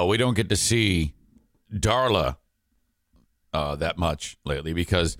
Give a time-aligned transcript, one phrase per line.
[0.00, 1.14] Uh, we don't get to see
[1.72, 2.36] Darla
[3.52, 5.16] uh, that much lately because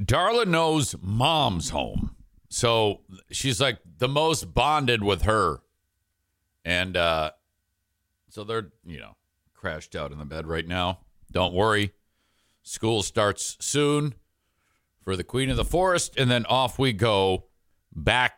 [0.00, 2.16] Darla knows mom's home.
[2.48, 5.60] So she's like the most bonded with her.
[6.64, 7.30] And uh,
[8.28, 9.16] so they're, you know,
[9.54, 11.00] crashed out in the bed right now.
[11.30, 11.92] Don't worry.
[12.62, 14.14] School starts soon
[15.00, 16.18] for the Queen of the Forest.
[16.18, 17.44] And then off we go
[17.94, 18.34] back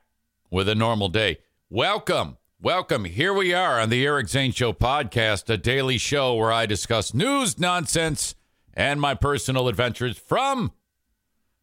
[0.51, 1.39] with a normal day.
[1.69, 2.37] Welcome.
[2.65, 3.05] Welcome.
[3.05, 7.13] Here we are on the Eric Zane Show podcast, a daily show where I discuss
[7.13, 8.35] news, nonsense,
[8.73, 10.73] and my personal adventures from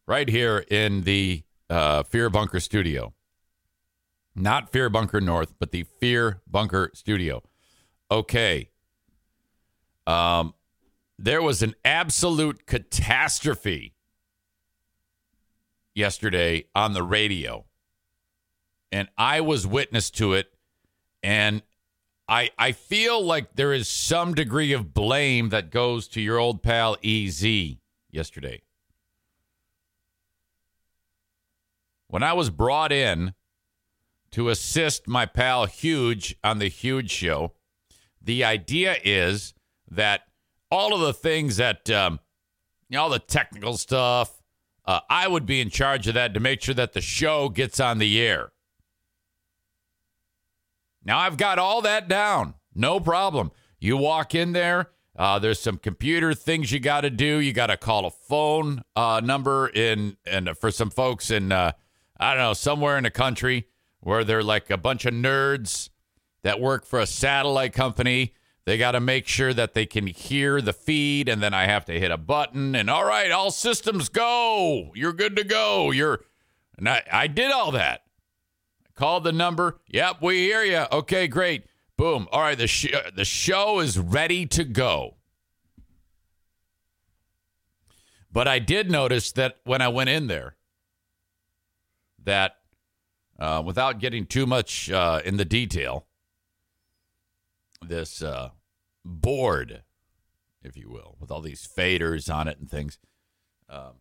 [0.06, 3.14] right here in the uh, Fear Bunker studio.
[4.36, 7.42] Not Fear Bunker North, but the Fear Bunker studio.
[8.08, 8.70] Okay.
[10.06, 10.54] Um,
[11.18, 13.96] there was an absolute catastrophe
[15.96, 17.64] yesterday on the radio
[18.92, 20.51] and I was witness to it,
[21.22, 21.62] and
[22.28, 26.62] I I feel like there is some degree of blame that goes to your old
[26.62, 27.44] pal Ez
[28.10, 28.62] yesterday.
[32.08, 33.34] When I was brought in
[34.32, 37.52] to assist my pal Huge on the Huge Show,
[38.20, 39.54] the idea is
[39.90, 40.22] that
[40.70, 42.18] all of the things that um,
[42.88, 44.42] you know, all the technical stuff,
[44.84, 47.80] uh, I would be in charge of that to make sure that the show gets
[47.80, 48.52] on the air.
[51.04, 52.54] Now I've got all that down.
[52.74, 53.50] No problem.
[53.78, 54.90] You walk in there.
[55.16, 57.38] Uh, there's some computer things you got to do.
[57.38, 61.72] You got to call a phone uh, number in, and for some folks in, uh,
[62.18, 63.66] I don't know, somewhere in the country
[64.00, 65.90] where they're like a bunch of nerds
[66.42, 68.34] that work for a satellite company.
[68.64, 71.84] They got to make sure that they can hear the feed, and then I have
[71.86, 72.74] to hit a button.
[72.74, 74.92] And all right, all systems go.
[74.94, 75.90] You're good to go.
[75.90, 76.24] You're,
[76.78, 78.04] and I, I did all that.
[79.02, 79.80] Called the number.
[79.88, 80.84] Yep, we hear you.
[80.92, 81.64] Okay, great.
[81.96, 82.28] Boom.
[82.30, 85.16] All right, the sh- the show is ready to go.
[88.30, 90.54] But I did notice that when I went in there,
[92.22, 92.58] that
[93.40, 96.06] uh, without getting too much uh, in the detail,
[97.84, 98.50] this uh,
[99.04, 99.82] board,
[100.62, 102.98] if you will, with all these faders on it and things,
[103.68, 103.94] um,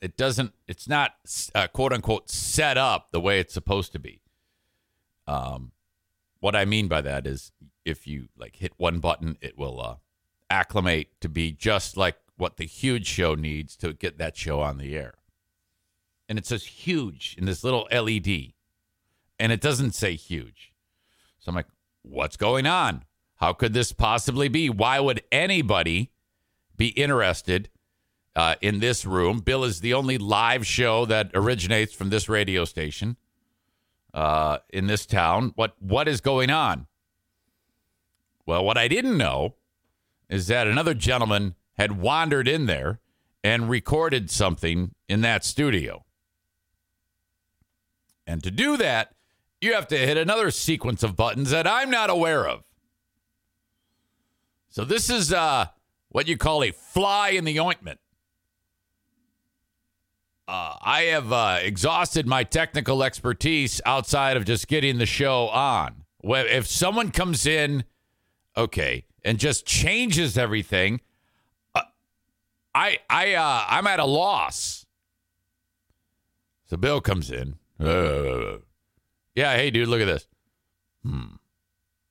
[0.00, 1.12] it doesn't it's not
[1.54, 4.20] uh, quote unquote set up the way it's supposed to be.
[5.26, 5.72] Um
[6.40, 7.52] what i mean by that is
[7.84, 9.96] if you like hit one button it will uh
[10.48, 14.78] acclimate to be just like what the huge show needs to get that show on
[14.78, 15.14] the air.
[16.28, 18.54] And it says huge in this little led
[19.38, 20.72] and it doesn't say huge.
[21.38, 21.66] So i'm like
[22.02, 23.04] what's going on?
[23.36, 24.68] How could this possibly be?
[24.68, 26.10] Why would anybody
[26.76, 27.68] be interested
[28.36, 29.40] uh, in this room.
[29.40, 33.16] Bill is the only live show that originates from this radio station
[34.14, 35.52] uh, in this town.
[35.56, 36.86] What what is going on?
[38.46, 39.54] Well, what I didn't know
[40.28, 43.00] is that another gentleman had wandered in there
[43.42, 46.04] and recorded something in that studio.
[48.26, 49.14] And to do that,
[49.60, 52.64] you have to hit another sequence of buttons that I'm not aware of.
[54.68, 55.66] So this is uh,
[56.08, 57.99] what you call a fly in the ointment.
[60.50, 66.02] Uh, I have uh, exhausted my technical expertise outside of just getting the show on.
[66.24, 67.84] If someone comes in,
[68.56, 71.02] okay, and just changes everything,
[71.72, 71.82] uh,
[72.74, 74.86] I I uh, I'm at a loss.
[76.66, 77.54] So Bill comes in.
[79.36, 80.26] Yeah, hey dude, look at this.
[81.04, 81.36] Hmm.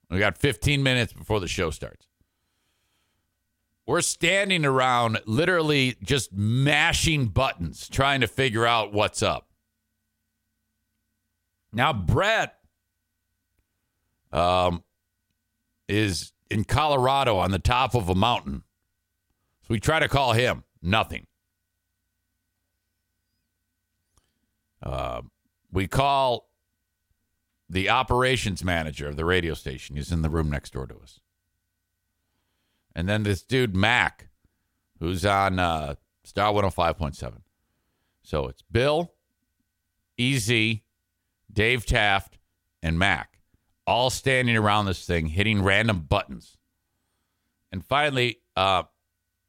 [0.09, 2.07] We got 15 minutes before the show starts.
[3.89, 9.49] We're standing around literally just mashing buttons, trying to figure out what's up.
[11.73, 12.53] Now, Brett
[14.31, 14.83] um,
[15.87, 18.61] is in Colorado on the top of a mountain.
[19.63, 20.65] So we try to call him.
[20.83, 21.25] Nothing.
[24.83, 25.23] Uh,
[25.71, 26.47] we call
[27.67, 29.95] the operations manager of the radio station.
[29.95, 31.21] He's in the room next door to us.
[32.95, 34.29] And then this dude, Mac,
[34.99, 37.41] who's on uh, Star 105.7.
[38.23, 39.13] So it's Bill,
[40.19, 40.77] EZ,
[41.51, 42.37] Dave Taft,
[42.81, 43.39] and Mac,
[43.87, 46.57] all standing around this thing, hitting random buttons.
[47.71, 48.83] And finally, uh,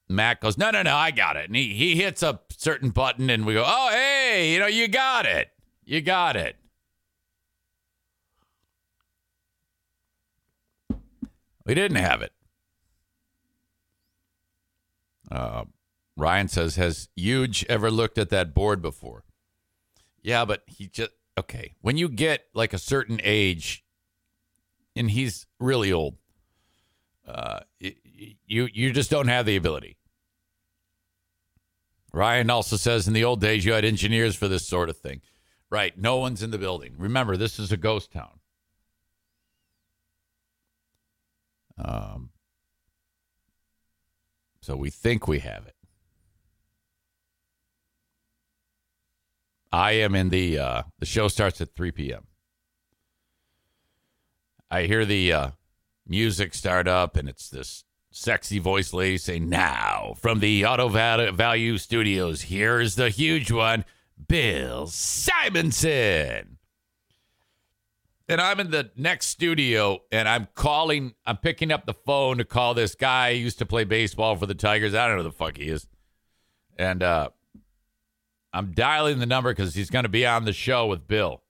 [0.08, 1.46] Mac goes, No, no, no, I got it.
[1.46, 4.88] And he, he hits a certain button, and we go, Oh, hey, you know, you
[4.88, 5.50] got it.
[5.84, 6.56] You got it.
[11.64, 12.32] We didn't have it.
[15.30, 15.64] Uh,
[16.16, 19.24] Ryan says, Has Huge ever looked at that board before?
[20.22, 21.74] Yeah, but he just, okay.
[21.80, 23.84] When you get like a certain age,
[24.96, 26.16] and he's really old,
[27.26, 29.96] uh, you you just don't have the ability.
[32.12, 35.20] Ryan also says in the old days you had engineers for this sort of thing.
[35.70, 35.96] Right.
[35.96, 36.94] No one's in the building.
[36.98, 38.40] Remember, this is a ghost town.
[41.78, 42.30] Um,
[44.70, 45.74] so we think we have it.
[49.72, 52.28] I am in the uh, the show starts at 3 p.m.
[54.70, 55.50] I hear the uh,
[56.06, 57.82] music start up and it's this
[58.12, 63.84] sexy voice lady saying, Now, from the Auto Value Studios, here's the huge one,
[64.28, 66.59] Bill Simonson.
[68.30, 72.44] And I'm in the next studio and I'm calling, I'm picking up the phone to
[72.44, 74.94] call this guy who used to play baseball for the Tigers.
[74.94, 75.88] I don't know who the fuck he is.
[76.78, 77.30] And uh,
[78.52, 81.42] I'm dialing the number because he's going to be on the show with Bill.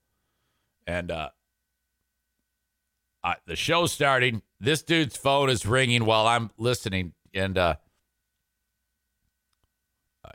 [0.87, 1.29] And uh,
[3.23, 4.41] uh, the show's starting.
[4.59, 7.75] This dude's phone is ringing while I'm listening, and uh,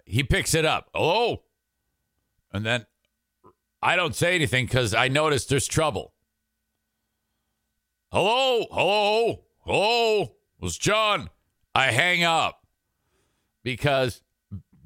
[0.05, 0.89] he picks it up.
[0.95, 1.43] Hello,
[2.53, 2.87] and then
[3.83, 6.13] I don't say anything because I notice there's trouble.
[8.19, 10.31] Hello, hello, hello.
[10.59, 11.29] Was John.
[11.75, 12.67] I hang up
[13.63, 14.23] because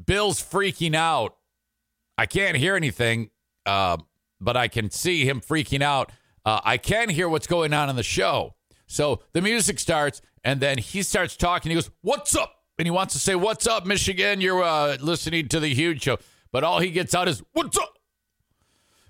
[0.04, 1.36] Bill's freaking out.
[2.18, 3.30] I can't hear anything,
[3.64, 3.98] uh,
[4.40, 6.10] but I can see him freaking out
[6.44, 8.56] uh, I can hear what's going on in the show.
[8.88, 11.70] So the music starts, and then he starts talking.
[11.70, 12.52] He goes, What's up?
[12.78, 14.40] And he wants to say, What's up, Michigan?
[14.40, 16.18] You're uh, listening to the huge show.
[16.50, 17.96] But all he gets out is, What's up?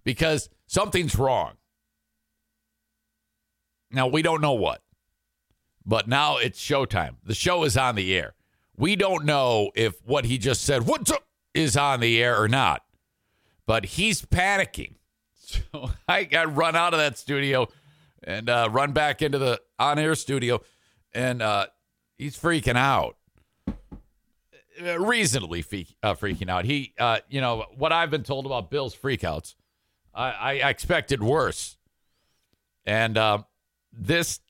[0.04, 1.52] Because something's wrong.
[3.90, 4.82] Now, we don't know what,
[5.84, 7.16] but now it's showtime.
[7.24, 8.34] The show is on the air.
[8.76, 11.12] We don't know if what he just said, What's
[11.54, 12.82] is on the air or not.
[13.66, 14.94] But he's panicking.
[15.72, 17.66] So I got run out of that studio
[18.22, 20.60] and uh, run back into the on air studio,
[21.12, 21.66] and uh,
[22.16, 23.16] he's freaking out.
[23.66, 25.60] Uh, reasonably
[26.04, 26.66] uh, freaking out.
[26.66, 29.56] He, uh, you know, what I've been told about Bill's freakouts,
[30.14, 31.76] I, I expected worse.
[32.86, 33.42] And uh,
[33.92, 34.40] this,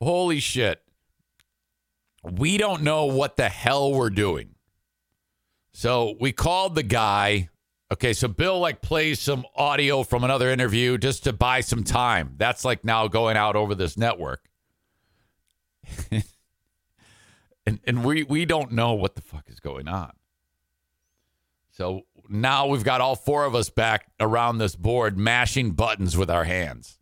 [0.00, 0.82] holy shit,
[2.22, 4.54] we don't know what the hell we're doing.
[5.72, 7.48] So we called the guy
[7.94, 12.34] Okay, so Bill like plays some audio from another interview just to buy some time.
[12.38, 14.48] That's like now going out over this network.
[16.10, 20.12] and and we we don't know what the fuck is going on.
[21.70, 26.30] So now we've got all four of us back around this board mashing buttons with
[26.30, 26.98] our hands.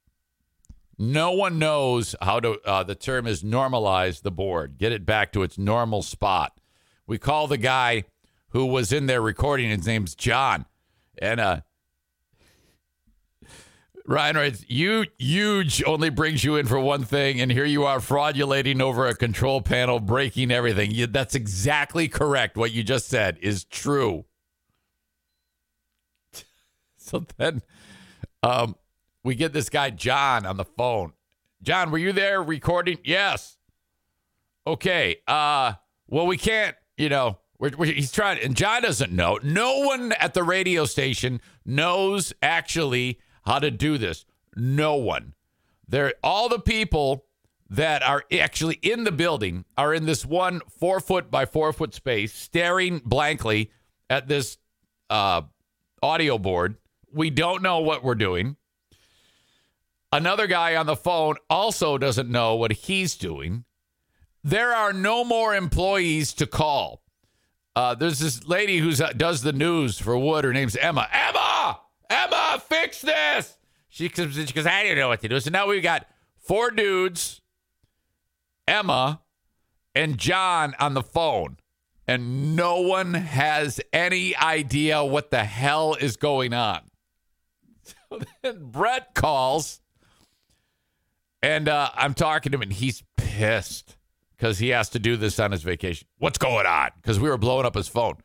[0.98, 5.32] No one knows how to uh, the term is normalize the board, get it back
[5.32, 6.58] to its normal spot.
[7.06, 8.04] We call the guy
[8.50, 10.66] who was in there recording, his name's John.
[11.18, 11.60] And uh,
[14.06, 17.98] Ryan writes, you huge only brings you in for one thing, and here you are
[17.98, 20.90] fraudulating over a control panel, breaking everything.
[20.90, 22.56] You, that's exactly correct.
[22.56, 24.24] What you just said is true.
[26.96, 27.62] so then
[28.42, 28.76] um,
[29.24, 31.12] we get this guy, John, on the phone.
[31.62, 32.98] John, were you there recording?
[33.04, 33.58] Yes.
[34.66, 35.18] Okay.
[35.26, 35.74] Uh,
[36.08, 39.38] well, we can't, you know, we're, we're, he's trying, and John doesn't know.
[39.42, 44.24] No one at the radio station knows actually how to do this.
[44.56, 45.34] No one.
[45.88, 47.26] There, all the people
[47.70, 51.94] that are actually in the building are in this one four foot by four foot
[51.94, 53.70] space, staring blankly
[54.10, 54.58] at this
[55.08, 55.42] uh,
[56.02, 56.76] audio board.
[57.12, 58.56] We don't know what we're doing.
[60.12, 63.64] Another guy on the phone also doesn't know what he's doing.
[64.44, 67.02] There are no more employees to call.
[67.74, 70.44] Uh, there's this lady who uh, does the news for Wood.
[70.44, 71.08] Her name's Emma.
[71.10, 73.56] Emma, Emma, fix this.
[73.88, 75.40] She comes in, she goes, I don't know what to do.
[75.40, 77.40] So now we've got four dudes,
[78.68, 79.22] Emma,
[79.94, 81.56] and John on the phone,
[82.06, 86.80] and no one has any idea what the hell is going on.
[88.10, 89.80] So then Brett calls,
[91.42, 93.96] and uh, I'm talking to him, and he's pissed
[94.36, 96.08] because he has to do this on his vacation.
[96.18, 96.90] What's going on?
[96.96, 98.16] Because we were blowing up his phone.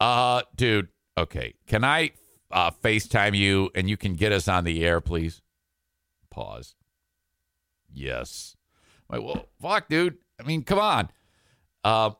[0.00, 1.54] Uh, dude, okay.
[1.66, 2.12] Can I?
[2.54, 5.42] uh, FaceTime you and you can get us on the air, please?
[6.30, 6.76] Pause.
[7.92, 8.56] Yes.
[9.10, 10.18] I'm like, well, fuck, dude.
[10.40, 11.10] I mean, come on.
[11.82, 12.10] Uh,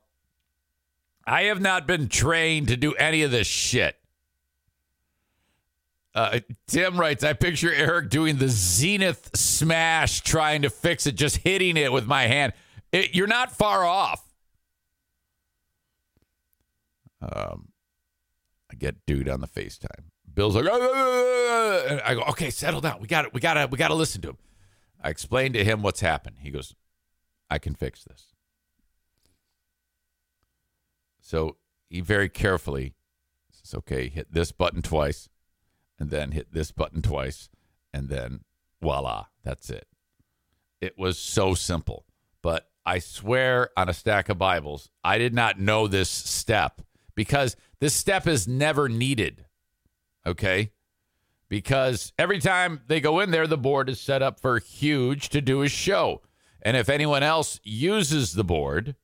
[1.25, 3.97] I have not been trained to do any of this shit.
[6.15, 11.39] Uh, Tim writes, I picture Eric doing the zenith smash, trying to fix it, just
[11.39, 12.53] hitting it with my hand.
[12.93, 14.23] It, you're not far off.
[17.21, 17.69] Um,
[18.71, 20.05] I get dude on the FaceTime.
[20.33, 23.01] Bill's like, ah, ah, ah, and I go, okay, settle down.
[23.01, 23.35] We got it.
[23.35, 24.39] We got to, we got to listen to him.
[25.01, 26.37] I explained to him what's happened.
[26.41, 26.75] He goes,
[27.51, 28.27] I can fix this.
[31.21, 31.57] So
[31.89, 32.95] he very carefully
[33.51, 35.29] says, okay, hit this button twice
[35.99, 37.49] and then hit this button twice,
[37.93, 38.41] and then
[38.81, 39.87] voila, that's it.
[40.81, 42.05] It was so simple.
[42.43, 46.83] But I swear on a stack of Bibles, I did not know this step
[47.15, 49.47] because this step is never needed.
[50.27, 50.73] Okay?
[51.49, 55.41] Because every time they go in there, the board is set up for Huge to
[55.41, 56.23] do his show.
[56.61, 58.97] And if anyone else uses the board,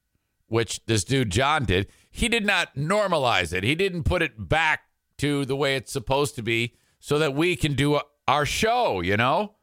[0.47, 3.63] which this dude John did, he did not normalize it.
[3.63, 4.83] He didn't put it back
[5.19, 9.17] to the way it's supposed to be so that we can do our show, you
[9.17, 9.55] know?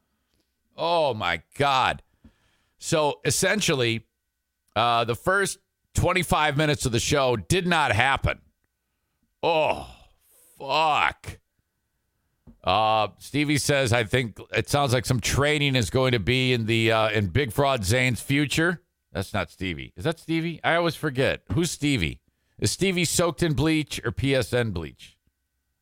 [0.76, 2.02] Oh my God.
[2.78, 4.06] So essentially,
[4.76, 5.58] uh, the first
[5.94, 8.40] 25 minutes of the show did not happen.
[9.42, 9.88] Oh,
[10.58, 11.38] fuck.
[12.62, 16.66] Uh, Stevie says, I think it sounds like some training is going to be in
[16.66, 18.82] the uh, in Big Fraud Zane's future.
[19.12, 19.92] That's not Stevie.
[19.96, 20.60] Is that Stevie?
[20.62, 21.42] I always forget.
[21.52, 22.20] Who's Stevie?
[22.58, 25.16] Is Stevie soaked in bleach or PSN bleach?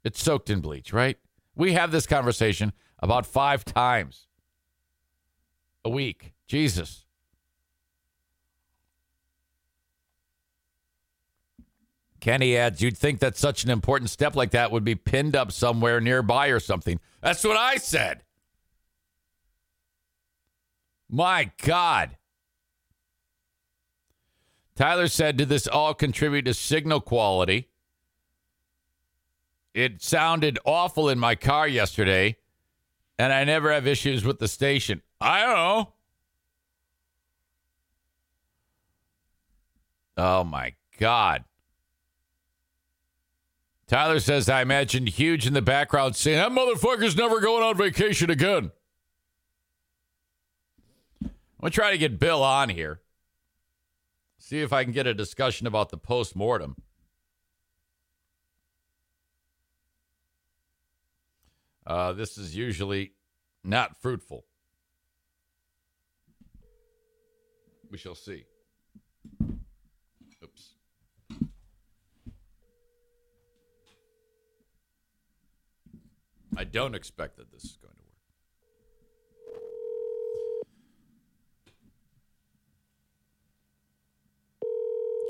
[0.04, 1.18] It's soaked in bleach, right?
[1.56, 4.28] We have this conversation about five times
[5.84, 6.34] a week.
[6.46, 7.06] Jesus.
[12.20, 15.52] Kenny adds, you'd think that such an important step like that would be pinned up
[15.52, 16.98] somewhere nearby or something.
[17.20, 18.22] That's what I said.
[21.08, 22.16] My God.
[24.74, 27.68] Tyler said, Did this all contribute to signal quality?
[29.76, 32.38] It sounded awful in my car yesterday,
[33.18, 35.02] and I never have issues with the station.
[35.20, 35.92] I don't know.
[40.16, 41.44] Oh my God.
[43.86, 48.30] Tyler says, I imagine huge in the background saying, That motherfucker's never going on vacation
[48.30, 48.70] again.
[51.22, 51.30] I'm
[51.60, 53.02] going to try to get Bill on here.
[54.38, 56.76] See if I can get a discussion about the post mortem.
[61.86, 63.12] Uh, this is usually
[63.62, 64.44] not fruitful.
[67.90, 68.44] We shall see.
[70.42, 70.74] Oops.
[76.56, 78.12] I don't expect that this is going to work.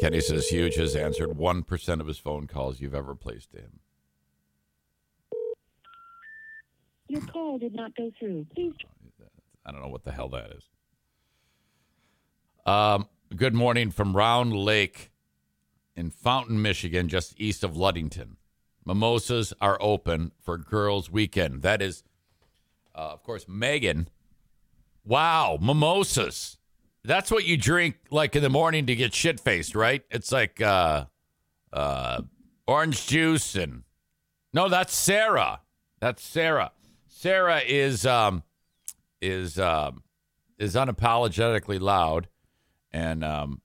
[0.01, 3.81] Kenny says Huge has answered 1% of his phone calls you've ever placed to him.
[7.17, 8.45] Your call did not go through.
[8.55, 8.75] Please.
[9.65, 10.65] I don't know what the hell that is.
[12.67, 15.11] Um, good morning from Round Lake
[15.97, 18.37] in Fountain, Michigan, just east of Ludington.
[18.85, 21.63] Mimosas are open for Girls Weekend.
[21.63, 22.05] That is,
[22.95, 24.11] uh, of course, Megan.
[25.03, 26.59] Wow, mimosas.
[27.03, 30.03] That's what you drink like in the morning to get shit faced, right?
[30.11, 31.07] It's like uh,
[31.73, 32.21] uh,
[32.67, 33.85] orange juice and
[34.53, 35.61] no, that's Sarah.
[35.99, 36.73] That's Sarah.
[37.19, 38.43] Sarah is um,
[39.23, 40.03] is um,
[40.59, 42.29] is unapologetically loud,
[42.93, 43.63] and um,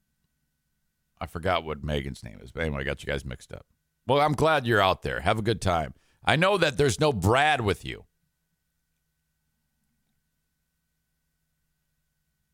[1.20, 2.54] I forgot what Megan's name is.
[2.54, 3.66] But anyway, I got you guys mixed up.
[4.08, 5.20] Well, I'm glad you're out there.
[5.20, 5.94] Have a good time.
[6.24, 8.06] I know that there's no Brad with you.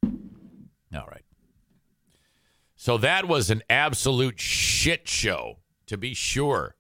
[0.04, 1.26] All right.
[2.76, 6.76] So that was an absolute shit show, to be sure.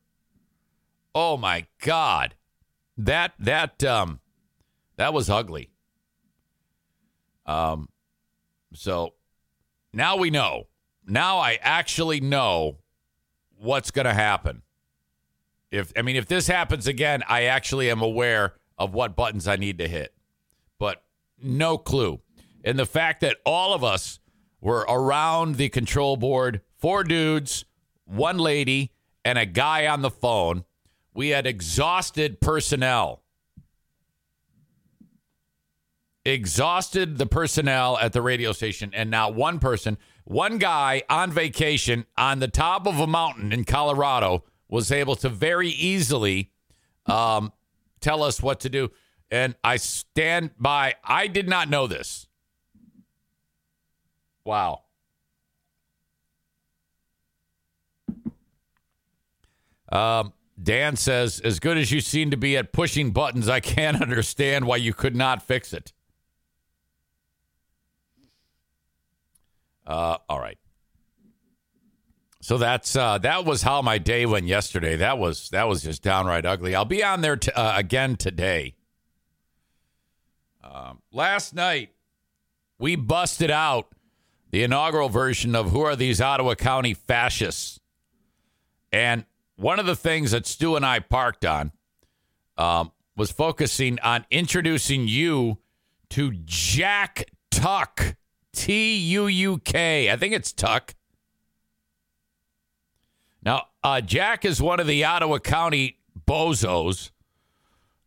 [1.13, 2.33] Oh my God.
[2.97, 4.19] That that um
[4.95, 5.69] that was ugly.
[7.45, 7.89] Um
[8.73, 9.13] so
[9.93, 10.67] now we know.
[11.05, 12.77] Now I actually know
[13.57, 14.61] what's going to happen.
[15.71, 19.55] If I mean if this happens again, I actually am aware of what buttons I
[19.55, 20.13] need to hit.
[20.79, 21.03] But
[21.41, 22.21] no clue.
[22.63, 24.19] And the fact that all of us
[24.59, 27.65] were around the control board, four dudes,
[28.05, 28.91] one lady,
[29.23, 30.63] and a guy on the phone
[31.17, 33.23] we had exhausted personnel.
[36.23, 42.05] Exhausted the personnel at the radio station, and now one person, one guy on vacation
[42.19, 46.51] on the top of a mountain in Colorado was able to very easily
[47.07, 47.51] um,
[47.99, 48.91] tell us what to do.
[49.31, 52.27] And I stand by, I did not know this.
[54.45, 54.83] Wow.
[59.91, 64.01] Um, Dan says, as good as you seem to be at pushing buttons, I can't
[64.01, 65.93] understand why you could not fix it.
[69.85, 70.57] Uh, all right.
[72.41, 74.95] So that's uh, that was how my day went yesterday.
[74.95, 76.75] That was that was just downright ugly.
[76.75, 78.75] I'll be on there t- uh, again today.
[80.63, 81.89] Um, last night
[82.79, 83.89] we busted out
[84.51, 87.81] the inaugural version of "Who Are These Ottawa County Fascists,"
[88.93, 89.25] and
[89.57, 91.73] one of the things that Stu and I parked on
[92.57, 95.57] um, was focusing on introducing you
[96.11, 98.15] to Jack Tuck.
[98.53, 100.09] T U U K.
[100.11, 100.95] I think it's Tuck.
[103.43, 107.11] Now, uh, Jack is one of the Ottawa County bozos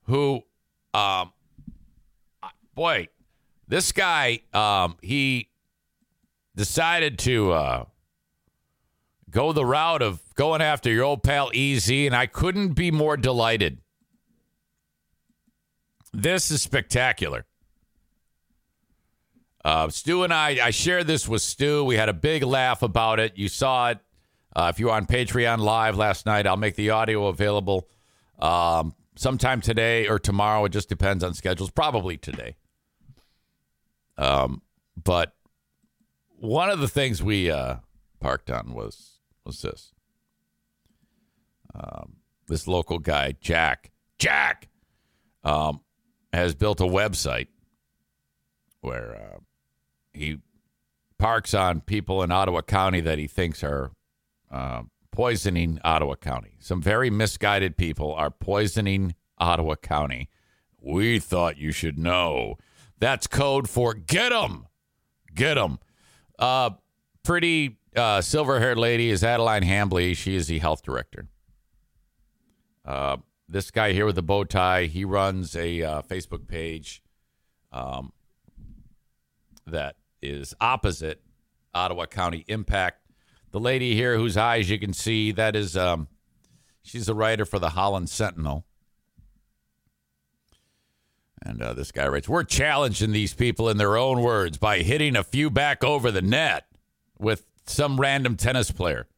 [0.07, 0.43] who,
[0.93, 1.33] um,
[2.75, 3.09] boy,
[3.69, 5.51] this guy, um, he
[6.57, 7.85] decided to uh,
[9.31, 13.19] go the route of going after your old pal EZ, and I couldn't be more
[13.19, 13.77] delighted.
[16.15, 17.45] This is spectacular.
[19.63, 21.85] Uh, Stu and I, I shared this with Stu.
[21.85, 23.37] We had a big laugh about it.
[23.37, 23.99] You saw it.
[24.57, 27.87] Uh, if you were on Patreon Live last night, I'll make the audio available
[28.39, 30.65] um, sometime today or tomorrow.
[30.65, 31.71] It just depends on schedules.
[31.71, 32.57] Probably today.
[34.17, 34.63] Um,
[34.97, 35.35] but
[36.39, 37.77] one of the things we uh,
[38.21, 39.93] parked on was was this.
[41.75, 42.17] Um,
[42.49, 44.69] this local guy, Jack, Jack,
[45.45, 45.81] um,
[46.33, 47.49] has built a website
[48.81, 49.39] where uh,
[50.13, 50.39] he
[51.19, 53.93] parks on people in Ottawa County that he thinks are
[54.51, 56.57] uh, poisoning Ottawa County.
[56.61, 60.29] Some very misguided people are poisoning Ottawa County.
[60.81, 62.57] We thought you should know.
[62.99, 64.67] That's code for get them.
[65.35, 65.79] Get them.
[66.39, 66.71] Uh,
[67.23, 70.17] pretty uh, silver haired lady is Adeline Hambley.
[70.17, 71.29] She is the health director.
[72.85, 77.03] Uh, this guy here with the bow tie, he runs a uh, Facebook page
[77.73, 78.13] um,
[79.67, 81.21] that is opposite
[81.75, 82.99] Ottawa County Impact.
[83.51, 86.09] The lady here, whose eyes you can see, that is, um,
[86.83, 88.65] she's a writer for the Holland Sentinel.
[91.43, 95.17] And uh, this guy writes, We're challenging these people in their own words by hitting
[95.17, 96.67] a few back over the net
[97.19, 99.09] with some random tennis player,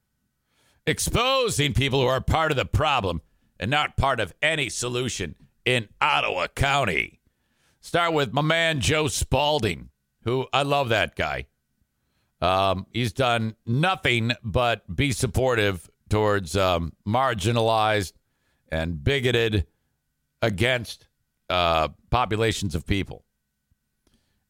[0.87, 3.21] exposing people who are part of the problem
[3.59, 5.35] and not part of any solution
[5.65, 7.21] in Ottawa County.
[7.81, 9.91] Start with my man Joe Spalding,
[10.25, 11.47] who I love that guy.
[12.41, 18.13] Um, he's done nothing but be supportive towards um, marginalized
[18.71, 19.67] and bigoted
[20.41, 21.07] against
[21.49, 23.25] uh, populations of people.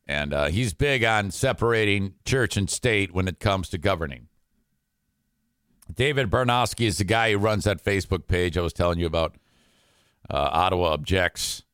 [0.07, 4.29] And uh, he's big on separating church and state when it comes to governing.
[5.94, 9.37] David Bernowski is the guy who runs that Facebook page I was telling you about.
[10.31, 11.64] Uh, Ottawa Objects.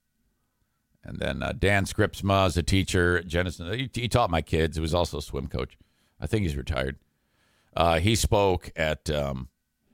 [1.05, 3.23] And then uh, Dan Scripsma is a teacher.
[3.23, 4.77] Jenison, he, he, taught my kids.
[4.77, 5.79] He was also a swim coach.
[6.21, 6.97] I think he's retired.
[7.77, 9.49] Uh, he spoke at um,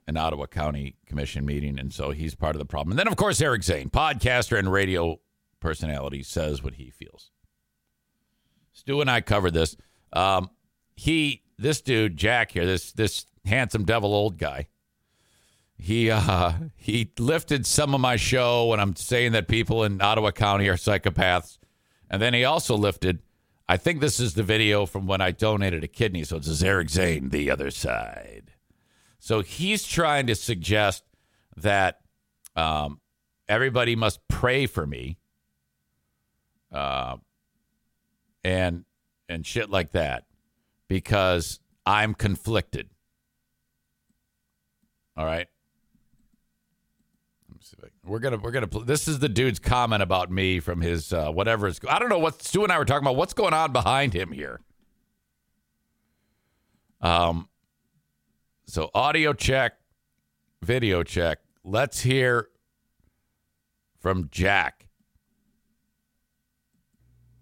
[0.07, 2.91] an Ottawa County Commission meeting, and so he's part of the problem.
[2.91, 5.19] And then, of course, Eric Zane, podcaster and radio
[5.59, 7.31] personality, says what he feels.
[8.73, 9.77] Stu and I covered this.
[10.11, 10.49] Um,
[10.95, 14.67] he, this dude, Jack here, this this handsome devil old guy.
[15.77, 20.31] He uh, he lifted some of my show when I'm saying that people in Ottawa
[20.31, 21.57] County are psychopaths,
[22.09, 23.19] and then he also lifted.
[23.67, 26.89] I think this is the video from when I donated a kidney, so it's Eric
[26.89, 28.51] Zane, the other side.
[29.19, 31.03] So he's trying to suggest
[31.57, 32.01] that
[32.55, 32.99] um,
[33.47, 35.17] everybody must pray for me,
[36.71, 37.17] uh,
[38.43, 38.85] and
[39.27, 40.25] and shit like that,
[40.87, 42.89] because I'm conflicted.
[45.17, 45.47] All right.
[48.05, 48.67] We're gonna we're gonna.
[48.85, 51.67] This is the dude's comment about me from his uh, whatever.
[51.67, 53.15] Is, I don't know what Stu and I were talking about.
[53.15, 54.61] What's going on behind him here?
[57.01, 57.49] Um.
[58.67, 59.73] So audio check,
[60.61, 61.39] video check.
[61.63, 62.49] Let's hear
[63.99, 64.84] from Jack.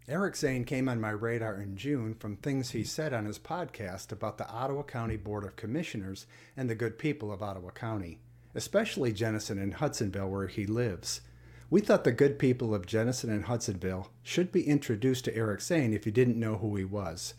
[0.10, 4.12] Eric Zane came on my radar in June from things he said on his podcast
[4.12, 6.26] about the Ottawa County Board of Commissioners
[6.58, 8.20] and the good people of Ottawa County,
[8.54, 11.22] especially Jenison and Hudsonville, where he lives.
[11.70, 15.94] We thought the good people of Jenison and Hudsonville should be introduced to Eric Zane
[15.94, 17.34] if you didn't know who he was.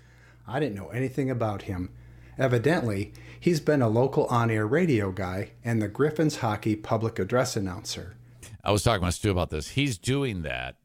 [0.49, 1.91] I didn't know anything about him.
[2.39, 7.57] Evidently, he's been a local on air radio guy and the Griffins hockey public address
[7.57, 8.17] announcer.
[8.65, 9.69] I was talking with Stu about this.
[9.69, 10.77] He's doing that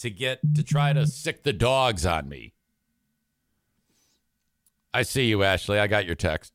[0.00, 2.54] to get to try to sick the dogs on me.
[4.92, 5.78] I see you, Ashley.
[5.78, 6.52] I got your text.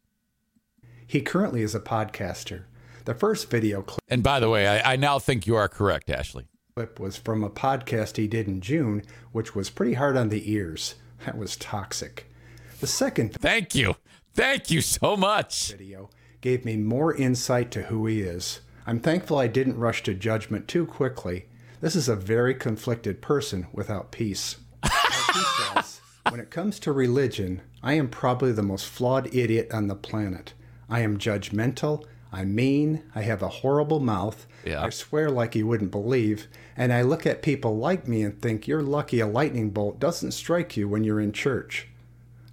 [1.08, 2.64] He currently is a podcaster.
[3.06, 4.02] The first video clip.
[4.08, 6.48] And by the way, I, I now think you are correct, Ashley.
[6.76, 10.52] clip was from a podcast he did in June, which was pretty hard on the
[10.52, 10.96] ears.
[11.26, 12.30] That was toxic.
[12.80, 13.96] The second Thank you.
[14.34, 15.72] Thank you so much.
[15.72, 16.10] video
[16.42, 18.62] gave me more insight to who he is.
[18.86, 21.46] I'm thankful I didn't rush to judgment too quickly.
[21.86, 24.56] This is a very conflicted person without peace.
[25.76, 29.94] Says, when it comes to religion, I am probably the most flawed idiot on the
[29.94, 30.56] planet.
[30.90, 34.82] I am judgmental, I'm mean, I have a horrible mouth, Yeah.
[34.84, 38.68] I swear like you wouldn't believe, and I look at people like me and think
[38.68, 41.88] you're lucky a lightning bolt doesn't strike you when you're in church.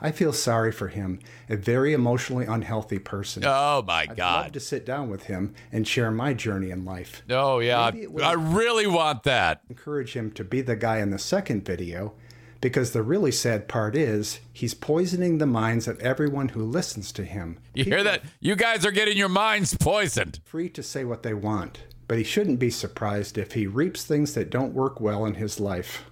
[0.02, 3.44] I feel sorry for him, a very emotionally unhealthy person.
[3.46, 4.18] Oh my God.
[4.20, 7.22] I'd love to sit down with him and share my journey in life.
[7.30, 7.90] Oh yeah.
[7.92, 9.62] Maybe it was- I really want that.
[9.70, 12.14] Encourage him to be the guy in the second video
[12.60, 17.24] because the really sad part is he's poisoning the minds of everyone who listens to
[17.24, 17.58] him.
[17.74, 18.22] You hear that?
[18.40, 20.40] You guys are getting your minds poisoned.
[20.44, 24.34] Free to say what they want, but he shouldn't be surprised if he reaps things
[24.34, 26.04] that don't work well in his life.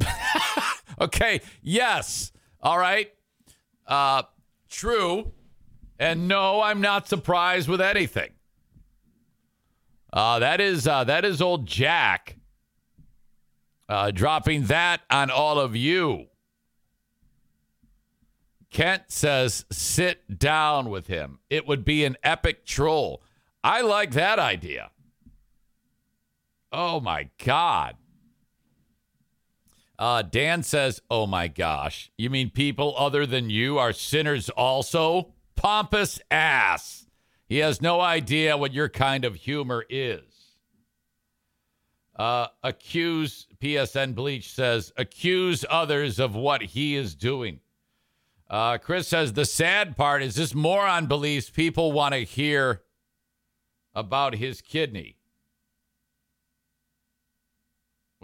[1.00, 1.40] Okay.
[1.60, 2.30] Yes.
[2.64, 3.12] All right.
[3.86, 4.22] Uh,
[4.68, 5.30] true.
[5.98, 8.30] And no, I'm not surprised with anything.
[10.12, 12.36] Uh, that is uh, that is old Jack
[13.88, 16.26] uh, dropping that on all of you.
[18.70, 21.38] Kent says, sit down with him.
[21.48, 23.22] It would be an epic troll.
[23.62, 24.90] I like that idea.
[26.72, 27.96] Oh my God.
[29.98, 32.10] Uh, Dan says, Oh my gosh.
[32.16, 35.32] You mean people other than you are sinners also?
[35.56, 37.06] Pompous ass.
[37.46, 40.22] He has no idea what your kind of humor is.
[42.16, 47.60] Uh, accuse, PSN Bleach says, accuse others of what he is doing.
[48.48, 52.82] Uh, Chris says, the sad part is this moron believes people want to hear
[53.94, 55.16] about his kidney.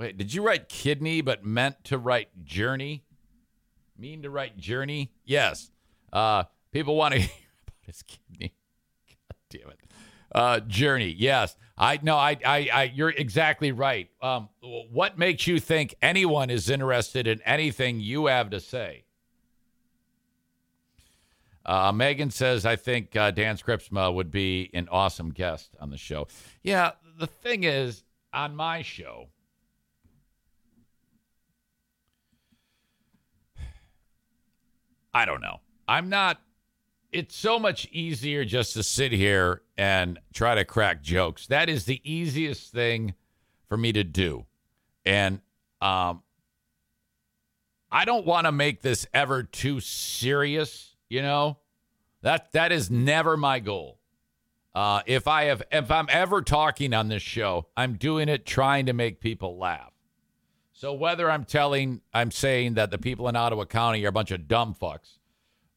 [0.00, 3.04] Wait, did you write kidney but meant to write journey?
[3.98, 5.12] Mean to write journey?
[5.26, 5.70] Yes.
[6.10, 7.30] Uh, people want to hear
[7.66, 8.54] about his kidney.
[9.06, 9.80] God damn it.
[10.34, 11.14] Uh, journey.
[11.18, 11.54] Yes.
[11.76, 12.16] I no.
[12.16, 12.70] I, I.
[12.72, 12.92] I.
[12.94, 14.08] You're exactly right.
[14.22, 19.04] Um, what makes you think anyone is interested in anything you have to say?
[21.66, 25.98] Uh, Megan says, I think uh, Dan Scripsma would be an awesome guest on the
[25.98, 26.26] show.
[26.62, 29.28] Yeah, the thing is, on my show,
[35.12, 35.60] I don't know.
[35.88, 36.40] I'm not.
[37.12, 41.46] It's so much easier just to sit here and try to crack jokes.
[41.48, 43.14] That is the easiest thing
[43.68, 44.46] for me to do.
[45.04, 45.40] And
[45.80, 46.22] um,
[47.90, 51.58] I don't want to make this ever too serious, you know?
[52.22, 53.98] That that is never my goal.
[54.74, 58.86] Uh, if I have if I'm ever talking on this show, I'm doing it trying
[58.86, 59.89] to make people laugh.
[60.80, 64.30] So whether I'm telling I'm saying that the people in Ottawa County are a bunch
[64.30, 65.18] of dumb fucks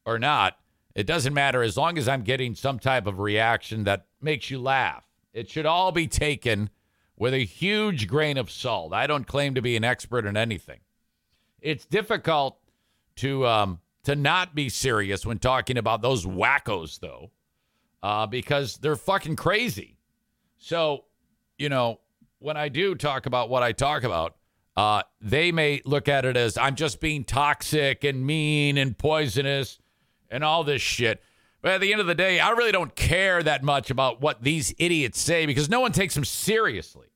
[0.06, 0.56] or not,
[0.94, 4.58] it doesn't matter as long as I'm getting some type of reaction that makes you
[4.58, 5.04] laugh.
[5.34, 6.70] It should all be taken
[7.18, 8.94] with a huge grain of salt.
[8.94, 10.80] I don't claim to be an expert in anything.
[11.60, 12.56] It's difficult
[13.16, 17.30] to um, to not be serious when talking about those wackos, though,
[18.02, 19.98] uh, because they're fucking crazy.
[20.56, 21.04] So,
[21.58, 22.00] you know,
[22.38, 24.36] when I do talk about what I talk about,
[24.76, 29.78] uh, they may look at it as I'm just being toxic and mean and poisonous
[30.30, 31.22] and all this shit.
[31.62, 34.42] But at the end of the day, I really don't care that much about what
[34.42, 37.06] these idiots say because no one takes them seriously.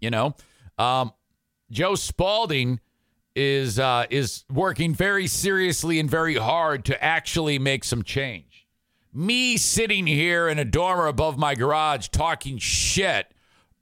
[0.00, 0.34] You know,
[0.78, 1.12] um,
[1.70, 2.80] Joe Spalding
[3.34, 8.66] is uh, is working very seriously and very hard to actually make some change.
[9.12, 13.26] Me sitting here in a dormer above my garage talking shit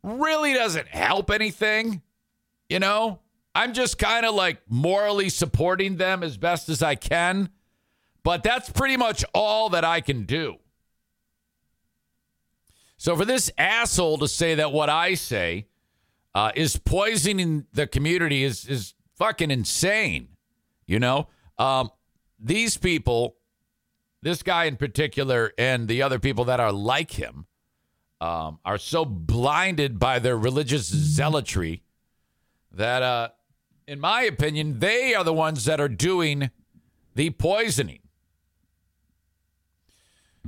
[0.03, 2.03] really doesn't help anything.
[2.69, 3.21] You know,
[3.55, 7.51] I'm just kind of like morally supporting them as best as I can,
[8.23, 10.57] but that's pretty much all that I can do.
[12.97, 15.67] So for this asshole to say that what I say
[16.35, 20.29] uh, is poisoning the community is is fucking insane.
[20.87, 21.91] You know, um,
[22.39, 23.37] these people,
[24.23, 27.47] this guy in particular, and the other people that are like him,
[28.21, 31.84] um, are so blinded by their religious zealotry
[32.77, 33.29] that, uh,
[33.87, 36.51] in my opinion, they are the ones that are doing
[37.15, 38.01] the poisoning.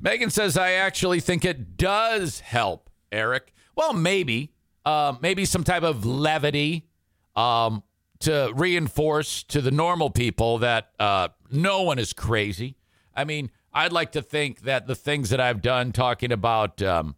[0.00, 3.52] Megan says, I actually think it does help, Eric.
[3.74, 4.52] Well, maybe,
[4.84, 6.86] uh, maybe some type of levity
[7.34, 7.82] um,
[8.20, 12.76] to reinforce to the normal people that uh, no one is crazy.
[13.14, 17.16] I mean, I'd like to think that the things that I've done talking about, um,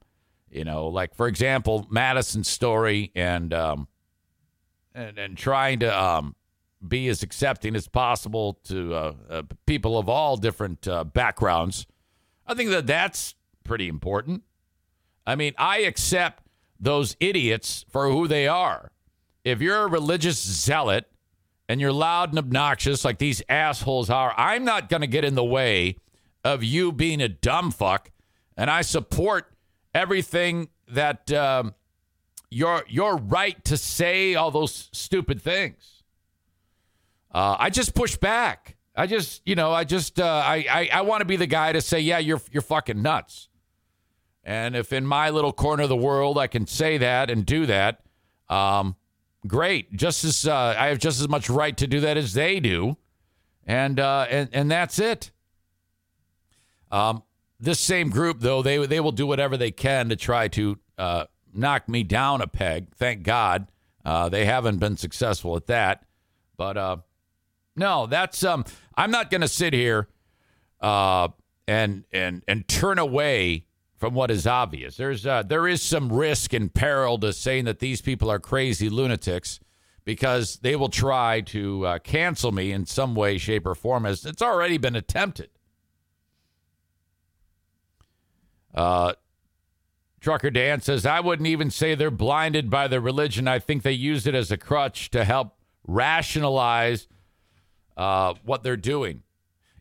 [0.50, 3.88] you know, like for example, Madison's story and um,
[4.98, 6.34] and and trying to um,
[6.86, 11.86] be as accepting as possible to uh, uh, people of all different uh, backgrounds.
[12.46, 13.34] I think that that's
[13.64, 14.42] pretty important.
[15.26, 16.44] I mean, I accept
[16.80, 18.92] those idiots for who they are.
[19.44, 21.06] If you're a religious zealot
[21.68, 25.34] and you're loud and obnoxious like these assholes are, I'm not going to get in
[25.34, 25.96] the way
[26.44, 28.10] of you being a dumb fuck.
[28.56, 29.52] And I support
[29.94, 31.74] everything that um,
[32.50, 36.02] your your right to say all those stupid things.
[37.30, 38.76] Uh, I just push back.
[38.96, 41.70] I just, you know, I just, uh, I, I, I want to be the guy
[41.72, 43.48] to say, yeah, you're, you're fucking nuts.
[44.42, 47.66] And if in my little corner of the world I can say that and do
[47.66, 48.00] that,
[48.48, 48.96] um,
[49.46, 49.94] great.
[49.94, 52.96] Just as uh, I have just as much right to do that as they do,
[53.66, 55.30] and uh, and and that's it.
[56.90, 57.22] Um,
[57.60, 61.24] this same group, though, they they will do whatever they can to try to uh,
[61.58, 62.94] knock me down a peg.
[62.94, 63.68] Thank God,
[64.04, 66.04] uh, they haven't been successful at that.
[66.56, 66.96] But uh,
[67.76, 68.64] no, that's um,
[68.96, 70.08] I'm not going to sit here
[70.80, 71.28] uh,
[71.66, 73.66] and and and turn away
[73.96, 74.96] from what is obvious.
[74.96, 78.88] There's uh, there is some risk and peril to saying that these people are crazy
[78.88, 79.60] lunatics
[80.04, 84.06] because they will try to uh, cancel me in some way, shape, or form.
[84.06, 85.50] As it's already been attempted.
[88.74, 89.12] Uh,
[90.20, 93.46] Trucker Dan says, I wouldn't even say they're blinded by their religion.
[93.46, 95.54] I think they use it as a crutch to help
[95.86, 97.06] rationalize
[97.96, 99.22] uh, what they're doing.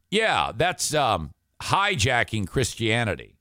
[0.09, 3.35] Yeah, that's um, hijacking Christianity.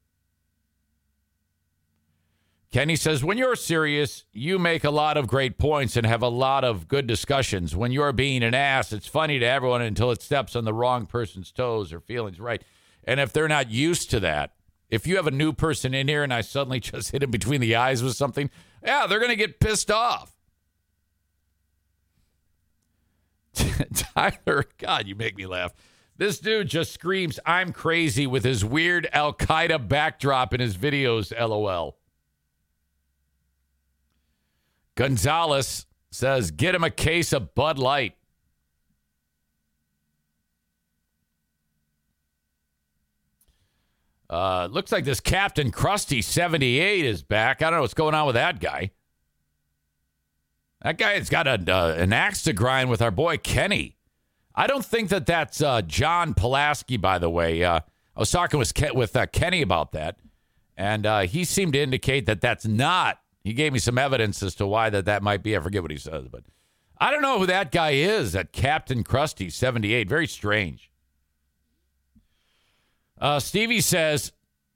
[2.73, 6.29] Kenny says, when you're serious, you make a lot of great points and have a
[6.29, 7.77] lot of good discussions.
[7.77, 11.07] When you're being an ass, it's funny to everyone until it steps on the wrong
[11.07, 12.63] person's toes or feelings, right?
[13.05, 14.56] And if they're not used to that,
[14.91, 17.61] if you have a new person in here and I suddenly just hit him between
[17.61, 18.51] the eyes with something,
[18.83, 20.33] yeah, they're going to get pissed off.
[23.95, 25.73] Tyler, God, you make me laugh.
[26.19, 31.31] This dude just screams, I'm crazy with his weird Al Qaeda backdrop in his videos,
[31.39, 31.99] lol.
[34.95, 38.17] Gonzalez says, get him a case of Bud Light.
[44.29, 47.63] Uh, looks like this Captain Krusty 78 is back.
[47.63, 48.91] I don't know what's going on with that guy.
[50.83, 53.97] That guy has got a, uh, an axe to grind with our boy Kenny.
[54.55, 57.63] I don't think that that's uh, John Pulaski, by the way.
[57.63, 57.81] Uh,
[58.17, 60.19] I was talking with, with uh, Kenny about that,
[60.77, 63.21] and uh, he seemed to indicate that that's not.
[63.45, 65.57] He gave me some evidence as to why that that might be.
[65.57, 66.43] I forget what he says, but
[66.99, 68.33] I don't know who that guy is.
[68.33, 70.09] That Captain Krusty 78.
[70.09, 70.91] Very strange.
[73.19, 74.33] Uh, Stevie says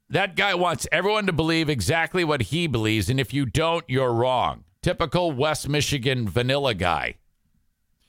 [0.09, 4.12] that guy wants everyone to believe exactly what he believes, and if you don't, you're
[4.12, 4.64] wrong.
[4.83, 7.16] Typical West Michigan vanilla guy.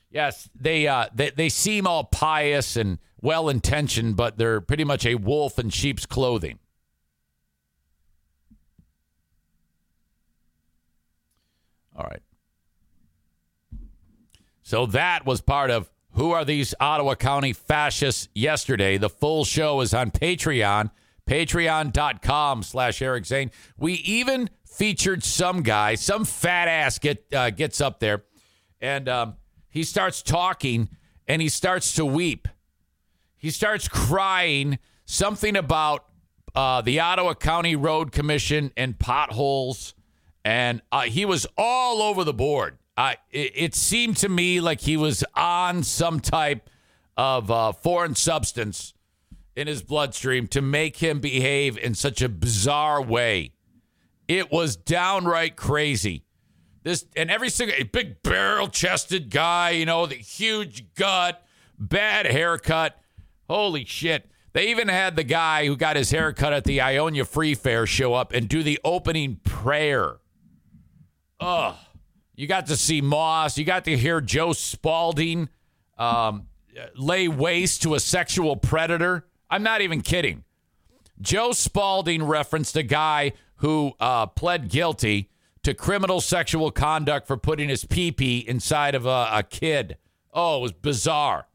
[0.09, 5.05] Yes, they uh, they they seem all pious and well intentioned, but they're pretty much
[5.05, 6.59] a wolf in sheep's clothing.
[11.95, 12.21] All right.
[14.63, 18.97] So that was part of who are these Ottawa County fascists yesterday?
[18.97, 20.91] The full show is on Patreon,
[21.27, 23.51] patreon.com slash Eric Zane.
[23.77, 28.23] We even featured some guy, some fat ass get, uh, gets up there,
[28.79, 29.35] and um,
[29.69, 30.89] he starts talking,
[31.27, 32.47] and he starts to weep.
[33.37, 36.05] He starts crying something about
[36.53, 39.93] uh, the Ottawa County Road Commission and potholes,
[40.43, 42.77] and uh, he was all over the board.
[42.97, 46.69] Uh, it, it, seemed to me like he was on some type
[47.15, 48.93] of uh, foreign substance
[49.55, 53.53] in his bloodstream to make him behave in such a bizarre way.
[54.27, 56.23] It was downright crazy.
[56.83, 61.45] This and every single big barrel chested guy, you know, the huge gut,
[61.77, 62.99] bad haircut.
[63.49, 64.29] Holy shit.
[64.53, 68.13] They even had the guy who got his haircut at the Ionia Free Fair show
[68.13, 70.17] up and do the opening prayer.
[71.39, 71.75] Ugh.
[72.41, 73.55] You got to see Moss.
[73.59, 75.47] You got to hear Joe Spalding
[75.99, 76.47] um,
[76.95, 79.27] lay waste to a sexual predator.
[79.47, 80.43] I'm not even kidding.
[81.21, 85.29] Joe Spalding referenced a guy who uh, pled guilty
[85.61, 89.97] to criminal sexual conduct for putting his pee pee inside of a, a kid.
[90.33, 91.45] Oh, it was bizarre.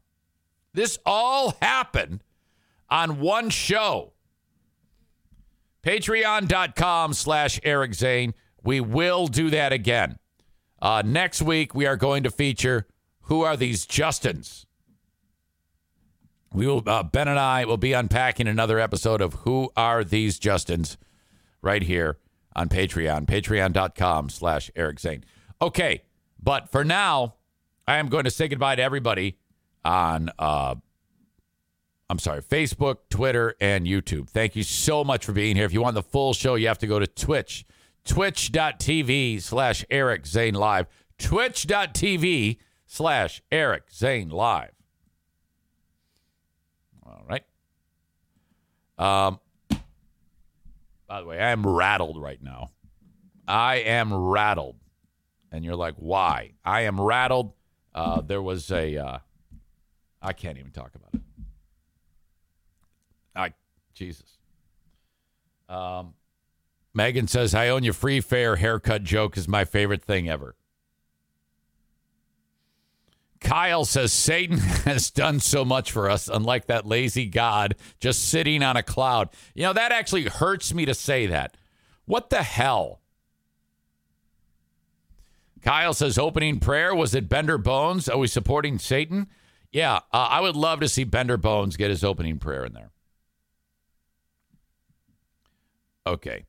[0.73, 2.23] This all happened
[2.89, 4.13] on one show.
[5.83, 10.17] Patreon.com slash Eric Zane We will do that again.
[10.81, 12.87] Uh, next week, we are going to feature
[13.21, 14.65] who are these Justins.
[16.53, 20.39] We will, uh, Ben and I will be unpacking another episode of Who Are These
[20.39, 20.97] Justins
[21.61, 22.17] right here
[22.55, 25.23] on Patreon, patreon.com slash Eric Zane.
[25.61, 26.03] Okay,
[26.41, 27.35] but for now,
[27.87, 29.37] I am going to say goodbye to everybody
[29.83, 30.75] on, uh,
[32.09, 34.29] I'm sorry, Facebook, Twitter, and YouTube.
[34.29, 35.65] Thank you so much for being here.
[35.65, 37.65] If you want the full show, you have to go to Twitch,
[38.07, 40.87] twitch.tv slash Eric Zane Live,
[41.19, 44.71] twitch.tv slash Eric Zane Live.
[47.05, 47.43] All right.
[48.97, 49.39] Um,
[51.07, 52.69] by the way, I am rattled right now.
[53.47, 54.77] I am rattled.
[55.51, 56.53] And you're like, why?
[56.65, 57.53] I am rattled.
[57.93, 58.97] Uh, there was a.
[58.97, 59.19] Uh,
[60.21, 61.21] I can't even talk about it.
[63.35, 63.53] I,
[63.93, 64.37] Jesus.
[65.69, 66.13] Um,
[66.97, 70.55] Megan says, Ionia free fair haircut joke is my favorite thing ever.
[73.39, 78.63] Kyle says Satan has done so much for us, unlike that lazy God just sitting
[78.63, 79.29] on a cloud.
[79.53, 81.55] You know, that actually hurts me to say that.
[82.05, 82.99] What the hell?
[85.61, 88.09] Kyle says opening prayer was it Bender Bones?
[88.09, 89.27] Are we supporting Satan?
[89.71, 92.89] Yeah, uh, I would love to see Bender Bones get his opening prayer in there.
[96.07, 96.45] Okay.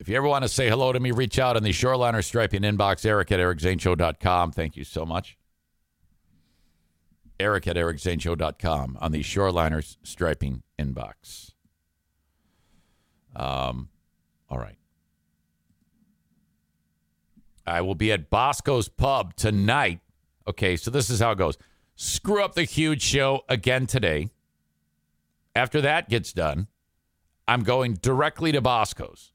[0.00, 2.62] If you ever want to say hello to me, reach out in the Shoreliner Striping
[2.62, 4.52] inbox, eric at ericzaneshow.com.
[4.52, 5.36] Thank you so much.
[7.38, 11.52] Eric at ericzaneshow.com on the Shoreliner Striping inbox.
[13.36, 13.90] Um,
[14.48, 14.78] all right.
[17.66, 20.00] I will be at Bosco's Pub tonight.
[20.48, 21.58] Okay, so this is how it goes.
[21.94, 24.30] Screw up the huge show again today.
[25.54, 26.68] After that gets done,
[27.46, 29.29] I'm going directly to Bosco's.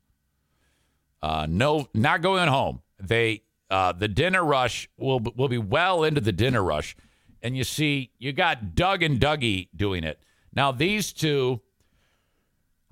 [1.26, 2.84] Uh, no, not going home.
[3.00, 6.96] They uh, the dinner rush will will be well into the dinner rush,
[7.42, 10.20] and you see you got Doug and Dougie doing it
[10.54, 10.72] now.
[10.72, 11.62] These two,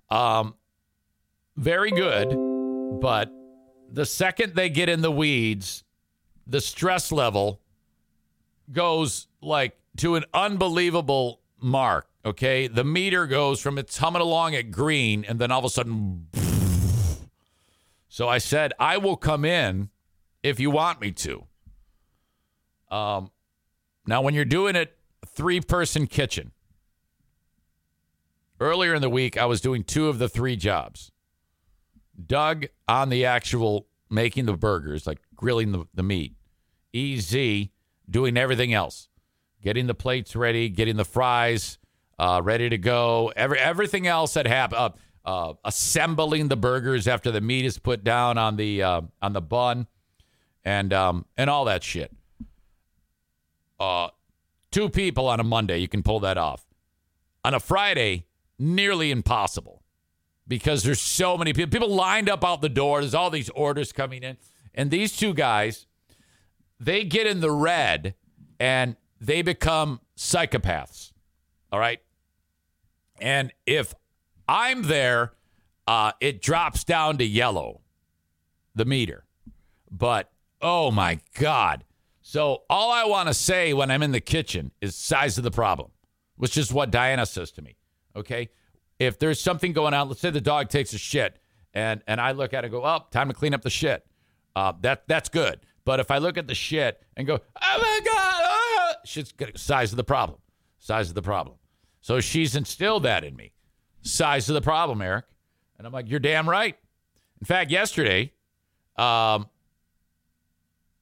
[0.10, 0.56] um,
[1.58, 2.30] very good,
[3.00, 3.32] but
[3.91, 5.84] the second they get in the weeds,
[6.48, 7.62] the stress level
[8.72, 12.08] goes like to an unbelievable mark.
[12.26, 15.69] Okay, the meter goes from it's humming along at green, and then all of a
[15.69, 16.30] sudden.
[18.13, 19.89] So I said, I will come in
[20.43, 21.47] if you want me to.
[22.91, 23.32] Um,
[24.06, 24.95] now, when you're doing it,
[25.26, 26.52] three person kitchen.
[28.60, 31.12] Earlier in the week, I was doing two of the three jobs.
[32.23, 36.36] Doug on the actual making the burgers, like grilling the, the meat.
[36.93, 37.69] EZ
[38.08, 39.10] doing everything else,
[39.63, 41.80] getting the plates ready, getting the fries
[42.19, 43.34] uh, ready to go.
[43.36, 44.80] Every everything else that happened.
[44.80, 44.89] Uh,
[45.25, 49.41] uh, assembling the burgers after the meat is put down on the uh, on the
[49.41, 49.88] bun,
[50.63, 52.12] and um, and all that shit.
[53.79, 54.09] Uh,
[54.71, 56.65] two people on a Monday, you can pull that off.
[57.45, 58.25] On a Friday,
[58.57, 59.83] nearly impossible
[60.47, 61.71] because there's so many people.
[61.71, 63.01] People lined up out the door.
[63.01, 64.38] There's all these orders coming in,
[64.75, 65.86] and these two guys,
[66.79, 68.15] they get in the red,
[68.59, 71.12] and they become psychopaths.
[71.71, 72.01] All right,
[73.21, 73.93] and if
[74.47, 75.34] I'm there.
[75.88, 77.82] Uh, it drops down to yellow,
[78.75, 79.25] the meter.
[79.91, 81.84] But oh my God.
[82.21, 85.51] So all I want to say when I'm in the kitchen is size of the
[85.51, 85.91] problem,
[86.38, 87.75] which is what Diana says to me.
[88.15, 88.49] Okay.
[88.99, 91.39] If there's something going on, let's say the dog takes a shit
[91.73, 94.06] and, and I look at it and go, oh, time to clean up the shit.
[94.56, 95.60] Uh, that that's good.
[95.84, 99.91] But if I look at the shit and go, oh my God, ah, shit's size
[99.91, 100.39] of the problem.
[100.79, 101.58] Size of the problem.
[102.01, 103.51] So she's instilled that in me
[104.03, 105.25] size of the problem, Eric.
[105.77, 106.77] And I'm like, you're damn right.
[107.41, 108.31] In fact, yesterday,
[108.95, 109.49] um,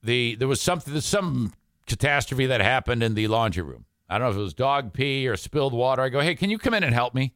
[0.01, 1.53] the there was something some
[1.85, 3.85] catastrophe that happened in the laundry room.
[4.09, 6.01] I don't know if it was dog pee or spilled water.
[6.01, 7.33] I go, hey, can you come in and help me?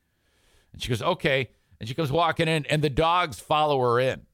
[0.74, 1.50] And she goes, okay.
[1.80, 4.26] And she comes walking in, and the dogs follow her in.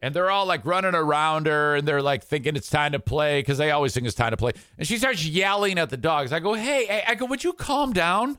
[0.00, 3.40] And they're all like running around her, and they're like thinking it's time to play
[3.40, 4.52] because they always think it's time to play.
[4.78, 6.32] And she starts yelling at the dogs.
[6.32, 8.38] I go, hey, I go, would you calm down?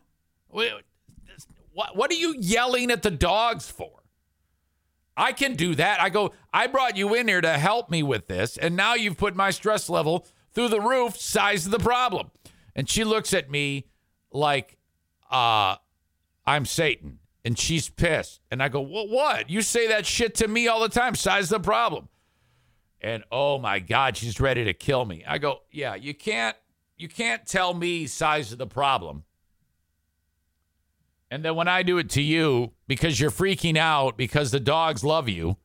[1.80, 4.04] What, what are you yelling at the dogs for?
[5.16, 6.02] I can do that.
[6.02, 9.16] I go, I brought you in here to help me with this, and now you've
[9.16, 12.32] put my stress level through the roof, size of the problem.
[12.76, 13.88] And she looks at me
[14.30, 14.78] like
[15.32, 15.78] uh,
[16.46, 18.42] I'm Satan, and she's pissed.
[18.52, 19.50] And I go, well, what?
[19.50, 22.10] You say that shit to me all the time, size of the problem.
[23.00, 25.24] And oh my God, she's ready to kill me.
[25.26, 26.58] I go, yeah, you can't,
[26.98, 29.24] you can't tell me size of the problem
[31.32, 35.04] and then when I do it to you because you're freaking out because the dogs
[35.04, 35.58] love you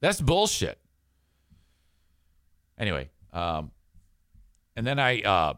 [0.00, 0.78] That's bullshit.
[2.78, 3.70] Anyway, um,
[4.74, 5.54] and then I uh,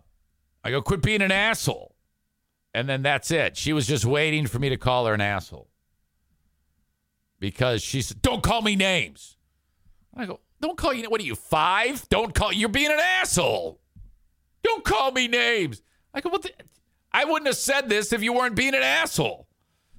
[0.65, 1.95] I go, quit being an asshole.
[2.75, 3.57] And then that's it.
[3.57, 5.69] She was just waiting for me to call her an asshole.
[7.39, 9.37] Because she said, Don't call me names.
[10.17, 12.09] I go, Don't call you what are you, five?
[12.09, 13.81] Don't call you're being an asshole.
[14.63, 15.83] Don't call me names.
[16.15, 16.53] I go, What the
[17.15, 19.47] I wouldn't have said this if you weren't being an asshole.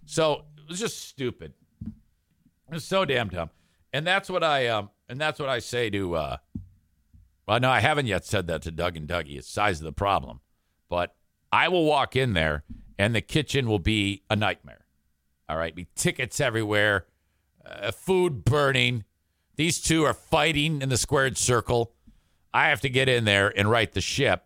[0.05, 1.53] So it was just stupid.
[1.86, 3.49] It was so damn dumb.
[3.91, 6.38] And that's what I um and that's what I say to uh
[7.47, 9.38] well no, I haven't yet said that to Doug and Dougie.
[9.38, 10.39] It's size of the problem.
[10.89, 11.16] But
[11.51, 12.64] I will walk in there
[12.97, 14.86] and the kitchen will be a nightmare.
[15.49, 17.05] All right, be tickets everywhere,
[17.66, 19.03] uh, food burning.
[19.55, 21.93] These two are fighting in the squared circle.
[22.53, 24.45] I have to get in there and right the ship.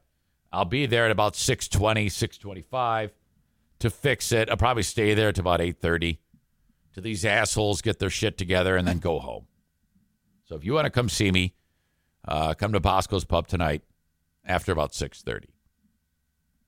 [0.51, 3.13] I'll be there at about 620, 625
[3.79, 4.49] to fix it.
[4.49, 6.19] I'll probably stay there to about 830
[6.93, 9.45] to these assholes get their shit together and then go home.
[10.45, 11.53] So if you want to come see me,
[12.27, 13.83] uh, come to Bosco's Pub tonight
[14.45, 15.53] after about 630.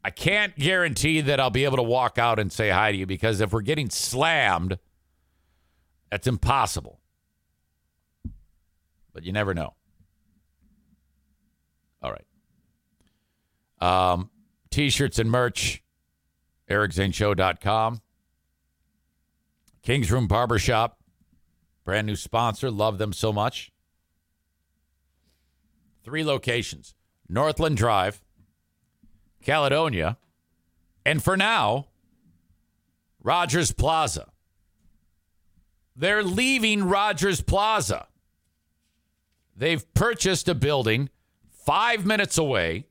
[0.04, 3.06] I can't guarantee that I'll be able to walk out and say hi to you
[3.06, 4.78] because if we're getting slammed,
[6.10, 7.00] that's impossible.
[9.14, 9.74] But you never know.
[12.02, 12.26] All right.
[13.82, 14.30] Um,
[14.70, 15.84] t-shirts and merch,
[16.70, 18.02] ericzaneshow.com.
[19.82, 21.00] King's Room Barbershop,
[21.86, 22.70] brand new sponsor.
[22.70, 23.72] Love them so much.
[26.04, 26.94] Three locations
[27.28, 28.22] Northland Drive,
[29.44, 30.18] Caledonia,
[31.06, 31.88] and for now,
[33.24, 34.32] Rogers Plaza.
[35.96, 38.08] They're leaving Rogers Plaza.
[39.56, 41.10] They've purchased a building
[41.52, 42.86] five minutes away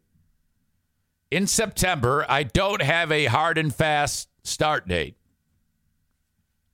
[1.31, 2.27] in September.
[2.29, 5.17] I don't have a hard and fast start date.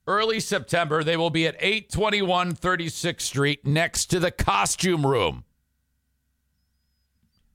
[0.07, 5.43] Early September, they will be at 821 36th Street next to the costume room.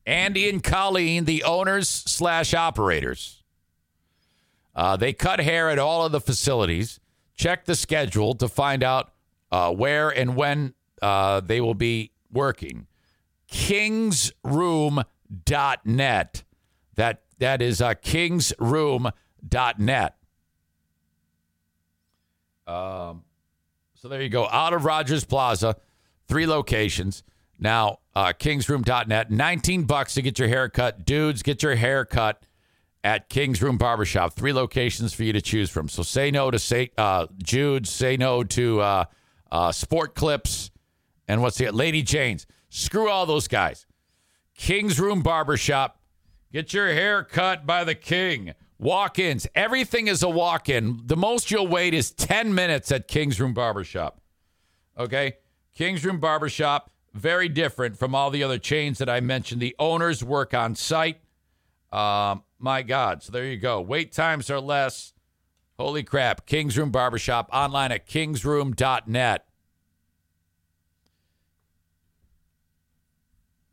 [0.05, 3.42] Andy and Colleen, the owners slash operators.
[4.74, 6.98] Uh, they cut hair at all of the facilities.
[7.36, 9.12] Check the schedule to find out
[9.53, 12.88] uh, where and when uh, they will be working.
[13.51, 16.44] Kingsroom.net.
[17.01, 20.16] That that is uh, kingsroom.net.
[22.66, 23.24] Um,
[23.94, 24.46] so there you go.
[24.46, 25.76] Out of Rogers Plaza,
[26.28, 27.22] three locations.
[27.59, 31.07] Now, uh, kingsroom.net, 19 bucks to get your hair cut.
[31.07, 32.44] Dudes, get your hair cut
[33.03, 34.34] at King's Room Barbershop.
[34.34, 35.88] Three locations for you to choose from.
[35.88, 37.28] So say no to say uh,
[37.84, 39.05] say no to uh,
[39.51, 40.70] uh, Sport Clips,
[41.26, 42.46] and what's the Lady Jane's.
[42.68, 43.86] Screw all those guys.
[44.55, 45.96] King's Room Barbershop.
[46.53, 48.55] Get your hair cut by the king.
[48.78, 49.46] Walk ins.
[49.55, 51.03] Everything is a walk in.
[51.05, 54.20] The most you'll wait is 10 minutes at King's Room Barbershop.
[54.98, 55.34] Okay?
[55.74, 59.61] King's Room Barbershop, very different from all the other chains that I mentioned.
[59.61, 61.20] The owners work on site.
[61.92, 63.22] Um, my God.
[63.22, 63.80] So there you go.
[63.80, 65.12] Wait times are less.
[65.78, 66.46] Holy crap.
[66.46, 69.46] King's Room Barbershop online at kingsroom.net.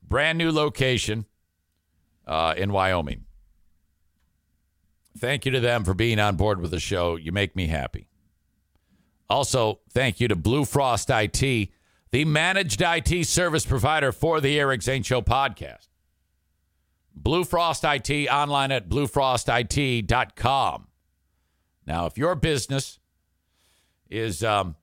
[0.04, 1.26] Brand new location
[2.28, 3.24] uh, in Wyoming.
[5.18, 7.16] Thank you to them for being on board with the show.
[7.16, 8.10] You make me happy.
[9.30, 11.70] Also, thank you to Blue Frost IT,
[12.12, 15.88] the managed IT service provider for the Eric Zane Show podcast.
[17.16, 20.88] Blue Frost IT online at bluefrostit.com.
[21.88, 23.00] Now, if your business
[24.10, 24.76] is um,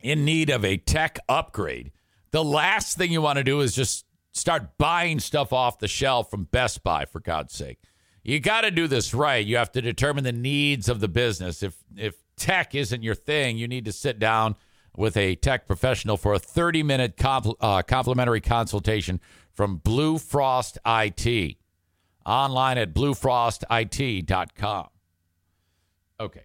[0.00, 1.92] in need of a tech upgrade,
[2.30, 4.06] the last thing you want to do is just
[4.38, 7.78] start buying stuff off the shelf from Best Buy, for God's sake.
[8.22, 9.44] You got to do this right.
[9.44, 11.62] You have to determine the needs of the business.
[11.62, 14.56] If if tech isn't your thing, you need to sit down
[14.96, 19.20] with a tech professional for a 30 minute compl- uh, complimentary consultation
[19.52, 21.56] from Blue Frost IT.
[22.26, 24.88] Online at bluefrostit.com.
[26.20, 26.42] Okay.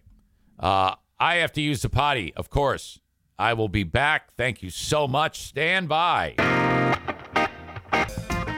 [0.58, 3.00] Uh, I have to use the potty, of course.
[3.38, 4.32] I will be back.
[4.32, 5.40] Thank you so much.
[5.40, 6.34] Stand by.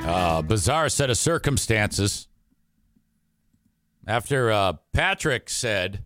[0.07, 2.29] Uh, bizarre set of circumstances.
[4.07, 6.05] After uh, Patrick said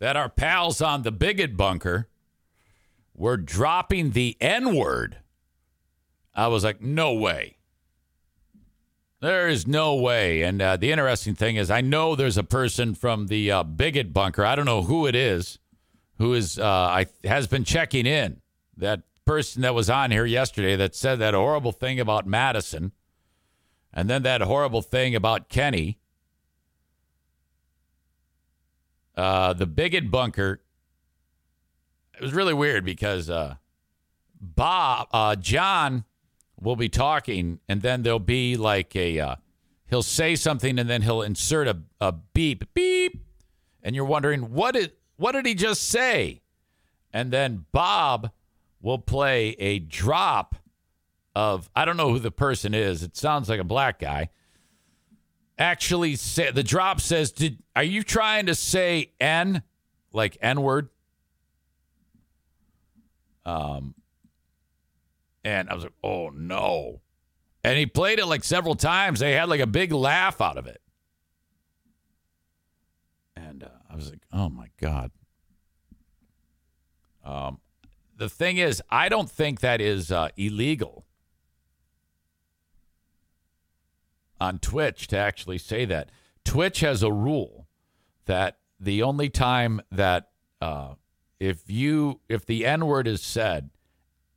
[0.00, 2.08] that our pals on the bigot bunker
[3.14, 5.16] were dropping the N word,
[6.34, 7.56] I was like, no way.
[9.20, 10.42] There is no way.
[10.42, 14.12] And uh, the interesting thing is, I know there's a person from the uh, bigot
[14.12, 14.44] bunker.
[14.44, 15.58] I don't know who it is,
[16.18, 18.42] who is uh, I has been checking in.
[18.76, 22.90] That person that was on here yesterday that said that horrible thing about Madison,
[23.92, 26.00] and then that horrible thing about Kenny.
[29.16, 30.62] Uh, the bigot bunker.
[32.14, 33.54] It was really weird because uh,
[34.40, 36.06] Bob, uh, John
[36.60, 39.36] will be talking, and then there'll be like a, uh,
[39.88, 43.24] he'll say something, and then he'll insert a, a beep, beep,
[43.80, 46.42] and you're wondering what did what did he just say?
[47.12, 48.32] And then Bob
[48.80, 50.56] will play a drop
[51.34, 53.02] of I don't know who the person is.
[53.02, 54.30] It sounds like a black guy.
[55.58, 59.62] Actually, say the drop says, "Did are you trying to say n
[60.12, 60.88] like n word?"
[63.44, 63.94] Um,
[65.44, 67.00] and I was like, "Oh no!"
[67.62, 69.20] And he played it like several times.
[69.20, 70.80] They had like a big laugh out of it,
[73.36, 75.10] and uh, I was like, "Oh my god."
[77.22, 77.60] Um,
[78.20, 81.06] the thing is, I don't think that is uh, illegal
[84.38, 86.10] on Twitch to actually say that.
[86.44, 87.66] Twitch has a rule
[88.26, 90.28] that the only time that
[90.60, 90.96] uh,
[91.38, 93.70] if you if the N word is said,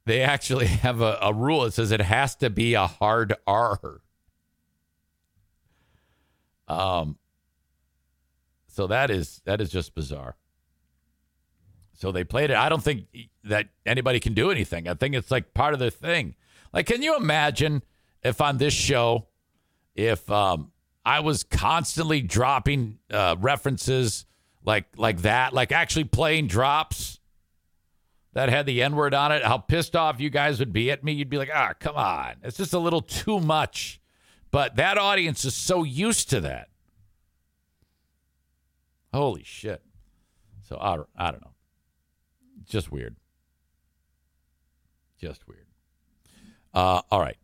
[0.05, 3.99] they actually have a, a rule that says it has to be a hard R.
[6.69, 7.17] Um.
[8.67, 10.37] So that is that is just bizarre.
[12.03, 12.57] So they played it.
[12.57, 13.05] I don't think
[13.45, 14.89] that anybody can do anything.
[14.89, 16.35] I think it's like part of the thing.
[16.73, 17.81] Like, can you imagine
[18.21, 19.27] if on this show,
[19.95, 20.73] if um,
[21.05, 24.25] I was constantly dropping uh, references
[24.65, 27.21] like like that, like actually playing drops
[28.33, 31.05] that had the N word on it, how pissed off you guys would be at
[31.05, 31.13] me.
[31.13, 32.33] You'd be like, ah, come on.
[32.43, 34.01] It's just a little too much.
[34.51, 36.67] But that audience is so used to that.
[39.13, 39.81] Holy shit.
[40.63, 41.52] So I I don't know.
[42.67, 43.15] Just weird.
[45.19, 45.67] Just weird.
[46.73, 47.37] Uh, all right.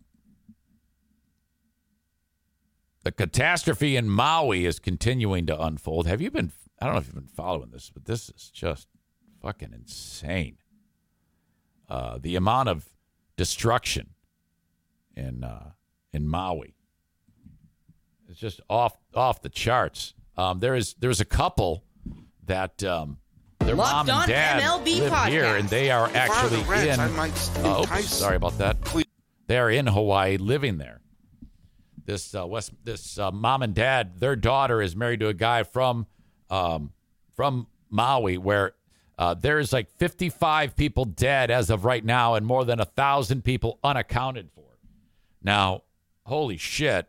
[3.03, 6.07] The catastrophe in Maui is continuing to unfold.
[6.07, 6.51] Have you been?
[6.81, 8.87] I don't know if you've been following this, but this is just
[9.41, 10.57] fucking insane.
[11.87, 12.89] Uh, the amount of
[13.37, 14.09] destruction
[15.15, 15.71] in uh,
[16.11, 16.75] in Maui
[18.29, 20.13] is just off off the charts.
[20.37, 21.83] Um, there is there's a couple
[22.45, 23.17] that um,
[23.69, 26.99] their Locked mom and dad MLB live here, and they are actually the Reds, in.
[26.99, 28.77] I might Uh, oops, sorry about that.
[29.45, 31.01] They are in Hawaii, living there.
[32.03, 35.61] This uh, West, this uh, mom and dad, their daughter is married to a guy
[35.61, 36.07] from
[36.49, 36.93] um,
[37.35, 38.73] from Maui, where
[39.19, 43.43] uh, there's like 55 people dead as of right now, and more than a thousand
[43.43, 44.79] people unaccounted for.
[45.43, 45.83] Now,
[46.25, 47.07] holy shit,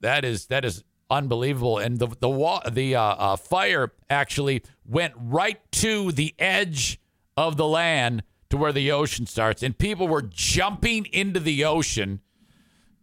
[0.00, 1.78] that is that is unbelievable.
[1.78, 7.00] And the the wa- the uh, uh, fire actually went right to the edge
[7.36, 12.20] of the land to where the ocean starts, and people were jumping into the ocean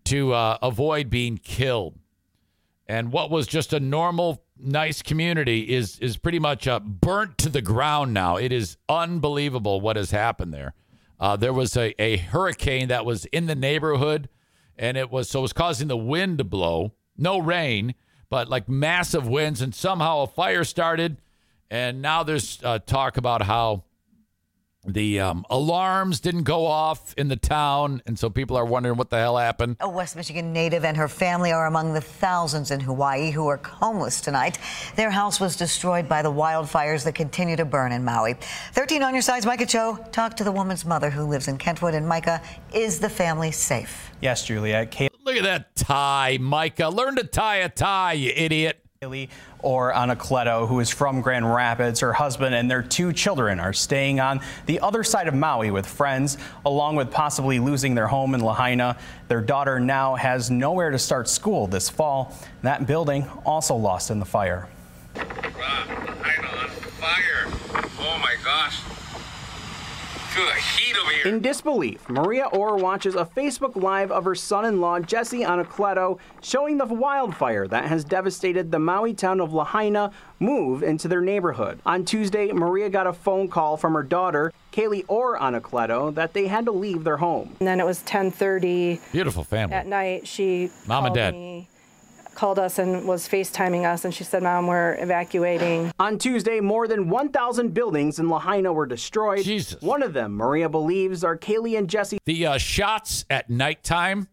[0.05, 1.97] to uh, avoid being killed.
[2.87, 7.49] And what was just a normal, nice community is is pretty much uh, burnt to
[7.49, 8.37] the ground now.
[8.37, 10.73] It is unbelievable what has happened there.
[11.19, 14.29] Uh, there was a, a hurricane that was in the neighborhood,
[14.77, 16.93] and it was so it was causing the wind to blow.
[17.17, 17.95] No rain,
[18.29, 21.17] but like massive winds, and somehow a fire started.
[21.69, 23.83] And now there's uh, talk about how
[24.87, 29.09] the um, alarms didn't go off in the town, and so people are wondering what
[29.09, 29.77] the hell happened.
[29.79, 33.57] A West Michigan native and her family are among the thousands in Hawaii who are
[33.57, 34.59] homeless tonight.
[34.95, 38.35] Their house was destroyed by the wildfires that continue to burn in Maui.
[38.73, 41.93] 13 on your sides, Micah Cho talked to the woman's mother who lives in Kentwood.
[41.93, 42.41] And Micah,
[42.73, 44.11] is the family safe?
[44.21, 44.91] Yes, Juliet.
[45.25, 46.89] Look at that tie, Micah.
[46.89, 48.79] Learn to tie a tie, you idiot.
[49.01, 51.99] Kaylee Orr Anacleto, who is from Grand Rapids.
[51.99, 55.87] Her husband and their two children are staying on the other side of Maui with
[55.87, 58.97] friends, along with possibly losing their home in Lahaina.
[59.27, 62.37] Their daughter now has nowhere to start school this fall.
[62.61, 64.69] That building also lost in the fire.
[65.15, 67.47] Lahaina on fire.
[67.99, 68.79] Oh my gosh.
[70.35, 71.27] Feel the heat over here.
[71.33, 76.19] In disbelief, Maria Orr watches a Facebook Live of her son in law, Jesse Anacleto,
[76.41, 80.11] showing the wildfire that has devastated the Maui town of Lahaina
[80.41, 81.79] move into their neighborhood.
[81.85, 86.47] On Tuesday, Maria got a phone call from her daughter, Kaylee Orr Anacleto, that they
[86.47, 87.55] had to leave their home.
[87.61, 89.73] And then it was 10:30 Beautiful family.
[89.73, 90.27] at night.
[90.27, 91.33] She Mom and dad.
[91.33, 91.69] me,
[92.35, 96.87] called us and was FaceTiming us, and she said, "Mom, we're evacuating." On Tuesday, more
[96.87, 99.43] than 1,000 buildings in Lahaina were destroyed.
[99.43, 99.81] Jesus.
[99.81, 102.17] One of them, Maria believes, are Kaylee and Jesse.
[102.25, 104.27] The uh, shots at nighttime,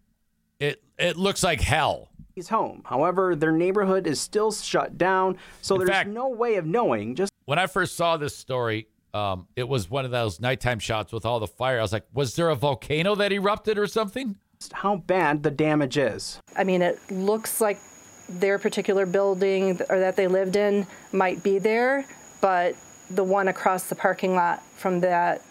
[0.61, 2.09] it it looks like hell.
[2.35, 2.83] He's home.
[2.87, 7.15] However, their neighborhood is still shut down, so In there's fact- no way of knowing
[7.15, 11.13] just When I first saw this story, um, it was one of those nighttime shots
[11.13, 11.79] with all the fire.
[11.79, 14.37] I was like, was there a volcano that erupted or something?
[14.73, 16.39] how bad the damage is.
[16.57, 17.81] I mean, it looks like
[18.29, 22.05] their particular building or that they lived in might be there,
[22.41, 22.75] but
[23.11, 25.43] the one across the parking lot from that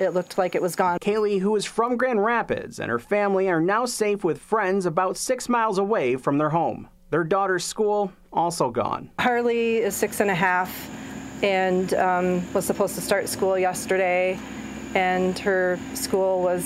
[0.00, 0.98] it looked like it was gone.
[1.00, 5.16] Kaylee, who is from Grand Rapids, and her family are now safe with friends about
[5.16, 6.88] six miles away from their home.
[7.10, 9.10] Their daughter's school also gone.
[9.18, 10.72] Harley is six and a half
[11.42, 14.38] and um, was supposed to start school yesterday,
[14.94, 16.64] and her school was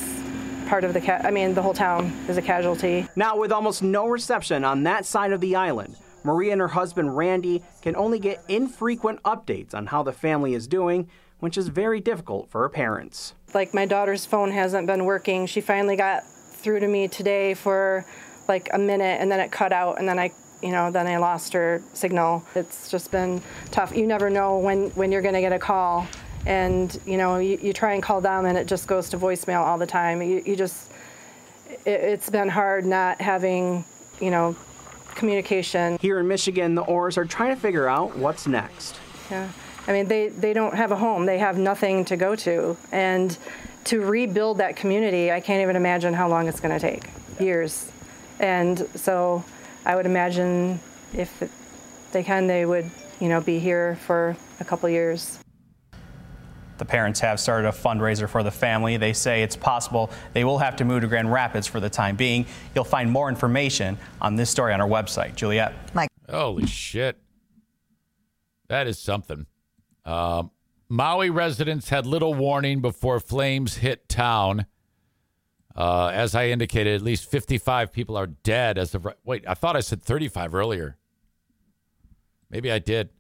[0.72, 3.06] part of the, I mean, the whole town is a casualty.
[3.14, 7.14] Now, with almost no reception on that side of the island, Maria and her husband
[7.14, 11.10] Randy can only get infrequent updates on how the family is doing,
[11.40, 13.34] which is very difficult for her parents.
[13.52, 15.44] Like, my daughter's phone hasn't been working.
[15.44, 18.06] She finally got through to me today for
[18.48, 21.16] like a minute and then it cut out and then I you know then I
[21.16, 22.44] lost her signal.
[22.54, 23.42] It's just been
[23.72, 23.94] tough.
[23.96, 26.06] You never know when when you're going to get a call
[26.47, 29.61] and you know you, you try and call them and it just goes to voicemail
[29.61, 30.22] all the time.
[30.22, 30.90] You, you just
[31.84, 33.84] it, it's been hard not having
[34.20, 34.57] you know
[35.14, 35.99] communication.
[36.01, 38.99] Here in Michigan, the Orrs are trying to figure out what's next.
[39.30, 39.49] Yeah.
[39.86, 41.26] I mean, they, they don't have a home.
[41.26, 42.76] They have nothing to go to.
[42.93, 43.36] And
[43.84, 47.05] to rebuild that community, I can't even imagine how long it's going to take.
[47.40, 47.90] Years.
[48.38, 49.45] And so
[49.84, 50.80] I would imagine
[51.12, 51.43] if
[52.12, 52.90] they can, they would,
[53.20, 55.38] you know, be here for a couple years.
[56.82, 58.96] The parents have started a fundraiser for the family.
[58.96, 62.16] They say it's possible they will have to move to Grand Rapids for the time
[62.16, 62.44] being.
[62.74, 65.36] You'll find more information on this story on our website.
[65.36, 65.74] Juliet.
[65.94, 66.08] Mike.
[66.28, 67.20] Holy shit.
[68.66, 69.46] That is something.
[70.04, 70.42] Uh,
[70.88, 74.66] Maui residents had little warning before flames hit town.
[75.76, 79.06] Uh, as I indicated, at least 55 people are dead as of.
[79.22, 80.96] Wait, I thought I said 35 earlier.
[82.50, 83.10] Maybe I did.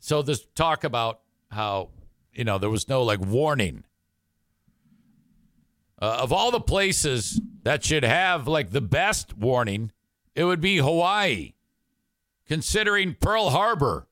[0.00, 1.20] So this talk about
[1.52, 1.90] how
[2.34, 3.84] you know there was no like warning.
[6.00, 9.92] Uh, of all the places that should have like the best warning,
[10.34, 11.52] it would be Hawaii.
[12.46, 14.06] Considering Pearl Harbor,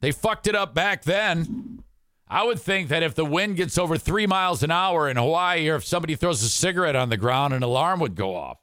[0.00, 1.82] they fucked it up back then.
[2.28, 5.68] I would think that if the wind gets over three miles an hour in Hawaii,
[5.68, 8.58] or if somebody throws a cigarette on the ground, an alarm would go off.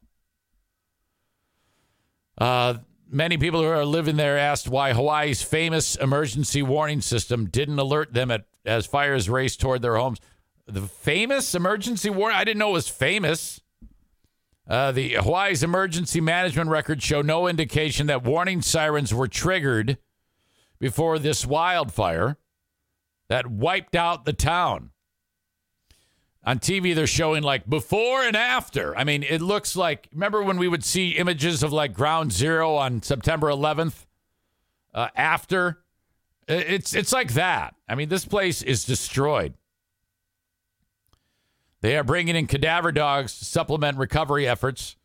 [2.37, 2.75] Uh,
[3.09, 8.13] many people who are living there asked why Hawaii's famous emergency warning system didn't alert
[8.13, 10.19] them at, as fires raced toward their homes.
[10.65, 12.37] The famous emergency warning?
[12.37, 13.61] I didn't know it was famous.
[14.67, 19.97] Uh, the Hawaii's emergency management records show no indication that warning sirens were triggered
[20.79, 22.37] before this wildfire
[23.27, 24.91] that wiped out the town.
[26.45, 28.95] On TV, they're showing like before and after.
[28.97, 32.75] I mean, it looks like, remember when we would see images of like ground zero
[32.75, 34.05] on September 11th?
[34.93, 35.82] Uh, after?
[36.47, 37.75] It's, it's like that.
[37.87, 39.53] I mean, this place is destroyed.
[41.81, 44.95] They are bringing in cadaver dogs to supplement recovery efforts.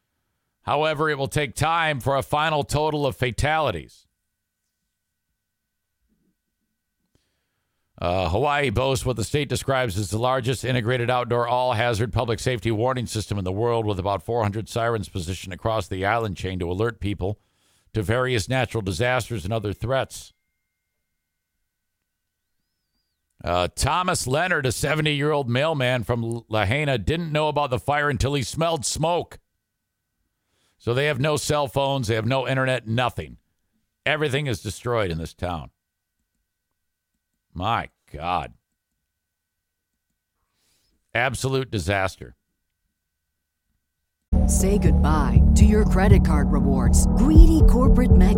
[0.63, 4.07] However, it will take time for a final total of fatalities.
[8.01, 12.39] Uh, Hawaii boasts what the state describes as the largest integrated outdoor all hazard public
[12.39, 16.61] safety warning system in the world, with about 400 sirens positioned across the island chain
[16.61, 17.41] to alert people
[17.95, 20.33] to various natural disasters and other threats.
[23.45, 28.11] Uh, Thomas Leonard, a 70 year old mailman from Lahaina, didn't know about the fire
[28.11, 29.39] until he smelled smoke.
[30.79, 33.37] So they have no cell phones, they have no internet, nothing.
[34.07, 35.71] Everything is destroyed in this town.
[37.53, 38.55] My God.
[41.15, 42.37] Absolute disaster.
[44.47, 47.07] Say goodbye to your credit card rewards.
[47.09, 48.38] Greedy corporate mega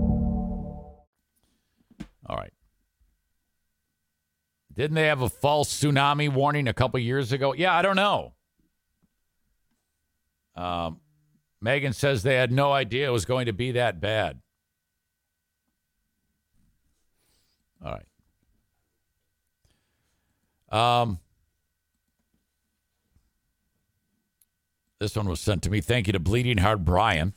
[4.75, 7.53] Didn't they have a false tsunami warning a couple years ago?
[7.53, 8.33] Yeah, I don't know.
[10.55, 10.99] Um,
[11.61, 14.39] Megan says they had no idea it was going to be that bad.
[17.83, 18.05] All right.
[21.01, 21.19] Um,
[24.99, 25.81] this one was sent to me.
[25.81, 27.33] Thank you to Bleeding Heart Brian.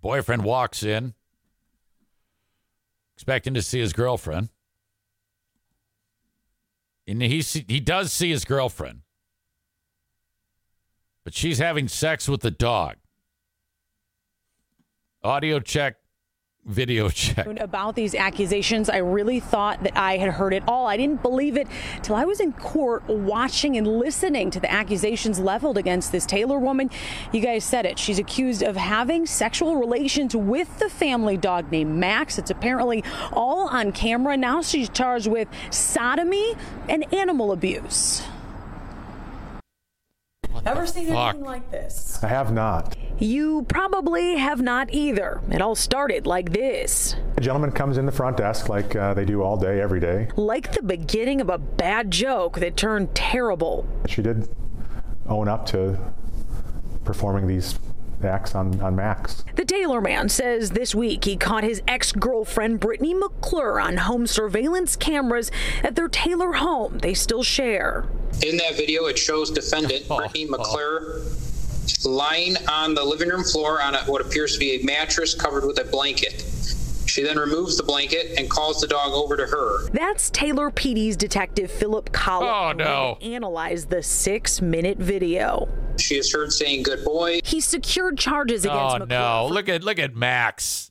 [0.00, 1.14] Boyfriend walks in,
[3.18, 4.48] expecting to see his girlfriend.
[7.08, 9.00] And he, he does see his girlfriend,
[11.24, 12.94] but she's having sex with the dog.
[15.24, 15.96] Audio check
[16.64, 17.46] video check.
[17.60, 20.86] About these accusations, I really thought that I had heard it all.
[20.86, 21.66] I didn't believe it
[22.02, 26.58] till I was in court watching and listening to the accusations leveled against this Taylor
[26.58, 26.90] woman.
[27.32, 27.98] You guys said it.
[27.98, 32.38] She's accused of having sexual relations with the family dog named Max.
[32.38, 33.02] It's apparently
[33.32, 34.36] all on camera.
[34.36, 36.54] Now she's charged with sodomy
[36.88, 38.22] and animal abuse.
[40.66, 41.34] Ever seen fuck?
[41.34, 42.18] anything like this?
[42.22, 42.96] I have not.
[43.18, 45.40] You probably have not either.
[45.50, 47.16] It all started like this.
[47.36, 50.28] A gentleman comes in the front desk like uh, they do all day, every day.
[50.36, 53.86] Like the beginning of a bad joke that turned terrible.
[54.06, 54.48] She did
[55.28, 55.98] own up to
[57.04, 57.78] performing these
[58.24, 59.44] acts on, on Max.
[59.56, 64.26] The Taylor man says this week he caught his ex girlfriend Brittany McClure on home
[64.26, 65.50] surveillance cameras
[65.82, 68.06] at their Taylor home they still share.
[68.42, 70.18] In that video, it shows defendant oh.
[70.18, 71.22] Brittany McClure
[72.04, 75.64] lying on the living room floor on a, what appears to be a mattress covered
[75.64, 76.44] with a blanket.
[77.06, 79.88] She then removes the blanket and calls the dog over to her.
[79.90, 82.50] That's Taylor PD's detective Philip Collins.
[82.52, 83.18] Oh, no.
[83.20, 85.68] Analyzed the six minute video.
[85.98, 87.40] She is heard saying good boy.
[87.44, 89.46] He secured charges against Oh McClure no!
[89.48, 90.90] for Look at look at Max.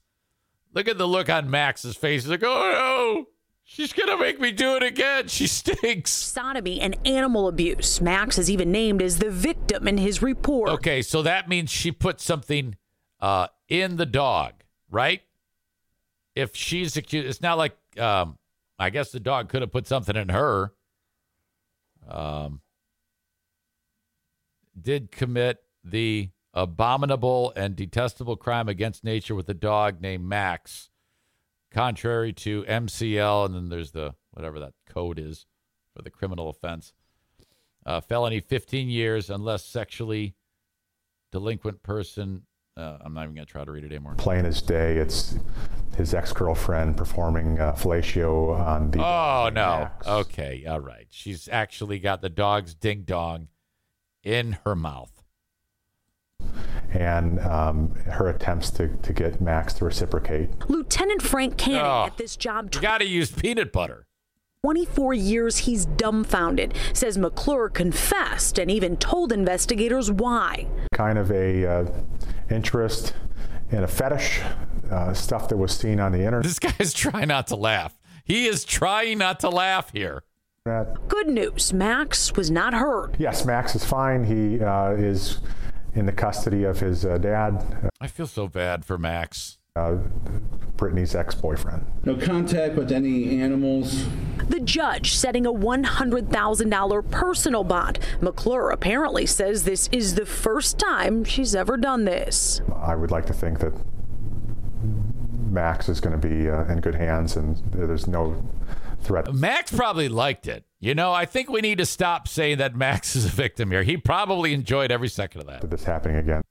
[0.74, 2.24] Look at the look on Max's face.
[2.24, 3.28] He's like, oh no,
[3.64, 5.28] she's gonna make me do it again.
[5.28, 6.12] She stinks.
[6.12, 8.00] sodomy and animal abuse.
[8.02, 10.70] Max is even named as the victim in his report.
[10.70, 12.76] Okay, so that means she put something
[13.20, 14.54] uh, in the dog,
[14.92, 15.22] right?
[16.36, 18.38] If she's accused, it's not like um,
[18.78, 20.74] I guess the dog could have put something in her.
[22.08, 22.62] Um,
[24.80, 30.90] did commit the abominable and detestable crime against nature with a dog named Max,
[31.72, 35.46] contrary to MCL, and then there's the whatever that code is
[35.96, 36.94] for the criminal offense.
[37.86, 40.36] Uh, felony 15 years unless sexually
[41.32, 42.44] delinquent person.
[42.76, 44.16] Uh, I'm not even going to try to read it anymore.
[44.18, 45.36] Plain as day, it's
[45.96, 49.00] his ex girlfriend performing uh, fellatio on the.
[49.00, 49.90] Oh, no.
[50.06, 50.66] Okay.
[50.68, 51.08] All right.
[51.10, 53.48] She's actually got the dog's ding dong
[54.28, 55.12] in her mouth.
[56.94, 60.50] And um, her attempts to, to get Max to reciprocate.
[60.70, 62.06] Lieutenant Frank Canning Oh.
[62.06, 64.06] at this job You got to use peanut butter.
[64.64, 71.66] 24 years he's dumbfounded says mcclure confessed and even told investigators why Kind of a
[71.66, 71.86] uh,
[72.50, 73.14] interest
[73.72, 74.42] in a fetish,
[74.92, 76.44] uh, stuff that was seen on the internet.
[76.44, 77.98] This guy's trying not to laugh.
[78.26, 80.24] He is trying not to laugh here.
[81.08, 84.24] Good news max was not hurt Yes, Max is fine.
[84.26, 85.40] He uh, is
[85.96, 89.58] in the custody of his uh, dad, I feel so bad for Max.
[89.76, 89.98] uh,
[90.76, 91.86] Brittany's ex boyfriend.
[92.04, 94.06] No contact with any animals.
[94.48, 101.24] the judge setting a $100000 personal bond mcclure apparently says this is the first time
[101.24, 103.74] she's ever done this I would like to think that
[105.52, 108.44] Max is going to be uh, in good hands and there's no
[109.02, 109.34] threat.
[109.34, 110.66] Max probably liked it.
[110.80, 113.84] You know, I think we need to stop saying that Max is a victim here.
[113.84, 115.70] He probably enjoyed every second of that.
[115.70, 116.42] This happening again.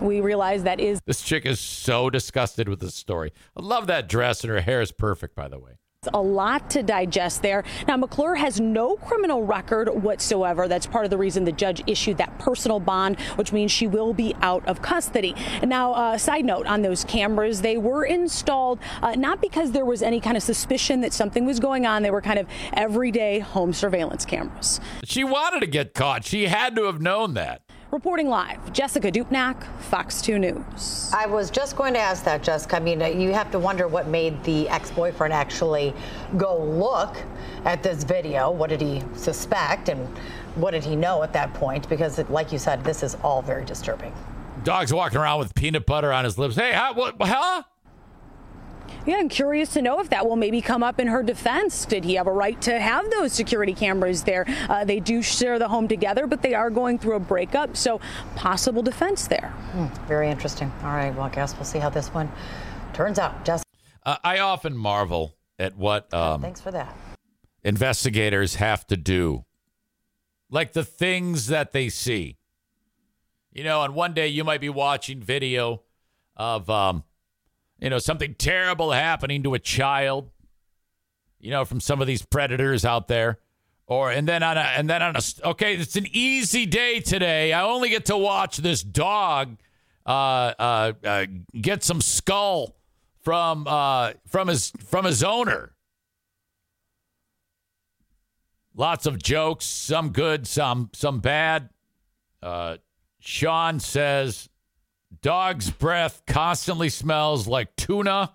[0.00, 3.32] we realize that is This chick is so disgusted with this story.
[3.56, 5.72] I love that dress, and her hair is perfect, by the way.
[6.12, 7.62] A lot to digest there.
[7.86, 10.66] Now, McClure has no criminal record whatsoever.
[10.66, 14.12] That's part of the reason the judge issued that personal bond, which means she will
[14.12, 15.32] be out of custody.
[15.60, 19.84] And now, uh, side note on those cameras, they were installed uh, not because there
[19.84, 22.02] was any kind of suspicion that something was going on.
[22.02, 24.80] They were kind of everyday home surveillance cameras.
[25.04, 26.24] She wanted to get caught.
[26.24, 27.62] She had to have known that.
[27.92, 31.10] Reporting live, Jessica Dupnack, Fox 2 News.
[31.12, 32.76] I was just going to ask that, Jessica.
[32.76, 35.92] I mean, uh, you have to wonder what made the ex boyfriend actually
[36.38, 37.18] go look
[37.66, 38.50] at this video.
[38.50, 40.08] What did he suspect and
[40.54, 41.86] what did he know at that point?
[41.90, 44.14] Because, like you said, this is all very disturbing.
[44.64, 46.56] Dog's walking around with peanut butter on his lips.
[46.56, 47.62] Hey, how, what, huh?
[49.06, 51.84] Yeah, I'm curious to know if that will maybe come up in her defense.
[51.86, 54.46] Did he have a right to have those security cameras there?
[54.68, 58.00] Uh, they do share the home together, but they are going through a breakup, so
[58.36, 59.48] possible defense there.
[59.72, 60.70] Hmm, very interesting.
[60.82, 62.30] All right, well, I guess we'll see how this one
[62.92, 63.44] turns out.
[63.44, 63.68] Jessica,
[64.04, 66.94] Uh, I often marvel at what um, thanks for that.
[67.64, 69.44] investigators have to do,
[70.50, 72.36] like the things that they see.
[73.52, 75.82] You know, and one day you might be watching video
[76.36, 77.04] of, um,
[77.82, 80.30] you know, something terrible happening to a child.
[81.40, 83.40] You know, from some of these predators out there,
[83.88, 87.52] or and then on a and then on a okay, it's an easy day today.
[87.52, 89.58] I only get to watch this dog
[90.06, 90.08] uh,
[90.58, 91.26] uh, uh,
[91.60, 92.76] get some skull
[93.22, 95.72] from uh, from his from his owner.
[98.76, 101.70] Lots of jokes, some good, some some bad.
[102.40, 102.76] Uh,
[103.18, 104.48] Sean says
[105.22, 108.32] Dog's breath constantly smells like tuna.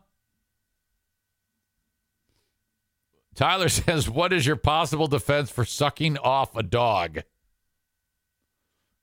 [3.35, 7.19] Tyler says, What is your possible defense for sucking off a dog?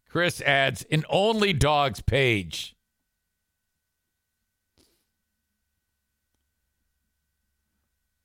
[0.08, 2.74] Chris adds, An only dogs page.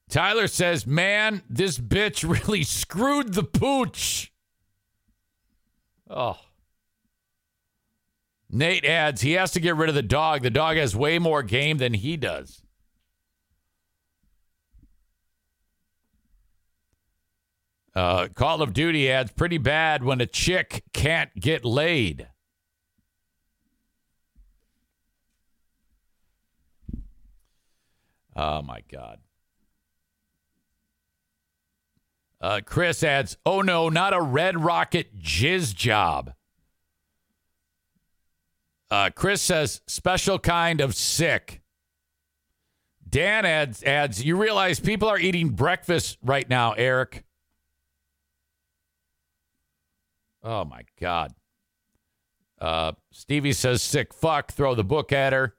[0.09, 4.31] Tyler says, Man, this bitch really screwed the pooch.
[6.09, 6.39] Oh.
[8.51, 10.41] Nate adds, he has to get rid of the dog.
[10.41, 12.63] The dog has way more game than he does.
[17.95, 22.29] Uh, Call of Duty adds, pretty bad when a chick can't get laid.
[28.35, 29.19] Oh, my God.
[32.41, 36.33] Uh, Chris adds, oh no, not a red rocket jizz job.
[38.91, 41.61] Uh, Chris says, special kind of sick.
[43.07, 47.23] Dan adds, adds, you realize people are eating breakfast right now, Eric.
[50.43, 51.33] Oh my God.
[52.59, 55.55] Uh, Stevie says, sick fuck, throw the book at her.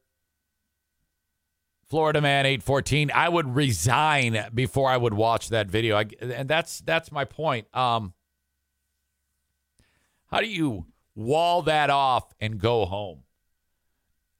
[1.91, 3.11] Florida man 814.
[3.13, 5.97] I would resign before I would watch that video.
[5.97, 7.67] I, and that's that's my point.
[7.75, 8.15] Um,
[10.31, 13.23] how do you wall that off and go home?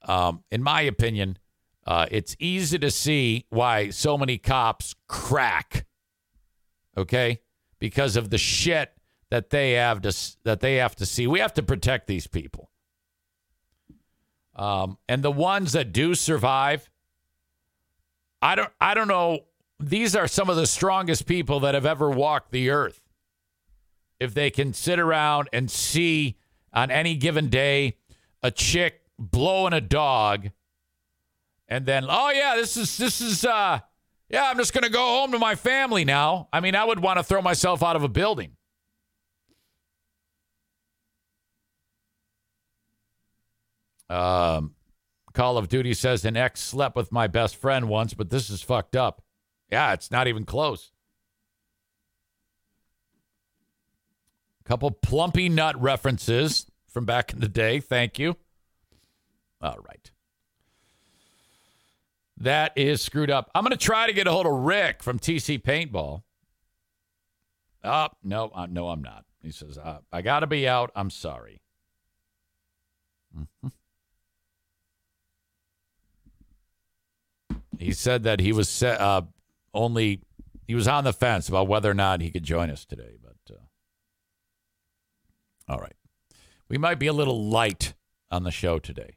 [0.03, 1.39] Um, in my opinion,
[1.87, 5.87] uh, it's easy to see why so many cops crack.
[6.97, 7.41] Okay,
[7.79, 8.93] because of the shit
[9.31, 11.27] that they have to that they have to see.
[11.27, 12.71] We have to protect these people.
[14.57, 16.91] Um, and the ones that do survive
[18.43, 19.41] I don't I don't know.
[19.79, 23.01] These are some of the strongest people that have ever walked the earth.
[24.19, 26.37] If they can sit around and see
[26.73, 27.97] on any given day
[28.43, 30.51] a chick blowing a dog
[31.71, 33.79] and then oh yeah, this is this is uh
[34.29, 36.49] yeah, I'm just to go home to my family now.
[36.53, 38.57] I mean, I would want to throw myself out of a building.
[44.09, 44.75] Um
[45.33, 48.63] Call of Duty says an ex slept with my best friend once, but this is
[48.63, 49.23] fucked up.
[49.71, 50.91] Yeah, it's not even close.
[54.71, 57.81] Couple plumpy nut references from back in the day.
[57.81, 58.37] Thank you.
[59.61, 60.13] All right.
[62.37, 63.51] That is screwed up.
[63.53, 66.23] I'm going to try to get a hold of Rick from TC Paintball.
[67.83, 69.25] Oh, no, uh, no, I'm not.
[69.43, 70.93] He says, uh, I got to be out.
[70.95, 71.61] I'm sorry.
[73.37, 73.69] Mm-hmm.
[77.77, 79.23] He said that he was uh,
[79.75, 80.21] only
[80.69, 83.17] he was on the fence about whether or not he could join us today.
[83.21, 83.30] But
[85.71, 85.95] all right,
[86.69, 87.95] we might be a little light
[88.31, 89.17] on the show today.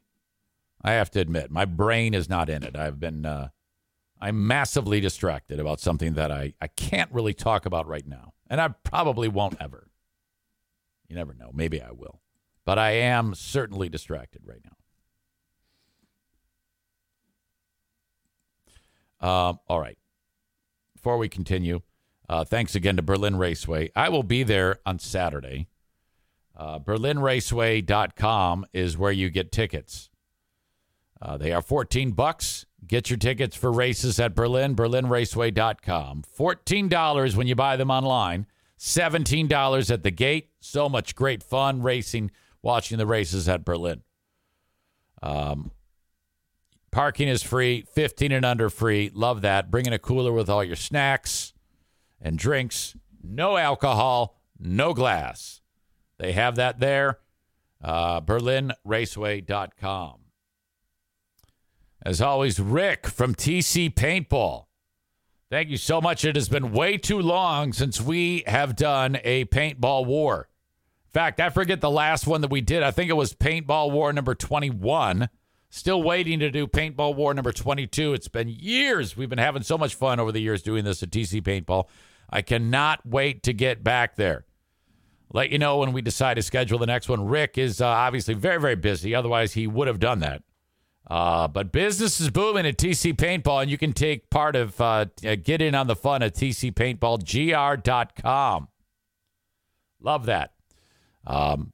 [0.82, 2.76] I have to admit, my brain is not in it.
[2.76, 3.48] I've been uh,
[4.20, 8.60] I'm massively distracted about something that I, I can't really talk about right now, and
[8.60, 9.90] I probably won't ever.
[11.08, 11.50] You never know.
[11.52, 12.20] Maybe I will,
[12.64, 14.62] but I am certainly distracted right
[19.20, 19.28] now.
[19.28, 19.98] Um, all right.
[20.94, 21.80] Before we continue,
[22.28, 23.90] uh, thanks again to Berlin Raceway.
[23.96, 25.68] I will be there on Saturday.
[26.56, 30.10] Uh, BerlinRaceway.com is where you get tickets.
[31.20, 32.66] Uh, they are 14 bucks.
[32.86, 36.24] Get your tickets for races at Berlin, BerlinRaceway.com.
[36.38, 38.46] $14 when you buy them online,
[38.78, 40.50] $17 at the gate.
[40.60, 42.30] So much great fun racing,
[42.62, 44.02] watching the races at Berlin.
[45.22, 45.70] Um,
[46.94, 49.10] Parking is free, 15 and under free.
[49.12, 49.68] Love that.
[49.68, 51.52] Bring in a cooler with all your snacks
[52.20, 52.94] and drinks.
[53.20, 55.60] No alcohol, no glass.
[56.18, 57.18] They have that there.
[57.82, 60.20] Uh, BerlinRaceway.com.
[62.02, 64.66] As always, Rick from TC Paintball.
[65.50, 66.24] Thank you so much.
[66.24, 70.48] It has been way too long since we have done a paintball war.
[71.06, 72.82] In fact, I forget the last one that we did.
[72.82, 75.28] I think it was Paintball War number 21.
[75.70, 78.14] Still waiting to do Paintball War number 22.
[78.14, 79.16] It's been years.
[79.16, 81.86] We've been having so much fun over the years doing this at TC Paintball.
[82.28, 84.44] I cannot wait to get back there.
[85.34, 87.26] Let you know when we decide to schedule the next one.
[87.26, 89.16] Rick is uh, obviously very, very busy.
[89.16, 90.44] Otherwise, he would have done that.
[91.10, 95.06] Uh, but business is booming at TC Paintball, and you can take part of, uh,
[95.42, 98.68] get in on the fun at tcpaintballgr.com.
[100.00, 100.52] Love that.
[101.26, 101.72] Um,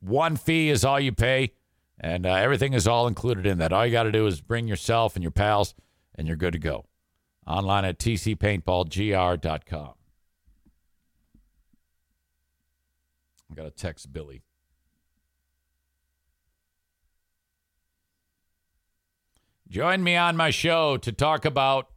[0.00, 1.52] one fee is all you pay.
[2.00, 3.72] And uh, everything is all included in that.
[3.72, 5.74] All you got to do is bring yourself and your pals,
[6.14, 6.86] and you're good to go.
[7.46, 9.92] Online at tcpaintballgr.com.
[13.50, 14.42] I got to text Billy.
[19.68, 21.88] Join me on my show to talk about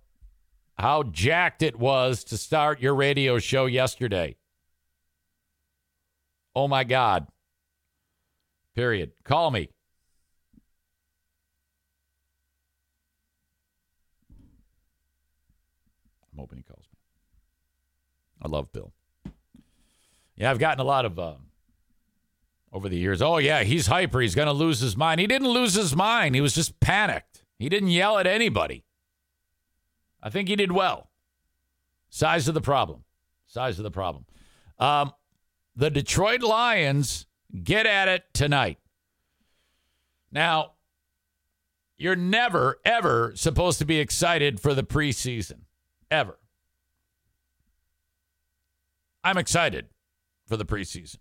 [0.77, 4.35] how jacked it was to start your radio show yesterday.
[6.55, 7.27] Oh my God.
[8.75, 9.11] Period.
[9.23, 9.69] Call me.
[16.31, 16.97] I'm hoping he calls me.
[18.41, 18.91] I love Bill.
[20.35, 21.33] Yeah, I've gotten a lot of uh,
[22.73, 23.21] over the years.
[23.21, 24.19] Oh yeah, he's hyper.
[24.19, 25.21] He's going to lose his mind.
[25.21, 26.35] He didn't lose his mind.
[26.35, 27.43] He was just panicked.
[27.59, 28.83] He didn't yell at anybody.
[30.21, 31.09] I think he did well.
[32.09, 33.03] Size of the problem.
[33.45, 34.25] Size of the problem.
[34.79, 35.11] Um,
[35.75, 37.27] the Detroit Lions
[37.63, 38.79] get at it tonight.
[40.31, 40.71] Now,
[41.97, 45.61] you're never, ever supposed to be excited for the preseason.
[46.09, 46.39] Ever.
[49.23, 49.87] I'm excited
[50.47, 51.17] for the preseason.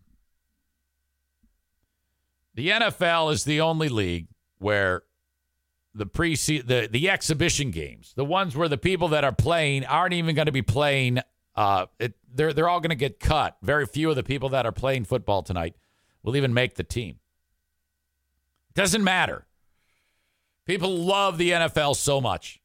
[2.55, 4.28] The NFL is the only league
[4.59, 5.03] where
[5.94, 10.14] the pre the the exhibition games, the ones where the people that are playing aren't
[10.14, 11.20] even going to be playing.
[11.55, 13.57] Uh, it, they're they're all going to get cut.
[13.62, 15.74] Very few of the people that are playing football tonight
[16.22, 17.18] will even make the team.
[18.74, 19.46] Doesn't matter.
[20.64, 22.61] People love the NFL so much.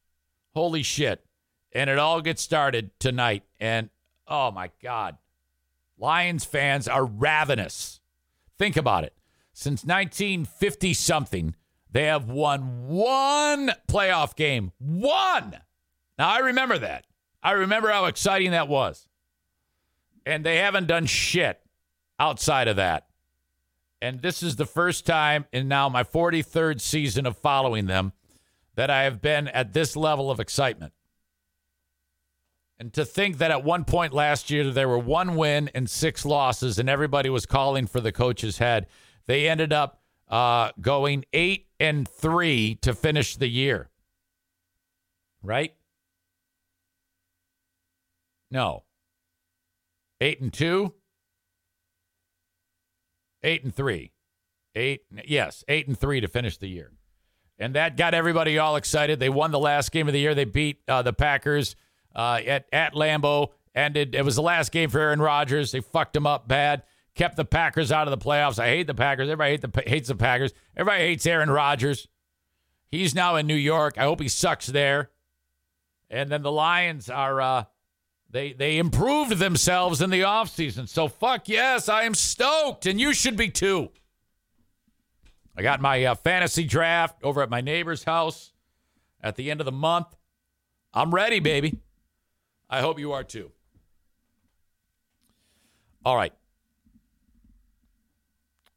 [0.54, 1.24] Holy shit.
[1.72, 3.42] And it all gets started tonight.
[3.60, 3.90] And
[4.26, 5.18] oh my God.
[5.98, 8.00] Lions fans are ravenous.
[8.56, 9.12] Think about it.
[9.58, 11.56] Since 1950 something,
[11.90, 14.70] they have won one playoff game.
[14.78, 15.58] One.
[16.16, 17.06] Now, I remember that.
[17.42, 19.08] I remember how exciting that was.
[20.24, 21.60] And they haven't done shit
[22.20, 23.08] outside of that.
[24.00, 28.12] And this is the first time in now my 43rd season of following them
[28.76, 30.92] that I have been at this level of excitement.
[32.78, 36.24] And to think that at one point last year there were one win and six
[36.24, 38.86] losses, and everybody was calling for the coach's head.
[39.28, 43.90] They ended up uh, going eight and three to finish the year.
[45.42, 45.74] Right?
[48.50, 48.84] No.
[50.20, 50.94] Eight and two.
[53.42, 54.12] Eight and three.
[54.74, 55.02] Eight.
[55.26, 56.90] Yes, eight and three to finish the year.
[57.58, 59.20] And that got everybody all excited.
[59.20, 60.34] They won the last game of the year.
[60.34, 61.76] They beat uh, the Packers
[62.16, 63.48] uh, at at Lambeau.
[63.74, 64.14] Ended.
[64.14, 65.70] It was the last game for Aaron Rodgers.
[65.70, 66.82] They fucked him up bad.
[67.18, 68.60] Kept the Packers out of the playoffs.
[68.60, 69.28] I hate the Packers.
[69.28, 70.52] Everybody hate the, hates the Packers.
[70.76, 72.06] Everybody hates Aaron Rodgers.
[72.92, 73.98] He's now in New York.
[73.98, 75.10] I hope he sucks there.
[76.08, 77.64] And then the Lions are uh,
[78.30, 80.88] they they improved themselves in the offseason.
[80.88, 83.90] So fuck yes, I am stoked, and you should be too.
[85.56, 88.52] I got my uh, fantasy draft over at my neighbor's house
[89.20, 90.06] at the end of the month.
[90.94, 91.80] I'm ready, baby.
[92.70, 93.50] I hope you are too.
[96.04, 96.32] All right.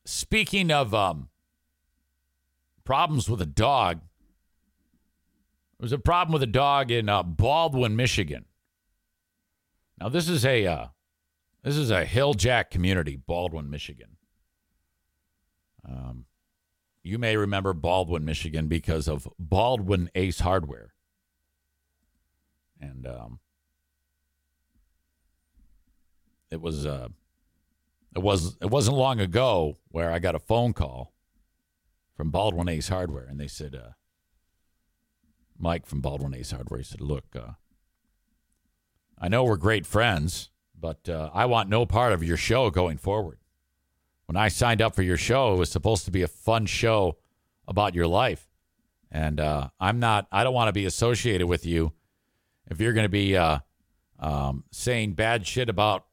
[0.05, 1.29] Speaking of um,
[2.83, 3.99] problems with a dog,
[5.79, 8.45] there was a problem with a dog in uh, Baldwin, Michigan.
[9.99, 10.87] Now this is a uh,
[11.63, 14.17] this is a hill jack community, Baldwin, Michigan.
[15.87, 16.25] Um,
[17.03, 20.93] you may remember Baldwin, Michigan, because of Baldwin Ace Hardware,
[22.79, 23.39] and um,
[26.49, 27.09] it was uh,
[28.15, 31.13] it was it wasn't long ago where I got a phone call
[32.15, 33.93] from Baldwin Ace Hardware, and they said, uh,
[35.57, 37.53] Mike from Baldwin Ace Hardware, he said, look, uh,
[39.17, 40.49] I know we're great friends,
[40.79, 43.39] but uh, I want no part of your show going forward.
[44.25, 47.17] When I signed up for your show, it was supposed to be a fun show
[47.67, 48.49] about your life,
[49.11, 50.27] and uh, I'm not.
[50.31, 51.93] I don't want to be associated with you
[52.69, 53.59] if you're going to be uh,
[54.19, 56.05] um, saying bad shit about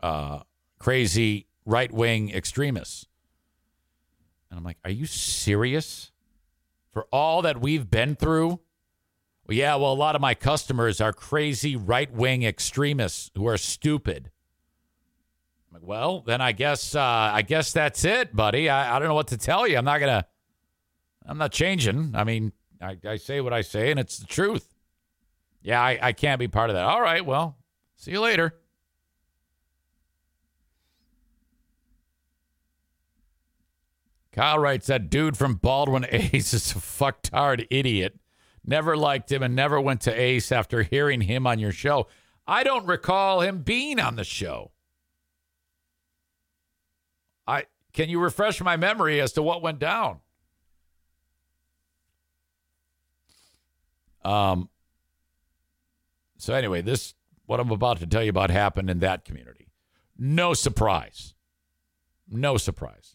[0.00, 0.40] uh,
[0.78, 3.06] crazy right wing extremists.
[4.50, 6.12] And I'm like, are you serious?
[6.92, 8.60] For all that we've been through?
[9.46, 13.58] Well, yeah, well, a lot of my customers are crazy right wing extremists who are
[13.58, 14.30] stupid.
[15.68, 18.70] I'm like, well, then I guess uh, I guess that's it, buddy.
[18.70, 19.76] I, I don't know what to tell you.
[19.76, 20.24] I'm not gonna
[21.26, 22.12] I'm not changing.
[22.14, 24.72] I mean, I, I say what I say and it's the truth.
[25.62, 26.84] Yeah, I, I can't be part of that.
[26.84, 27.56] All right, well,
[27.96, 28.54] see you later.
[34.34, 38.18] Kyle writes that dude from Baldwin Ace is a fucktard idiot.
[38.64, 42.08] Never liked him and never went to Ace after hearing him on your show.
[42.44, 44.72] I don't recall him being on the show.
[47.46, 50.18] I can you refresh my memory as to what went down?
[54.24, 54.68] Um
[56.38, 57.14] so anyway, this
[57.46, 59.68] what I'm about to tell you about happened in that community.
[60.18, 61.34] No surprise.
[62.28, 63.13] No surprise.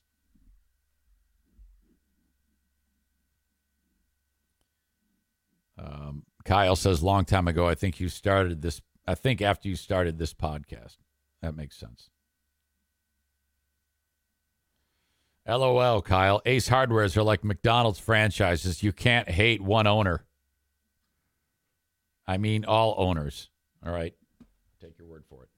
[6.46, 8.82] Kyle says, long time ago, I think you started this.
[9.08, 10.98] I think after you started this podcast.
[11.42, 12.10] That makes sense.
[15.48, 16.42] LOL, Kyle.
[16.46, 18.84] Ace Hardwares are like McDonald's franchises.
[18.84, 20.26] You can't hate one owner.
[22.28, 23.50] I mean, all owners.
[23.84, 24.14] All right.
[24.80, 25.50] Take your word for it.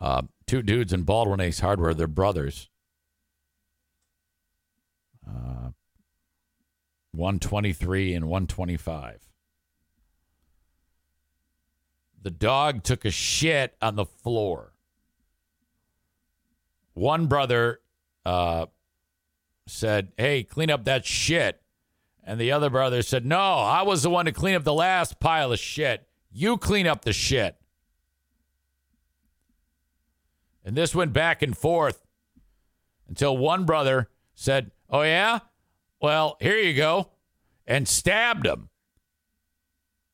[0.00, 2.68] Uh, two dudes in Baldwin Ace Hardware, they're brothers.
[5.26, 5.70] Uh,
[7.16, 9.20] 123 and 125.
[12.22, 14.72] The dog took a shit on the floor.
[16.94, 17.80] One brother
[18.24, 18.66] uh,
[19.66, 21.60] said, Hey, clean up that shit.
[22.22, 25.20] And the other brother said, No, I was the one to clean up the last
[25.20, 26.08] pile of shit.
[26.32, 27.56] You clean up the shit.
[30.64, 32.06] And this went back and forth
[33.06, 35.40] until one brother said, Oh, yeah?
[36.04, 37.12] Well, here you go.
[37.66, 38.68] And stabbed him.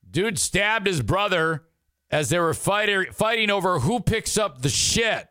[0.09, 1.65] Dude stabbed his brother
[2.13, 5.27] as they were fighting fighting over who picks up the shit.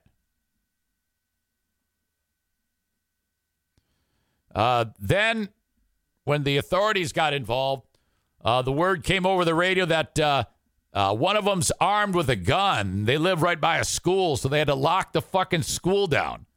[4.54, 5.48] Uh, then,
[6.26, 7.88] when the authorities got involved,
[8.44, 10.44] uh, the word came over the radio that uh,
[10.94, 13.06] uh, one of them's armed with a gun.
[13.06, 16.48] They live right by a school, so they had to lock the fucking school down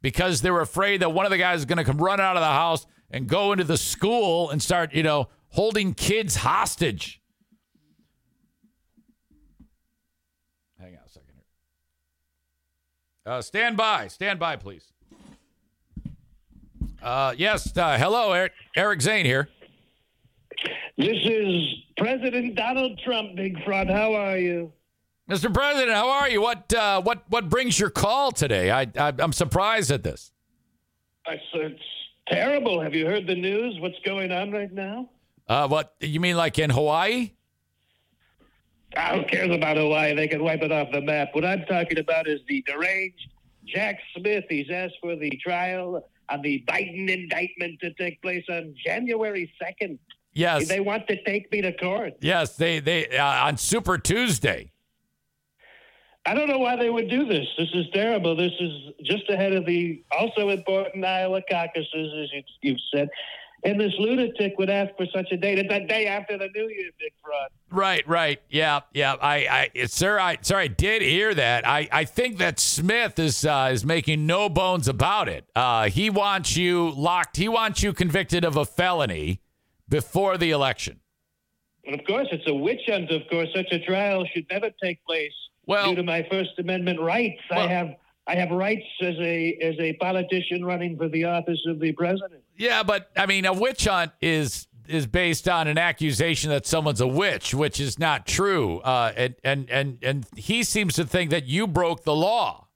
[0.00, 2.36] because they were afraid that one of the guys is going to come run out
[2.36, 7.20] of the house and go into the school and start, you know, holding kids hostage.
[10.78, 11.34] Hang on a second
[13.24, 13.32] here.
[13.32, 14.08] Uh, stand by.
[14.08, 14.92] Stand by, please.
[17.02, 17.76] Uh, yes.
[17.76, 19.48] Uh, hello, Eric, Eric Zane here.
[20.96, 21.62] This is
[21.96, 23.88] President Donald Trump, Big Fraud.
[23.88, 24.72] How are you?
[25.30, 25.52] Mr.
[25.52, 26.40] President, how are you?
[26.40, 28.70] What uh, what what brings your call today?
[28.70, 30.32] I, I am surprised at this.
[31.26, 31.82] I it's
[32.30, 32.80] terrible.
[32.80, 33.78] Have you heard the news?
[33.80, 35.10] What's going on right now?
[35.46, 37.32] Uh, what you mean, like in Hawaii?
[38.96, 40.14] Ah, who cares about Hawaii?
[40.14, 41.28] They can wipe it off the map.
[41.32, 43.28] What I'm talking about is the deranged
[43.66, 44.44] Jack Smith.
[44.48, 49.98] He's asked for the trial on the Biden indictment to take place on January 2nd.
[50.32, 50.68] Yes.
[50.68, 52.14] They want to take me to court.
[52.20, 54.72] Yes, they they uh, on Super Tuesday.
[56.28, 57.46] I don't know why they would do this.
[57.56, 58.36] This is terrible.
[58.36, 63.08] This is just ahead of the also important Iowa caucuses, as you, you've said.
[63.64, 65.58] And this lunatic would ask for such a date.
[65.58, 67.48] It's the day after the New Year, big fraud.
[67.70, 68.42] Right, right.
[68.50, 69.14] Yeah, yeah.
[69.14, 71.66] I, I, sir, I, sir, I did hear that.
[71.66, 75.46] I, I think that Smith is uh, is making no bones about it.
[75.56, 77.38] Uh, he wants you locked.
[77.38, 79.40] He wants you convicted of a felony
[79.88, 81.00] before the election.
[81.86, 83.10] And of course, it's a witch hunt.
[83.10, 85.32] Of course, such a trial should never take place
[85.68, 87.40] well, due to my First Amendment rights.
[87.50, 87.94] Well, I have
[88.26, 92.42] I have rights as a as a politician running for the office of the president.
[92.56, 97.00] Yeah, but I mean, a witch hunt is is based on an accusation that someone's
[97.00, 98.78] a witch, which is not true.
[98.78, 102.66] Uh, and and and and he seems to think that you broke the law.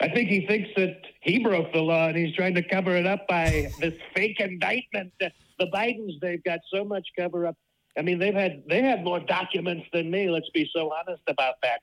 [0.00, 3.06] I think he thinks that he broke the law, and he's trying to cover it
[3.06, 5.12] up by this fake indictment.
[5.20, 7.56] The, the Bidens, they've got so much cover up.
[7.96, 10.30] I mean, they've had they had more documents than me.
[10.30, 11.80] Let's be so honest about that.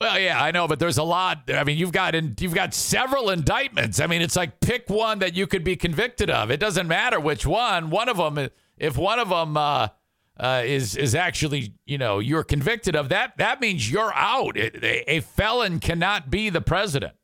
[0.00, 1.50] Well, yeah, I know, but there's a lot.
[1.52, 3.98] I mean, you've got in, you've got several indictments.
[3.98, 6.52] I mean, it's like pick one that you could be convicted of.
[6.52, 7.90] It doesn't matter which one.
[7.90, 9.88] One of them, if one of them uh,
[10.38, 14.56] uh, is is actually, you know, you're convicted of that, that means you're out.
[14.56, 17.14] It, a, a felon cannot be the president.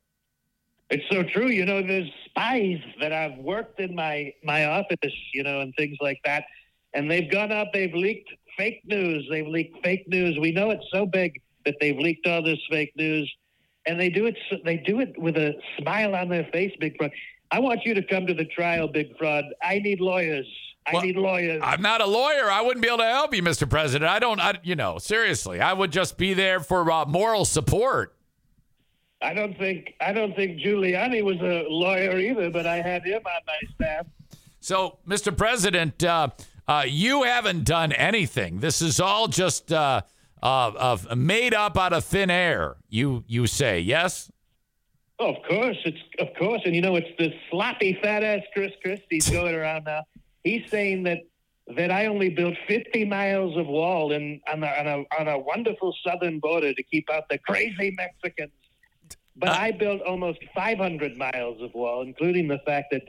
[0.89, 1.47] It's so true.
[1.47, 5.97] You know, there's spies that I've worked in my my office, you know, and things
[6.01, 6.43] like that,
[6.95, 7.67] and they've gone out.
[7.73, 9.27] They've leaked fake news.
[9.29, 10.39] They've leaked fake news.
[10.39, 13.31] We know it's so big that they've leaked all this fake news,
[13.85, 14.35] and they do it.
[14.63, 17.11] They do it with a smile on their face, Big Fraud.
[17.51, 19.45] I want you to come to the trial, Big Fraud.
[19.61, 20.47] I need lawyers.
[20.87, 21.61] I Well, need lawyers.
[21.63, 22.49] I'm not a lawyer.
[22.49, 23.69] I wouldn't be able to help you, Mr.
[23.69, 24.09] President.
[24.09, 24.39] I don't.
[24.39, 28.15] I, you know, seriously, I would just be there for uh, moral support.
[29.21, 33.21] I don't think I don't think Giuliani was a lawyer either, but I had him
[33.25, 34.05] on my staff.
[34.59, 35.35] So, Mr.
[35.35, 36.29] President, uh,
[36.67, 38.59] uh, you haven't done anything.
[38.59, 40.01] This is all just uh,
[40.41, 42.77] uh, uh, made up out of thin air.
[42.89, 44.31] You you say yes?
[45.19, 48.71] Oh, of course, it's of course, and you know it's the sloppy fat ass Chris
[48.81, 50.03] Christie's going around now.
[50.43, 51.19] He's saying that
[51.75, 55.39] that I only built 50 miles of wall in on a, on a on a
[55.39, 58.51] wonderful southern border to keep out the crazy Mexicans.
[59.37, 63.01] But I built almost 500 miles of wall, including the fact that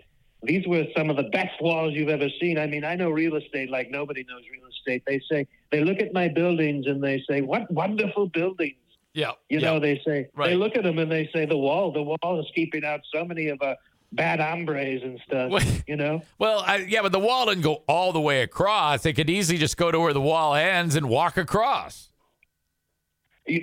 [0.47, 2.59] these were some of the best walls you've ever seen.
[2.59, 5.03] I mean, I know real estate like nobody knows real estate.
[5.07, 8.77] They say they look at my buildings and they say, "What wonderful buildings."
[9.13, 9.33] Yeah.
[9.49, 9.73] You yeah.
[9.73, 10.51] know, they say Right.
[10.51, 13.25] they look at them and they say the wall, the wall is keeping out so
[13.25, 13.77] many of our
[14.13, 15.83] bad hombres and stuff.
[15.89, 16.23] you know.
[16.39, 19.03] Well, I, yeah, but the wall didn't go all the way across.
[19.03, 22.11] They could easily just go to where the wall ends and walk across.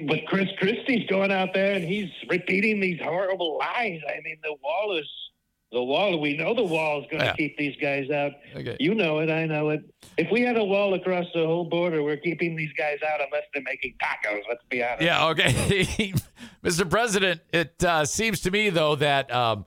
[0.08, 4.00] But Chris Christie's going out there and he's repeating these horrible lies.
[4.08, 5.08] I mean, the wall is
[5.74, 6.20] the wall.
[6.20, 7.34] We know the wall is going to Yeah.
[7.36, 8.32] keep these guys out.
[8.56, 8.78] Okay.
[8.80, 9.30] You know it.
[9.30, 9.82] I know it.
[10.18, 13.44] If we had a wall across the whole border, we're keeping these guys out unless
[13.54, 14.42] they're making tacos.
[14.48, 15.02] Let's be honest.
[15.02, 16.14] Yeah, okay.
[16.64, 16.90] Mr.
[16.90, 19.66] President, it uh, seems to me, though, that um,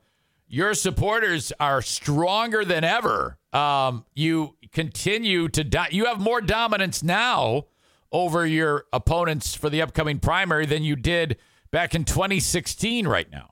[0.48, 3.36] your supporters are stronger than ever.
[3.52, 7.66] Um, you continue to, do- you have more dominance now
[8.12, 11.36] over your opponents for the upcoming primary than you did
[11.72, 13.50] back in 2016 right now.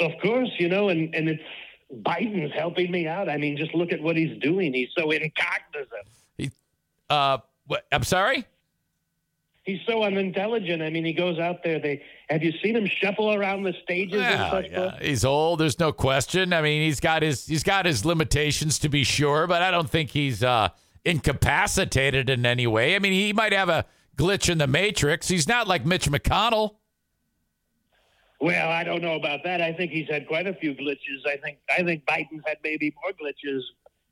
[0.00, 1.42] Of course, you know, and, and it's
[2.02, 3.28] Biden's helping me out.
[3.28, 4.74] I mean, just look at what he's doing.
[4.74, 6.06] He's so incognizant.
[6.36, 6.50] He,
[7.08, 8.44] Uh, what, I'm sorry?
[9.62, 10.80] He's so unintelligent.
[10.80, 11.80] I mean, he goes out there.
[11.80, 14.70] They have you seen him shuffle around the stages such?
[14.70, 14.96] yeah.
[15.00, 15.58] He's old.
[15.58, 16.52] There's no question.
[16.52, 19.90] I mean, he's got his he's got his limitations to be sure, but I don't
[19.90, 20.68] think he's uh,
[21.04, 22.94] incapacitated in any way.
[22.94, 23.84] I mean, he might have a
[24.16, 25.26] glitch in the matrix.
[25.26, 26.76] He's not like Mitch McConnell.
[28.40, 29.60] Well, I don't know about that.
[29.60, 31.26] I think he's had quite a few glitches.
[31.26, 33.62] I think I think Biden's had maybe more glitches,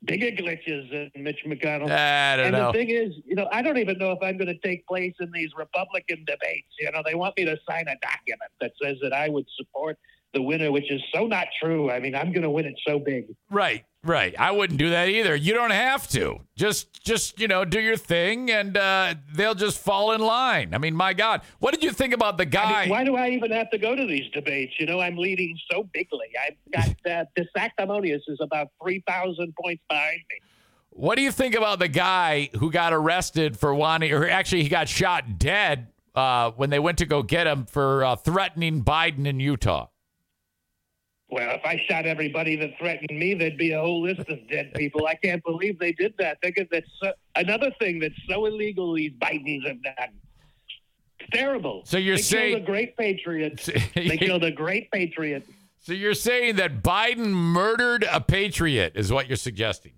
[0.03, 1.91] bigger glitches than Mitch McConnell.
[1.91, 2.71] I don't and know.
[2.71, 5.13] the thing is, you know, I don't even know if I'm going to take place
[5.19, 6.69] in these Republican debates.
[6.79, 9.99] You know, they want me to sign a document that says that I would support
[10.35, 11.89] the winner, which is so not true.
[11.89, 13.25] I mean, I'm going to win it so big.
[13.49, 14.35] Right, right.
[14.37, 15.35] I wouldn't do that either.
[15.35, 16.41] You don't have to.
[16.55, 20.75] Just, just you know, do your thing, and uh, they'll just fall in line.
[20.75, 22.81] I mean, my God, what did you think about the I guy?
[22.81, 24.73] mean, why do I even have to go to these debates?
[24.77, 26.27] You know, I'm leading so bigly.
[26.45, 27.25] I've got uh,
[27.57, 30.39] DeSanctimonious is about 3,000 points behind me.
[30.89, 34.69] What do you think about the guy who got arrested for wanting, or actually he
[34.69, 39.25] got shot dead uh, when they went to go get him for uh, threatening Biden
[39.25, 39.87] in Utah?
[41.35, 44.73] Well, if I shot everybody that threatened me, there'd be a whole list of dead
[44.73, 45.05] people.
[45.05, 46.39] I can't believe they did that.
[46.41, 50.13] Think of that's so, another thing that's so illegal these Bidens have done.
[51.19, 51.81] It's terrible.
[51.83, 53.69] So you're they saying- killed a great patriot.
[53.95, 55.45] they killed a great patriot.
[55.81, 59.91] So you're saying that Biden murdered a patriot, is what you're suggesting?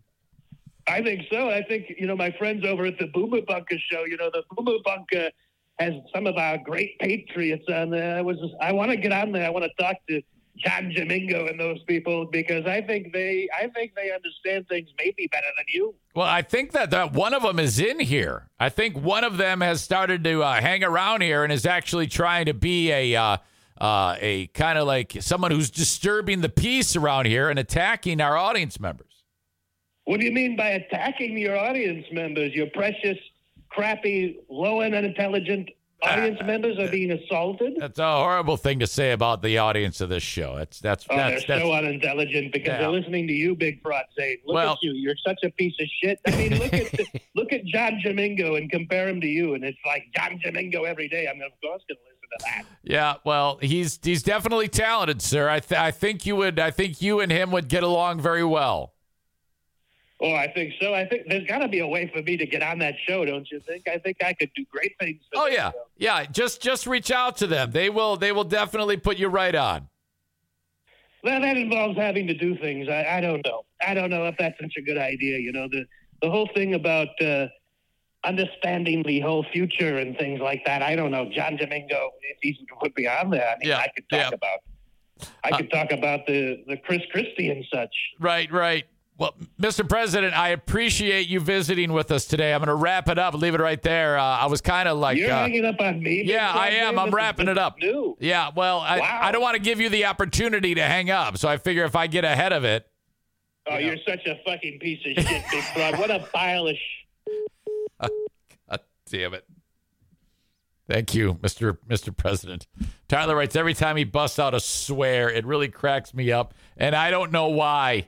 [0.87, 1.51] I think so.
[1.51, 4.05] I think you know my friends over at the Boomer Bunker show.
[4.05, 5.29] You know the Boomer Bunker
[5.77, 8.17] has some of our great patriots on there.
[8.17, 9.45] I was I want to get on there.
[9.45, 10.19] I want to talk to
[10.57, 15.27] John Domingo and those people because I think they I think they understand things maybe
[15.31, 15.95] better than you.
[16.15, 18.49] Well, I think that, that one of them is in here.
[18.59, 22.07] I think one of them has started to uh, hang around here and is actually
[22.07, 23.37] trying to be a uh,
[23.79, 28.35] uh, a kind of like someone who's disturbing the peace around here and attacking our
[28.35, 29.23] audience members.
[30.05, 32.53] What do you mean by attacking your audience members?
[32.53, 33.17] Your precious,
[33.69, 35.69] crappy, low and unintelligent
[36.03, 37.73] audience uh, members are being assaulted.
[37.79, 40.55] That's a horrible thing to say about the audience of this show.
[40.55, 42.77] That's that's Oh, that's, they're that's so unintelligent because Yeah.
[42.79, 44.37] they're listening to you, Big Fraud Zane.
[44.45, 44.93] Look Well- at you.
[44.93, 46.19] You're such a piece of shit.
[46.27, 46.99] I mean, look at
[47.35, 51.07] look at John Domingo and compare him to you, and it's like John Domingo every
[51.07, 51.27] day.
[51.27, 52.65] I'm of course going to listen to that.
[52.83, 53.15] yeah.
[53.23, 55.49] Well, he's he's definitely talented, sir.
[55.49, 58.43] I th- I think you would I think you and him would get along very
[58.43, 58.93] well.
[60.19, 60.95] Oh, I think so.
[60.95, 63.23] I think there's got to be a way for me to get on that show,
[63.23, 63.87] don't you think?
[63.87, 65.21] I think I could do great things.
[65.35, 65.83] Oh yeah, show.
[65.97, 66.25] yeah.
[66.25, 67.71] Just just reach out to them.
[67.71, 69.87] They will they will definitely put you right on.
[71.23, 72.89] Well, that involves having to do things.
[72.89, 73.65] I, I don't know.
[73.85, 75.37] I don't know if that's such a good idea.
[75.37, 75.85] You know, the
[76.21, 77.47] the whole thing about uh,
[78.23, 80.81] understanding the whole future and things like that.
[80.81, 81.29] I don't know.
[81.29, 84.59] John Domingo, if he would be on there, I mean, I could talk about.
[85.43, 87.95] I Uh, could talk about the the Chris Christie and such.
[88.19, 88.85] Right, right.
[89.19, 89.87] Well, Mr.
[89.87, 92.53] President, I appreciate you visiting with us today.
[92.53, 93.33] I'm going to wrap it up.
[93.33, 94.17] Leave it right there.
[94.19, 96.21] Uh, I was kind of like, You're uh, hanging up on me.
[96.23, 96.99] Yeah, I am.
[96.99, 97.79] I'm wrapping it up.
[97.79, 98.15] New.
[98.19, 99.19] Yeah, well, I, Wow.
[99.23, 101.95] I don't want to give you the opportunity to hang up, so I figure if
[101.95, 102.87] I get ahead of it,
[103.69, 105.97] Oh, you're such a fucking piece of shit, Big Frog.
[105.97, 107.29] What a pile of sh-
[108.69, 108.79] God
[109.09, 109.45] damn it.
[110.87, 111.77] Thank you, Mr.
[111.89, 112.15] Mr.
[112.15, 112.65] President.
[113.09, 116.95] Tyler writes every time he busts out a swear, it really cracks me up, and
[116.95, 118.07] I don't know why.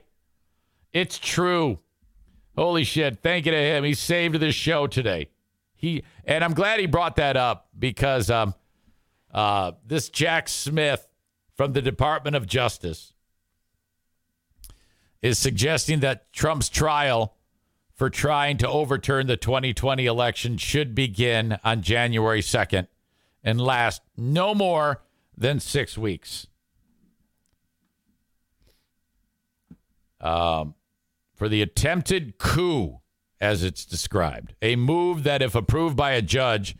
[0.92, 1.78] It's true.
[2.56, 3.22] Holy shit!
[3.22, 3.84] Thank you to him.
[3.84, 5.28] He saved this show today.
[5.76, 8.54] He and I'm glad he brought that up because um,
[9.32, 11.08] uh, this Jack Smith
[11.54, 13.12] from the Department of Justice
[15.22, 17.34] is suggesting that Trump's trial
[17.94, 22.86] for trying to overturn the 2020 election should begin on January 2nd
[23.44, 25.02] and last no more
[25.36, 26.46] than six weeks.
[30.20, 30.74] Um,
[31.40, 33.00] for the attempted coup,
[33.40, 36.76] as it's described, a move that, if approved by a judge,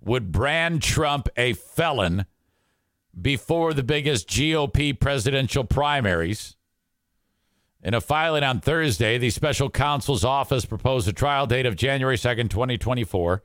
[0.00, 2.26] would brand Trump a felon
[3.22, 6.56] before the biggest GOP presidential primaries
[7.84, 12.16] In a filing on Thursday, the special counsel's office proposed a trial date of January
[12.16, 13.44] 2nd, 2024.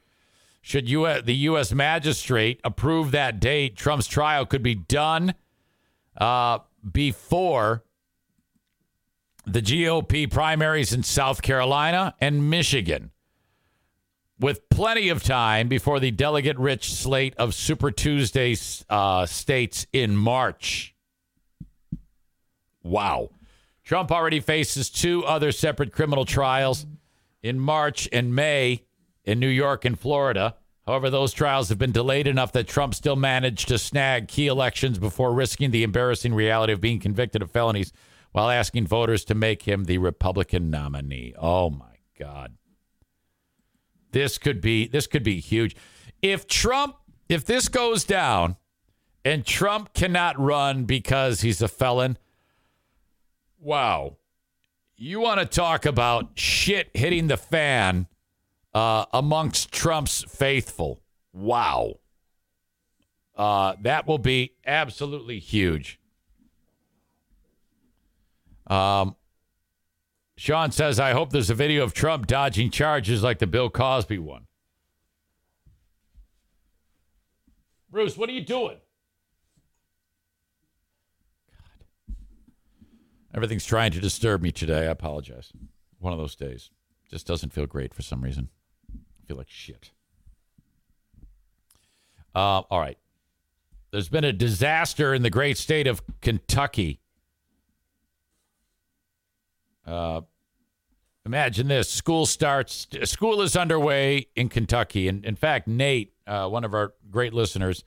[0.64, 1.74] Should U- the U.S.
[1.74, 5.36] magistrate approve that date, Trump's trial could be done
[6.18, 6.58] uh,
[6.92, 7.84] before
[9.46, 13.12] the GOP primaries in South Carolina and Michigan,
[14.40, 18.56] with plenty of time before the delegate rich slate of Super Tuesday
[18.90, 20.96] uh, states in March.
[22.84, 23.30] Wow.
[23.84, 26.86] Trump already faces two other separate criminal trials
[27.44, 28.84] in March and May
[29.24, 30.56] in New York and Florida.
[30.88, 35.00] However, those trials have been delayed enough that Trump still managed to snag key elections
[35.00, 37.92] before risking the embarrassing reality of being convicted of felonies
[38.36, 41.34] while asking voters to make him the Republican nominee.
[41.40, 42.58] Oh my God.
[44.12, 45.74] This could be this could be huge.
[46.22, 46.98] If Trump
[47.30, 48.58] if this goes down
[49.24, 52.18] and Trump cannot run because he's a felon,
[53.58, 54.18] wow.
[54.98, 58.08] You want to talk about shit hitting the fan
[58.74, 61.02] uh, amongst Trump's faithful.
[61.32, 62.00] Wow.
[63.34, 66.02] Uh, that will be absolutely huge.
[68.68, 69.16] Um,
[70.38, 74.20] Sean says, I hope there's a video of Trump dodging charges like the Bill Cosby
[74.20, 74.48] one.
[77.90, 78.78] Bruce, what are you doing?
[81.50, 82.16] God.
[83.34, 84.88] Everything's trying to disturb me today.
[84.88, 85.54] I apologize.
[86.00, 86.72] One of those days.
[87.10, 88.50] Just doesn't feel great for some reason.
[88.94, 89.92] I feel like shit.
[92.34, 92.98] Uh, all right.
[93.92, 97.00] There's been a disaster in the great state of Kentucky
[99.86, 100.22] uh,
[101.26, 102.88] imagine this: school starts.
[103.04, 107.84] School is underway in Kentucky, and in fact, Nate, uh, one of our great listeners,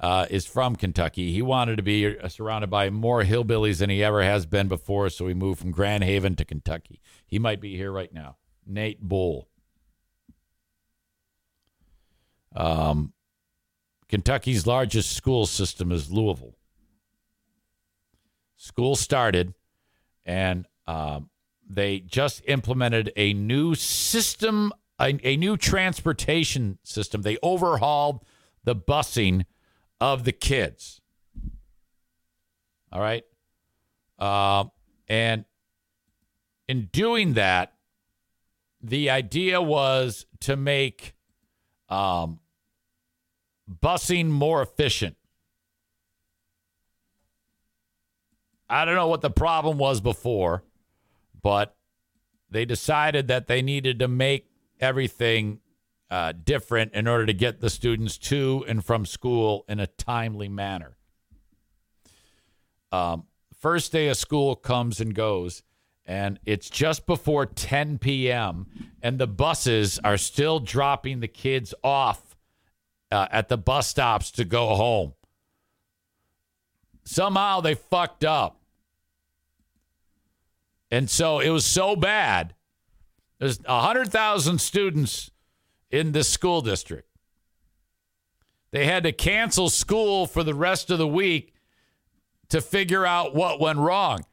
[0.00, 1.32] uh, is from Kentucky.
[1.32, 5.08] He wanted to be uh, surrounded by more hillbillies than he ever has been before,
[5.10, 7.00] so he moved from Grand Haven to Kentucky.
[7.26, 8.36] He might be here right now.
[8.66, 9.48] Nate Bull.
[12.54, 13.12] Um,
[14.08, 16.56] Kentucky's largest school system is Louisville.
[18.56, 19.54] School started,
[20.24, 21.30] and um,
[21.74, 27.22] they just implemented a new system, a, a new transportation system.
[27.22, 28.24] They overhauled
[28.64, 29.46] the busing
[30.00, 31.00] of the kids.
[32.92, 33.24] All right.
[34.18, 34.64] Uh,
[35.08, 35.46] and
[36.68, 37.72] in doing that,
[38.82, 41.14] the idea was to make
[41.88, 42.40] um,
[43.70, 45.16] busing more efficient.
[48.68, 50.64] I don't know what the problem was before
[51.42, 51.76] but
[52.50, 54.48] they decided that they needed to make
[54.80, 55.60] everything
[56.10, 60.48] uh, different in order to get the students to and from school in a timely
[60.48, 60.98] manner.
[62.92, 63.24] Um,
[63.58, 65.62] first day of school comes and goes,
[66.04, 68.66] and it's just before 10 p.m.,
[69.02, 72.36] and the buses are still dropping the kids off
[73.10, 75.14] uh, at the bus stops to go home.
[77.04, 78.61] Somehow they fucked up.
[80.92, 82.54] And so it was so bad.
[83.38, 85.30] There's 100,000 students
[85.90, 87.08] in this school district.
[88.72, 91.54] They had to cancel school for the rest of the week
[92.50, 94.26] to figure out what went wrong.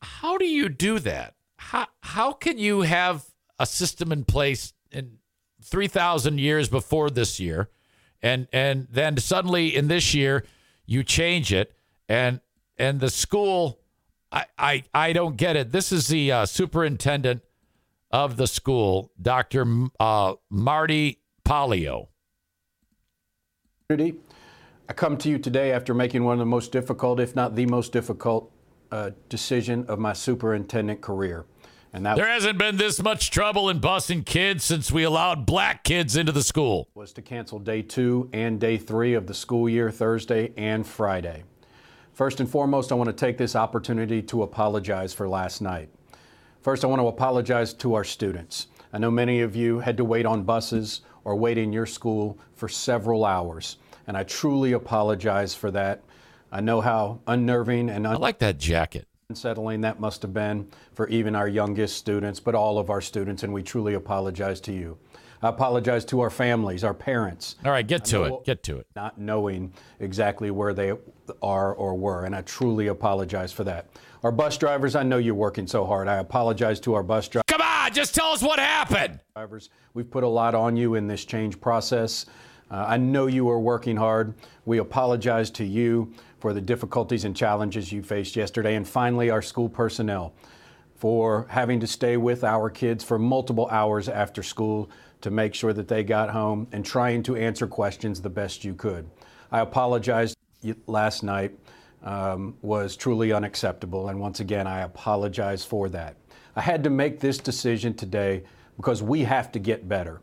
[0.00, 1.34] How do you do that?
[1.56, 3.26] How, how can you have
[3.58, 5.18] a system in place in
[5.62, 7.68] 3,000 years before this year
[8.22, 10.46] and, and then suddenly in this year
[10.86, 11.76] you change it
[12.08, 12.40] and,
[12.78, 13.81] and the school
[14.32, 15.72] I, I, I don't get it.
[15.72, 17.42] This is the uh, superintendent
[18.10, 19.88] of the school, Dr.
[20.00, 22.08] Uh, Marty Pollio.
[23.90, 27.66] I come to you today after making one of the most difficult, if not the
[27.66, 28.50] most difficult,
[28.90, 31.44] uh, decision of my superintendent career.
[31.94, 35.84] And that there hasn't been this much trouble in busing kids since we allowed black
[35.84, 36.88] kids into the school.
[36.94, 41.44] Was to cancel day two and day three of the school year, Thursday and Friday.
[42.22, 45.88] First and foremost, I want to take this opportunity to apologize for last night.
[46.60, 48.68] First, I want to apologize to our students.
[48.92, 52.38] I know many of you had to wait on buses or wait in your school
[52.54, 56.04] for several hours, and I truly apologize for that.
[56.52, 59.08] I know how unnerving and un- I like that jacket.
[59.28, 63.42] Unsettling that must have been for even our youngest students, but all of our students,
[63.42, 64.96] and we truly apologize to you.
[65.42, 67.56] I apologize to our families, our parents.
[67.64, 68.44] All right, get to it.
[68.44, 68.86] Get to it.
[68.94, 70.92] Not knowing exactly where they
[71.42, 73.88] are or were, and I truly apologize for that.
[74.22, 76.06] Our bus drivers, I know you're working so hard.
[76.06, 77.46] I apologize to our bus drivers.
[77.48, 79.18] Come on, just tell us what happened.
[79.34, 82.26] Drivers, we've put a lot on you in this change process.
[82.70, 84.34] Uh, I know you are working hard.
[84.64, 88.76] We apologize to you for the difficulties and challenges you faced yesterday.
[88.76, 90.34] And finally, our school personnel
[90.94, 94.88] for having to stay with our kids for multiple hours after school
[95.22, 98.74] to make sure that they got home and trying to answer questions the best you
[98.74, 99.08] could.
[99.50, 100.34] I apologize
[100.86, 101.52] last night
[102.02, 104.08] um, was truly unacceptable.
[104.08, 106.16] And once again, I apologize for that.
[106.56, 108.42] I had to make this decision today
[108.76, 110.20] because we have to get better.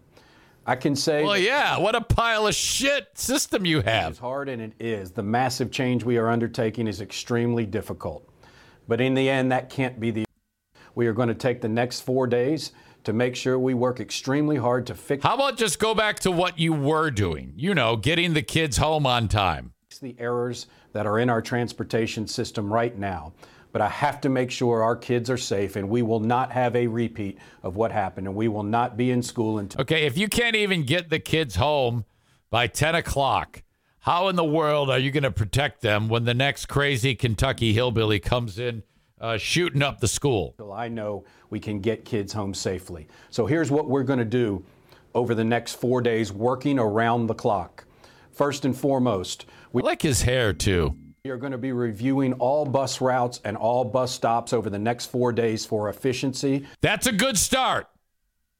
[0.66, 1.24] I can say.
[1.24, 4.12] Well, yeah, what a pile of shit system you have.
[4.12, 5.10] It's hard, and it is.
[5.10, 8.30] The massive change we are undertaking is extremely difficult.
[8.88, 10.26] But in the end, that can't be the.
[10.94, 12.72] We are going to take the next four days
[13.04, 15.24] to make sure we work extremely hard to fix.
[15.24, 17.54] How about just go back to what you were doing?
[17.56, 19.74] You know, getting the kids home on time.
[20.02, 23.34] The errors that are in our transportation system right now.
[23.72, 26.76] But I have to make sure our kids are safe, and we will not have
[26.76, 29.82] a repeat of what happened, and we will not be in school until.
[29.82, 32.06] Okay, if you can't even get the kids home
[32.50, 33.62] by 10 o'clock,
[34.00, 37.74] how in the world are you going to protect them when the next crazy Kentucky
[37.74, 38.84] hillbilly comes in
[39.20, 40.56] uh, shooting up the school?
[40.74, 43.08] I know we can get kids home safely.
[43.30, 44.64] So here's what we're going to do
[45.14, 47.86] over the next four days, working around the clock.
[48.32, 50.96] First and foremost, we I like his hair too.
[51.26, 54.80] We are going to be reviewing all bus routes and all bus stops over the
[54.80, 56.66] next four days for efficiency.
[56.82, 57.88] That's a good start.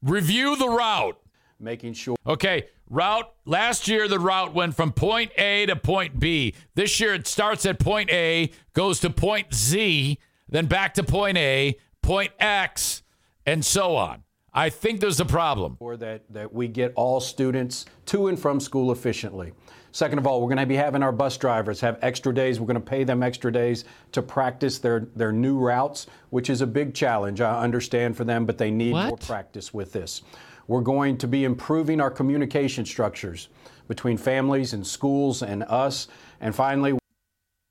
[0.02, 1.18] Review the route.
[1.58, 2.16] Making sure.
[2.26, 3.30] Okay, route.
[3.44, 6.54] Last year, the route went from point A to point B.
[6.74, 10.18] This year, it starts at point A, goes to point Z,
[10.50, 13.02] then back to point A, point X,
[13.46, 14.22] and so on.
[14.52, 15.76] I think there's a problem.
[15.78, 19.52] Or that, that we get all students to and from school efficiently.
[19.92, 22.60] Second of all, we're going to be having our bus drivers have extra days.
[22.60, 26.60] We're going to pay them extra days to practice their, their new routes, which is
[26.60, 27.40] a big challenge.
[27.40, 29.08] I understand for them, but they need what?
[29.08, 30.22] more practice with this.
[30.68, 33.48] We're going to be improving our communication structures
[33.88, 36.06] between families and schools and us.
[36.40, 36.99] And finally,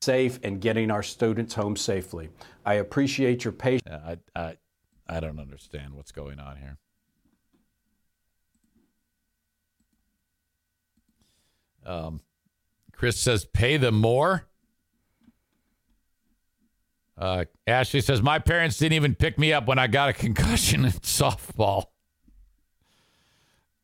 [0.01, 2.29] safe and getting our students home safely.
[2.65, 3.89] I appreciate your patience.
[3.89, 4.57] I, I,
[5.07, 6.77] I don't understand what's going on here.
[11.85, 12.21] Um,
[12.93, 14.45] Chris says, pay them more.
[17.17, 20.85] Uh, Ashley says, my parents didn't even pick me up when I got a concussion
[20.85, 21.85] in softball.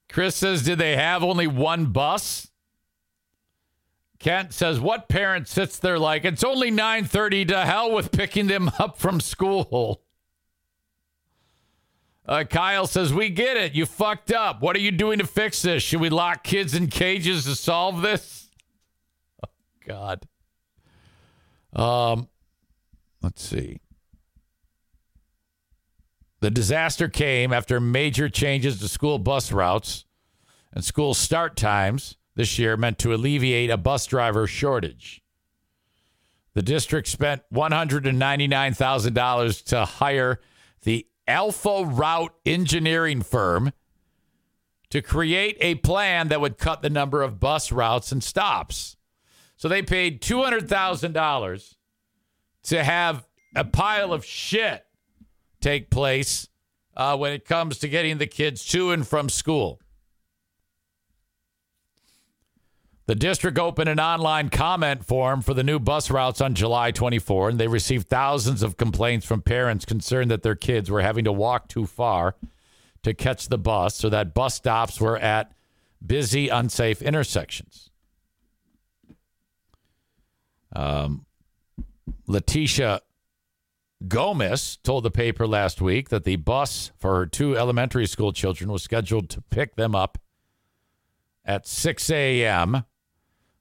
[0.08, 2.50] Chris says, did they have only one bus?
[4.20, 8.72] Kent says, what parent sits there like, it's only 9.30 to hell with picking them
[8.80, 10.02] up from school?
[12.28, 13.74] Uh, Kyle says, We get it.
[13.74, 14.62] You fucked up.
[14.62, 15.84] What are you doing to fix this?
[15.84, 18.50] Should we lock kids in cages to solve this?
[19.44, 19.50] Oh,
[19.88, 20.28] God.
[21.74, 22.28] Um,
[23.22, 23.80] let's see.
[26.40, 30.06] The disaster came after major changes to school bus routes
[30.74, 35.22] and school start times this year meant to alleviate a bus driver shortage.
[36.54, 40.40] The district spent $199,000 to hire
[40.84, 43.74] the Alpha Route engineering firm
[44.90, 48.96] to create a plan that would cut the number of bus routes and stops.
[49.58, 51.76] So they paid $200,000
[52.64, 54.86] to have a pile of shit
[55.62, 56.48] take place
[56.96, 59.80] uh, when it comes to getting the kids to and from school.
[63.08, 67.50] The district opened an online comment form for the new bus routes on July 24,
[67.50, 71.32] and they received thousands of complaints from parents concerned that their kids were having to
[71.32, 72.36] walk too far
[73.04, 75.52] to catch the bus, so that bus stops were at
[76.04, 77.92] busy, unsafe intersections.
[80.76, 81.28] Um,
[82.26, 83.02] Letitia
[84.08, 88.72] Gomez told the paper last week that the bus for her two elementary school children
[88.72, 90.18] was scheduled to pick them up
[91.46, 92.84] at 6 a.m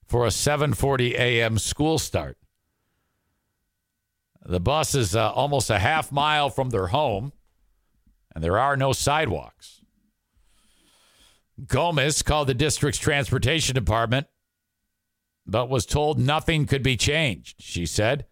[0.07, 1.59] for a 7:40 a.m.
[1.59, 2.37] school start.
[4.45, 7.33] The bus is uh, almost a half mile from their home,
[8.35, 9.83] and there are no sidewalks.
[11.67, 14.27] Gomez called the district's transportation department,
[15.47, 17.63] but was told nothing could be changed.
[17.63, 18.27] She said,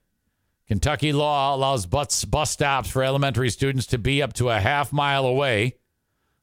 [0.66, 4.93] Kentucky law allows bus, bus stops for elementary students to be up to a half
[4.93, 5.77] mile away,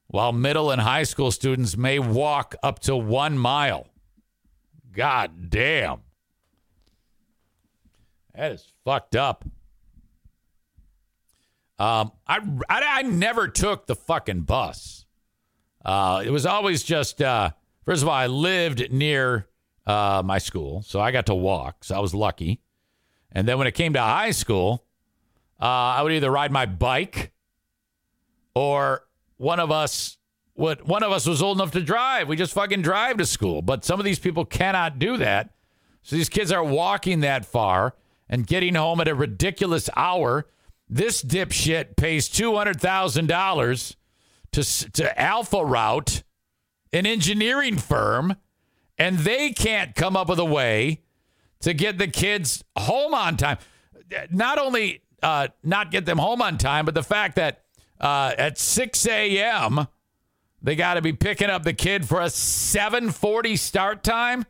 [0.06, 3.89] while middle and high school students may walk up to one mile.
[4.92, 6.00] God damn.
[8.34, 9.44] That is fucked up.
[11.78, 12.38] Um, I,
[12.68, 15.06] I, I never took the fucking bus.
[15.84, 17.50] Uh, it was always just, uh,
[17.84, 19.48] first of all, I lived near
[19.86, 22.60] uh, my school, so I got to walk, so I was lucky.
[23.32, 24.84] And then when it came to high school,
[25.60, 27.32] uh, I would either ride my bike
[28.54, 29.06] or
[29.38, 30.18] one of us
[30.60, 32.28] what one of us was old enough to drive.
[32.28, 33.62] We just fucking drive to school.
[33.62, 35.54] But some of these people cannot do that.
[36.02, 37.94] So these kids are walking that far
[38.28, 40.46] and getting home at a ridiculous hour.
[40.86, 43.96] This dipshit pays two hundred thousand dollars
[44.52, 44.62] to
[44.92, 46.24] to Alpha Route,
[46.92, 48.36] an engineering firm,
[48.98, 51.00] and they can't come up with a way
[51.60, 53.56] to get the kids home on time.
[54.30, 57.62] Not only uh, not get them home on time, but the fact that
[57.98, 59.86] uh, at 6 a.m.
[60.62, 64.44] they got to be picking up the kid for a 7:40 start time.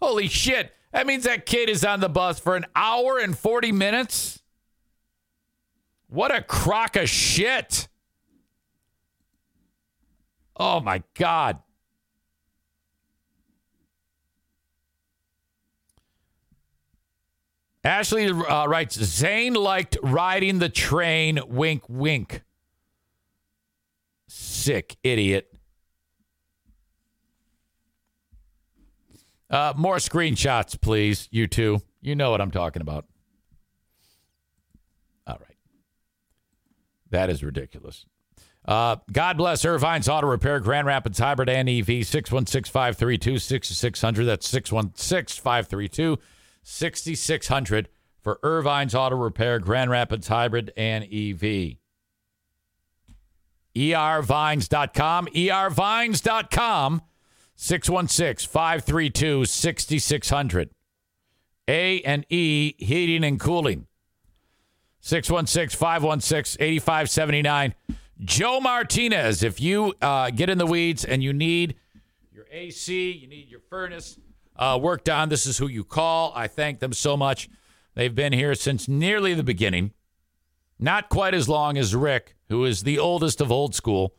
[0.00, 0.72] Holy shit!
[0.92, 4.42] That means that kid is on the bus for an hour and 40 minutes.
[6.08, 7.88] What a crock of shit!
[10.56, 11.58] Oh my god.
[17.84, 22.42] Ashley uh, writes Zane liked riding the train, wink, wink.
[24.66, 25.46] Sick idiot.
[29.48, 31.82] Uh, more screenshots, please, you two.
[32.00, 33.04] You know what I'm talking about.
[35.24, 35.56] All right.
[37.10, 38.06] That is ridiculous.
[38.64, 44.24] Uh, God bless Ervine's Auto Repair, Grand Rapids Hybrid and EV, 616 532 6600.
[44.24, 46.18] That's 616 532
[46.64, 47.88] 6600
[48.20, 51.76] for Ervine's Auto Repair, Grand Rapids Hybrid and EV.
[53.76, 57.02] ERVines.com, ERVines.com,
[57.54, 60.70] 616 532 6600.
[61.68, 63.86] A and E Heating and Cooling,
[65.00, 67.74] 616 516 8579.
[68.20, 71.74] Joe Martinez, if you uh, get in the weeds and you need
[72.32, 74.18] your AC, you need your furnace,
[74.56, 75.28] uh, worked on.
[75.28, 76.32] This is who you call.
[76.34, 77.50] I thank them so much.
[77.94, 79.92] They've been here since nearly the beginning.
[80.78, 84.14] Not quite as long as Rick, who is the oldest of old school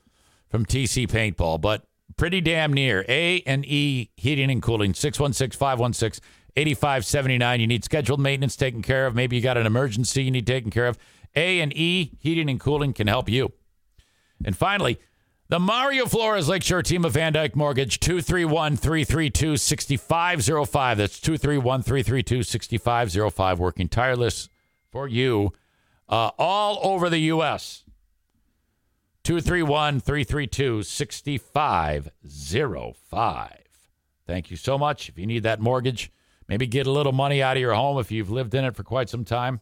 [0.50, 3.06] from TC Paintball, but pretty damn near.
[3.08, 6.24] A and E Heating and Cooling, 616 516
[6.56, 7.60] 8579.
[7.60, 9.16] You need scheduled maintenance taken care of.
[9.16, 10.98] Maybe you got an emergency you need taken care of.
[11.36, 13.52] A and E Heating and Cooling can help you.
[14.44, 15.00] And finally,
[15.50, 20.98] the Mario Flores Lakeshore team of VanDyk Mortgage, 231 332 6505.
[20.98, 23.60] That's 231 332 6505.
[23.60, 24.50] Working tireless
[24.92, 25.54] for you
[26.10, 27.84] uh, all over the U.S.
[29.28, 33.52] 231 332 6505.
[34.26, 35.10] Thank you so much.
[35.10, 36.14] If you need that mortgage,
[36.48, 38.84] maybe get a little money out of your home if you've lived in it for
[38.84, 39.60] quite some time.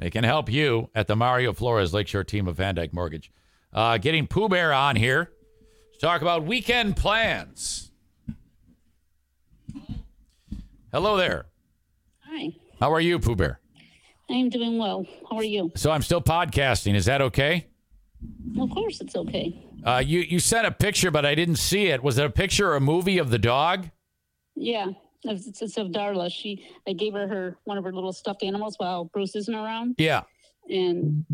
[0.00, 3.30] They can help you at the Mario Flores Lakeshore team of VanDyk Mortgage.
[3.72, 5.30] Uh, getting Pooh Bear on here
[5.92, 7.92] to talk about weekend plans.
[10.90, 11.46] Hello there.
[12.24, 13.60] Hi, How are you, Pooh Bear?
[14.28, 15.06] I'm doing well.
[15.30, 15.70] How are you?
[15.76, 16.96] So I'm still podcasting.
[16.96, 17.68] Is that okay?
[18.60, 19.64] Of course, it's okay.
[19.84, 22.02] Uh, you you sent a picture, but I didn't see it.
[22.02, 23.88] Was it a picture or a movie of the dog?
[24.56, 24.88] Yeah,
[25.24, 26.30] it's, it's, of Darla.
[26.30, 29.94] She, I gave her her one of her little stuffed animals while Bruce isn't around,
[29.96, 30.22] Yeah.
[30.68, 31.24] and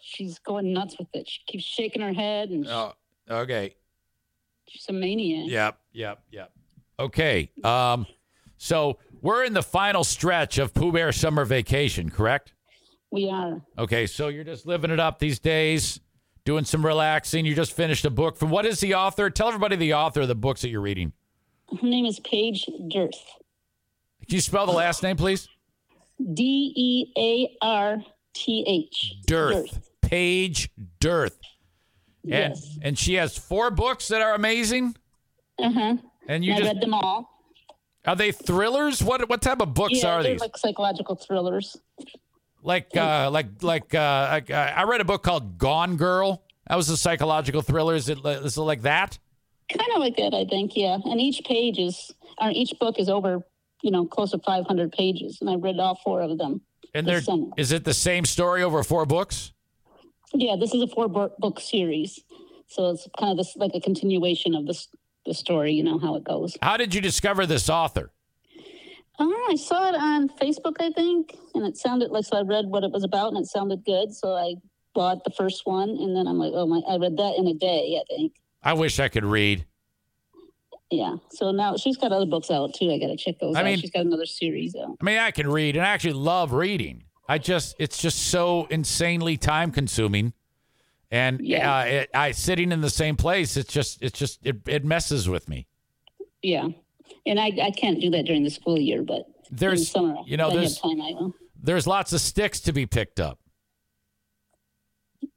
[0.00, 1.28] she's going nuts with it.
[1.28, 2.92] She keeps shaking her head, and Oh,
[3.28, 3.74] okay.
[4.68, 5.50] she's a maniac.
[5.50, 6.52] Yep, yep, yep.
[7.00, 7.50] Okay.
[7.64, 8.06] Um,
[8.58, 12.52] so we're in the final stretch of Pooh Bear summer vacation, correct?
[13.10, 13.62] We are.
[13.78, 16.00] Okay, so you're just living it up these days,
[16.44, 17.46] doing some relaxing.
[17.46, 19.30] You just finished a book from what is the author?
[19.30, 21.12] Tell everybody the author of the books that you're reading.
[21.80, 23.18] Her name is Paige Dearth.
[24.26, 25.48] Can you spell the last name, please?
[26.32, 27.98] D E A R
[28.34, 29.14] T H.
[29.26, 29.90] Dearth.
[30.02, 30.70] Paige
[31.00, 31.38] Dearth.
[32.24, 32.78] And, Yes.
[32.82, 34.96] and she has four books that are amazing.
[35.62, 35.96] Uh huh.
[36.28, 37.30] And you I just read them all.
[38.04, 39.00] are they thrillers?
[39.02, 40.40] What what type of books yeah, are they're these?
[40.40, 41.76] like psychological thrillers.
[42.66, 46.42] Like uh like like uh I, I read a book called Gone Girl.
[46.66, 47.94] That was a psychological thriller.
[47.94, 49.18] Is it, it like that?
[49.70, 50.76] Kind of like that, I think.
[50.76, 53.44] Yeah, and each page is, or each book is over,
[53.82, 56.60] you know, close to 500 pages, and I read all four of them.
[56.92, 57.20] And there
[57.56, 59.52] is it the same story over four books?
[60.34, 62.20] Yeah, this is a four book book series,
[62.66, 64.88] so it's kind of this like a continuation of this
[65.24, 65.72] the story.
[65.72, 66.56] You know how it goes.
[66.60, 68.10] How did you discover this author?
[69.18, 72.38] Oh, I saw it on Facebook, I think, and it sounded like so.
[72.38, 74.54] I read what it was about, and it sounded good, so I
[74.94, 76.80] bought the first one, and then I'm like, oh my!
[76.88, 78.32] I read that in a day, I think.
[78.62, 79.64] I wish I could read.
[80.90, 81.16] Yeah.
[81.30, 82.90] So now she's got other books out too.
[82.92, 83.64] I got to check those I out.
[83.64, 84.96] mean- she's got another series out.
[85.00, 87.02] I mean, I can read and I actually love reading.
[87.28, 90.32] I just it's just so insanely time consuming.
[91.10, 91.76] And Yeah.
[91.78, 95.28] uh, it, I sitting in the same place, it's just it's just it, it messes
[95.28, 95.66] with me.
[96.42, 96.68] Yeah,
[97.26, 100.50] and I I can't do that during the school year, but There's- summer, you know,
[100.50, 101.00] there's- time.
[101.00, 101.34] I will.
[101.62, 103.38] There's lots of sticks to be picked up.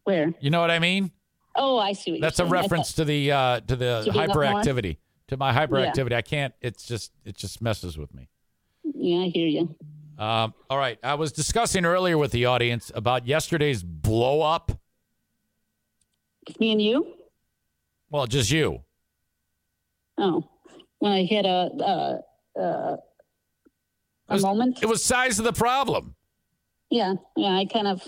[0.04, 0.34] Where?
[0.40, 1.12] You know what I mean?
[1.56, 2.62] Oh, I see what That's you're a saying.
[2.62, 4.48] Reference to the uh, to the To being up north?
[4.66, 4.98] hyperactivity,
[5.28, 6.14] to my hyperactivity.
[6.14, 6.54] I can't.
[6.62, 8.30] It's just it just messes with me.
[8.84, 9.76] Yeah, I hear you.
[10.18, 14.72] Um, all right, I was discussing earlier with the audience about yesterday's blow up.
[16.60, 17.14] Me and you?
[18.10, 18.82] Well, just you.
[20.18, 20.44] Oh,
[21.00, 22.98] when I hit a uh, uh,
[24.30, 24.80] a moment.
[24.82, 26.16] It was size of the problem.
[26.90, 27.58] Yeah, yeah.
[27.58, 28.08] I kind of.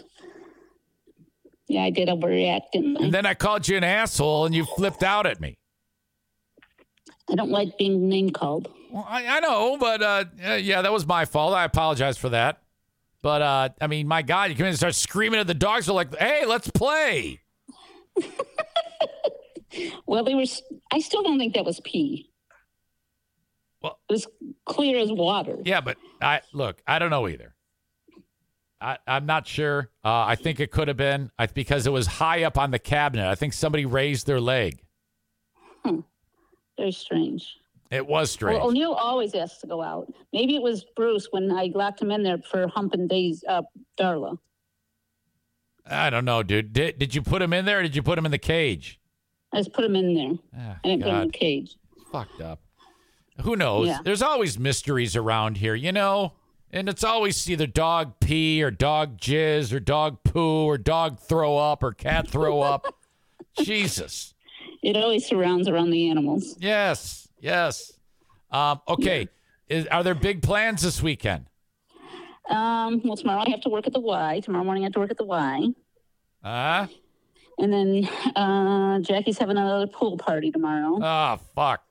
[1.68, 3.06] Yeah, I did overreact, didn't I?
[3.06, 5.58] And then I called you an asshole, and you flipped out at me.
[7.30, 8.68] I don't like being name called.
[8.92, 11.54] Well, I, I know, but uh, uh, yeah, that was my fault.
[11.54, 12.62] I apologize for that.
[13.22, 15.86] But uh, I mean, my God, you come in and start screaming at the dogs.
[15.86, 17.40] They're like, "Hey, let's play!"
[20.06, 20.44] Well, they were.
[20.92, 22.31] I still don't think that was pee.
[23.82, 24.28] Well, it was
[24.66, 25.58] clear as water.
[25.66, 27.56] Yeah, but I look, I don't know either.
[28.80, 29.92] I, I'm not sure.
[30.04, 32.80] Uh, I think it could have been I, because it was high up on the
[32.80, 33.28] cabinet.
[33.28, 34.84] I think somebody raised their leg.
[35.86, 36.00] Hmm.
[36.78, 37.58] Very strange.
[37.92, 38.58] It was strange.
[38.58, 40.12] Well, O'Neill always asks to go out.
[40.34, 43.64] Maybe it was Bruce when I locked him in there for humping Days uh,
[44.00, 44.38] Darla.
[45.86, 46.74] I don't know, dude.
[46.74, 49.00] Did, did you put him in there or did you put him in the cage?
[49.54, 50.32] I just put him in there.
[50.58, 51.34] Ah, I didn't put him in God.
[51.34, 51.76] the cage.
[52.12, 52.62] Fucked up.
[53.42, 53.88] Who knows?
[53.88, 54.00] Yeah.
[54.04, 56.34] There's always mysteries around here, you know?
[56.72, 61.58] And it's always either dog pee or dog jizz or dog poo or dog throw
[61.58, 62.96] up or cat throw up.
[63.62, 64.34] Jesus.
[64.82, 66.56] It always surrounds around the animals.
[66.60, 67.28] Yes.
[67.40, 67.94] Yes.
[68.52, 69.28] Um, okay.
[69.68, 71.46] Is, are there big plans this weekend?
[72.50, 74.42] Um, well, tomorrow I have to work at the Y.
[74.42, 75.68] Tomorrow morning I have to work at the Y.
[76.44, 76.88] Huh?
[77.58, 81.00] And then uh, Jackie's having another pool party tomorrow.
[81.02, 81.84] Oh, fuck.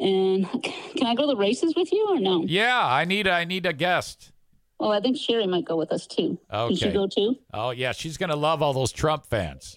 [0.00, 0.50] And
[0.96, 2.42] can I go to the races with you or no?
[2.46, 4.32] Yeah, I need I need a guest.
[4.78, 6.38] Well, I think Sherry might go with us too.
[6.50, 7.36] Can she go too?
[7.52, 9.76] Oh yeah, she's gonna love all those Trump fans.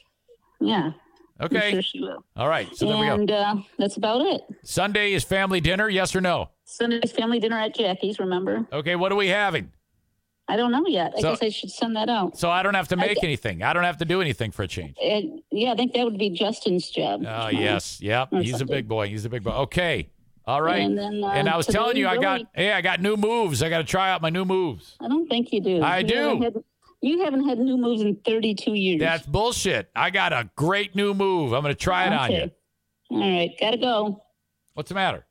[0.61, 0.91] Yeah.
[1.41, 1.67] Okay.
[1.67, 2.23] I'm sure she will.
[2.37, 3.33] All right, so there we and go.
[3.33, 4.41] uh, that's about it.
[4.63, 6.51] Sunday is family dinner, yes or no?
[6.63, 8.65] Sunday's family dinner at Jackie's, remember?
[8.71, 9.71] Okay, what are we having?
[10.47, 11.13] I don't know yet.
[11.17, 12.37] I So- guess I should send that out.
[12.37, 13.27] So I don't have to make Okay.
[13.27, 13.63] anything.
[13.63, 14.95] I don't have to do anything for a change.
[15.01, 17.21] And, yeah, I think that would be Justin's job.
[17.21, 17.49] Oh tomorrow.
[17.49, 18.29] yes, yep.
[18.31, 19.07] He's a big boy.
[19.09, 19.51] He's a big boy.
[19.51, 20.09] Okay.
[20.45, 20.81] All right.
[20.81, 23.63] And then, uh, and I was telling you, I got hey, I got new moves.
[23.63, 24.97] I got to try out my new moves.
[24.99, 25.81] I don't think you do.
[25.81, 26.15] I You do.
[26.15, 26.63] haven't had-
[27.01, 28.99] you haven't had new moves in 32 years.
[29.01, 29.89] That's bullshit.
[29.93, 31.51] I got a great new move.
[31.51, 32.49] I'm going to try it on you.
[33.11, 34.23] All right, gotta go.
[34.73, 35.25] What's the matter?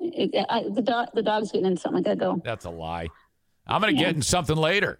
[0.00, 2.00] It- I, the dog, the dog's getting in something.
[2.00, 2.40] I gotta go.
[2.42, 3.08] That's a lie.
[3.66, 4.06] I'm going to Yeah.
[4.08, 4.98] get in something later.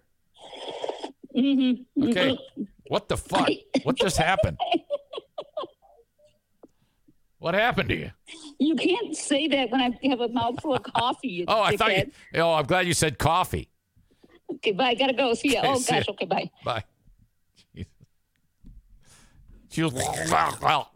[1.35, 2.03] Mm-hmm.
[2.09, 2.37] Okay.
[2.87, 3.49] What the fuck?
[3.83, 4.57] What just happened?
[7.39, 8.11] What happened to you?
[8.59, 11.45] You can't say that when I have a mouthful of coffee.
[11.47, 12.11] Oh, I thought you.
[12.35, 13.69] Oh, I'm glad you said coffee.
[14.55, 14.89] Okay, bye.
[14.89, 15.33] I gotta go.
[15.33, 15.59] See ya.
[15.61, 15.89] Okay, Oh gosh.
[16.07, 16.11] ya.
[16.13, 16.49] Okay, bye.
[16.65, 16.83] Bye.
[19.71, 19.93] She was.
[19.93, 20.89] That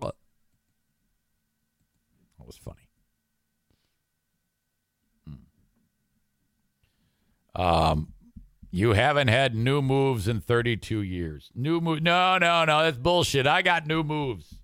[2.39, 2.77] was funny.
[7.55, 7.61] Hmm.
[7.61, 8.13] Um,
[8.71, 11.51] you haven't had new moves in 32 years.
[11.55, 12.01] New move?
[12.01, 12.81] No, no, no.
[12.83, 13.45] That's bullshit.
[13.45, 14.55] I got new moves.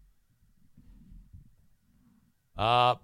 [2.60, 2.96] Uh,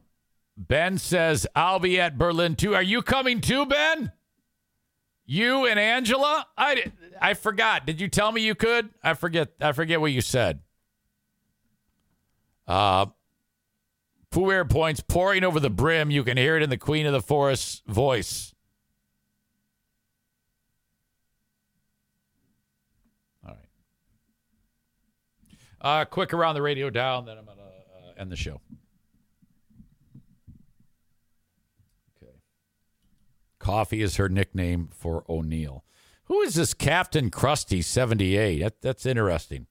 [0.58, 2.76] Ben says I'll be at Berlin too.
[2.76, 4.12] Are you coming too, Ben?
[5.26, 6.46] You and Angela?
[6.58, 6.92] I
[7.22, 7.86] I forgot.
[7.86, 8.90] Did you tell me you could?
[9.02, 9.54] I forget.
[9.62, 10.60] I forget what you said.
[12.68, 13.06] Uh,
[14.30, 16.12] Pooh Air points pouring over the brim.
[16.12, 18.54] You can hear it in the Queen of the Forest's voice.
[23.48, 23.62] All right.
[26.02, 28.60] Uh, quick around the radio dial, and then I'm gonna uh, end the show.
[33.66, 35.84] Coffee is her nickname for O'Neill.
[36.26, 38.60] Who is this Captain Krusty 78?
[38.60, 39.66] That, that's interesting.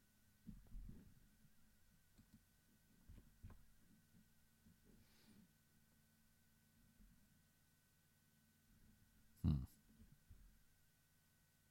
[9.46, 9.62] Hmm.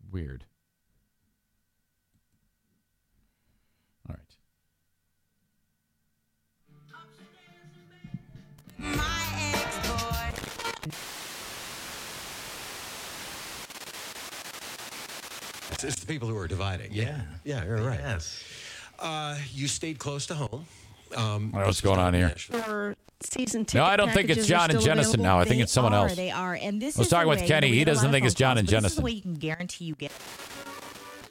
[0.10, 0.43] Weird.
[15.84, 16.92] It's, it's the people who are dividing.
[16.92, 17.22] Yeah.
[17.44, 18.00] Yeah, you're right.
[18.00, 18.44] Yes.
[19.00, 20.66] Uh, you stayed close to home.
[21.16, 22.30] Um, What's going on here?
[22.30, 23.78] For season two.
[23.78, 25.24] No, I don't think it's John and still Jenison available.
[25.24, 25.40] now.
[25.40, 26.16] I think it's someone are, else.
[26.16, 27.70] They are, and this I was is talking with Kenny.
[27.70, 29.96] He doesn't think it's John and but This is the way you can guarantee you
[29.96, 30.12] get.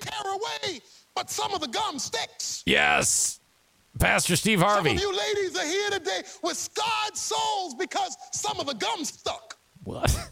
[0.01, 0.81] Tear away,
[1.15, 2.63] but some of the gum sticks.
[2.67, 3.41] Yes.
[3.99, 4.97] Pastor Steve Harvey.
[4.97, 9.05] Some of you ladies are here today with scarred souls because some of the gum
[9.05, 9.59] stuck.
[9.85, 10.31] What?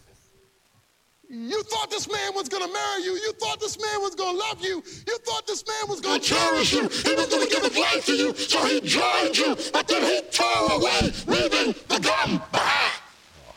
[1.33, 3.13] You thought this man was gonna marry you.
[3.13, 4.83] You thought this man was gonna love you.
[5.07, 6.89] You thought this man was gonna cherish you.
[6.89, 8.35] He was gonna give his life to you.
[8.35, 13.01] So he joined you, but then he tore away, leaving the gum behind.
[13.47, 13.53] Oh,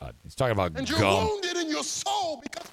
[0.00, 1.28] God, he's talking about And you're gum.
[1.28, 2.68] wounded in your soul because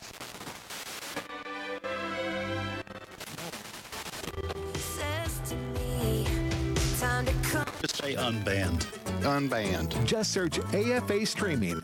[7.82, 8.86] Just say unbanned.
[9.22, 10.04] Unbanned.
[10.06, 11.82] Just search AFA streaming.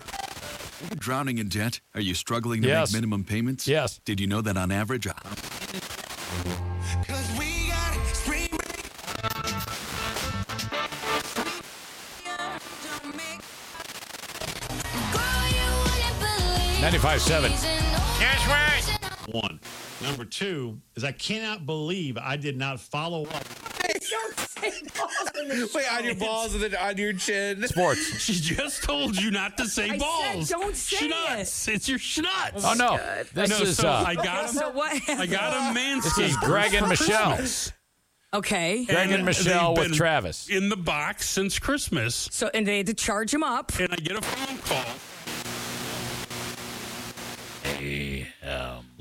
[0.98, 1.80] Drowning in debt?
[1.96, 2.92] Are you struggling to Yes.
[2.92, 3.68] make minimum payments?
[3.68, 4.00] Yes.
[4.06, 5.14] Did you know that on average, a
[16.82, 17.52] Ninety-five seven.
[17.52, 18.84] That's right.
[19.32, 19.60] One.
[20.02, 23.44] Number two is I cannot believe I did not follow up.
[25.76, 27.66] Wait, on your balls and then on your chin.
[27.68, 28.20] Sports.
[28.20, 30.50] She just told you not to say I balls.
[30.50, 31.68] said don't say Schnuts.
[31.68, 32.64] It's your schnutz.
[32.64, 33.24] Oh, no.
[33.34, 34.56] This no, is, so uh, I got him.
[34.56, 36.04] So what I got him manscaped.
[36.04, 37.40] This is Greg and Michelle.
[38.34, 38.86] Okay.
[38.86, 40.50] Greg and Michelle with Travis.
[40.50, 42.30] In the box since Christmas.
[42.32, 43.72] So and they had to charge him up.
[43.80, 44.86] And I get a phone call.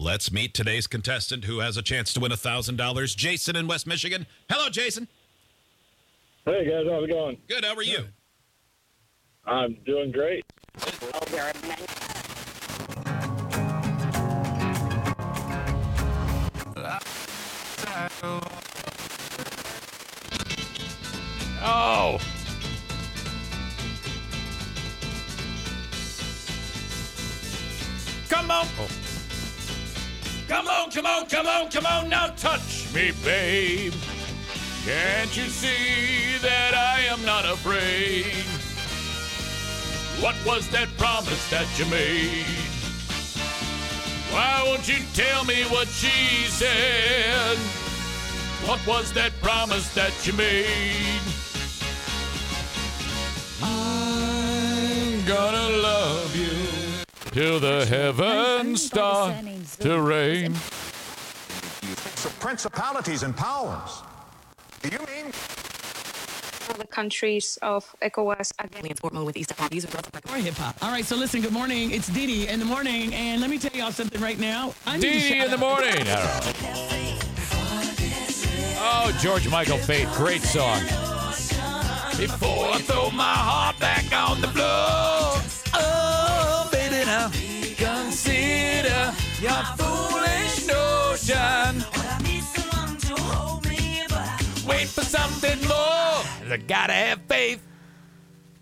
[0.07, 3.17] Let's meet today's contestant who has a chance to win $1,000.
[3.17, 4.25] Jason in West Michigan.
[4.49, 5.09] Hello, Jason.
[6.49, 7.39] Hey guys, how's it going?
[7.49, 7.65] Good.
[7.65, 8.05] How are you?
[9.47, 10.45] I'm doing great.
[21.65, 22.21] Oh.
[28.29, 28.67] Come on.
[28.79, 28.89] Oh.
[30.47, 32.09] Come on, come on, come on, come on.
[32.09, 33.93] Now touch me, babe.
[34.87, 38.33] Can't you see that I am not afraid?
[40.23, 42.47] What was that promise that you made?
[44.31, 47.59] Why won't you tell me what she said?
[48.69, 51.21] What was that promise that you made?
[53.61, 59.35] I'm gonna love you till the heavens start
[59.81, 60.55] to rain.
[62.39, 64.06] Principalities and powers.
[64.89, 65.33] Do you mean
[66.79, 68.95] the countries of ECOWAS again.
[68.97, 70.77] sport mode with East Or hip hop.
[70.83, 71.91] All right, so listen, good morning.
[71.91, 74.75] It's DeDe in the morning, and let me tell y'all something right now.
[74.87, 76.07] I need to Dee shout in the out- morning.
[76.07, 77.19] I don't know.
[78.79, 80.81] Oh, George Michael Faith, great song.
[82.17, 84.49] Before I throw my heart back on the
[96.49, 96.55] more.
[96.55, 97.67] I gotta have faith.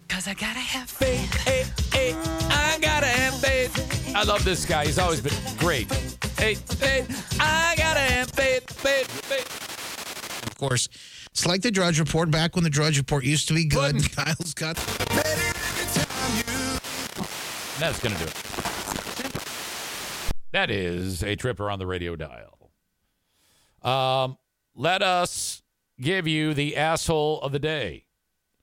[0.08, 1.34] Cause I gotta have faith.
[1.42, 2.14] Hey, hey,
[2.50, 4.14] I gotta have faith.
[4.14, 4.86] I love this guy.
[4.86, 5.92] He's always been great.
[6.38, 7.06] Hey, hey,
[7.40, 10.46] I gotta have faith, faith, faith.
[10.46, 10.88] Of course,
[11.30, 13.96] it's like the Drudge Report back when the Drudge Report used to be good.
[14.16, 14.76] Kyle's got.
[17.80, 18.44] That's to do it.
[20.52, 22.70] That is a trip around the radio dial.
[23.82, 24.38] Um,
[24.76, 25.53] let us
[26.00, 28.06] give you the asshole of the day.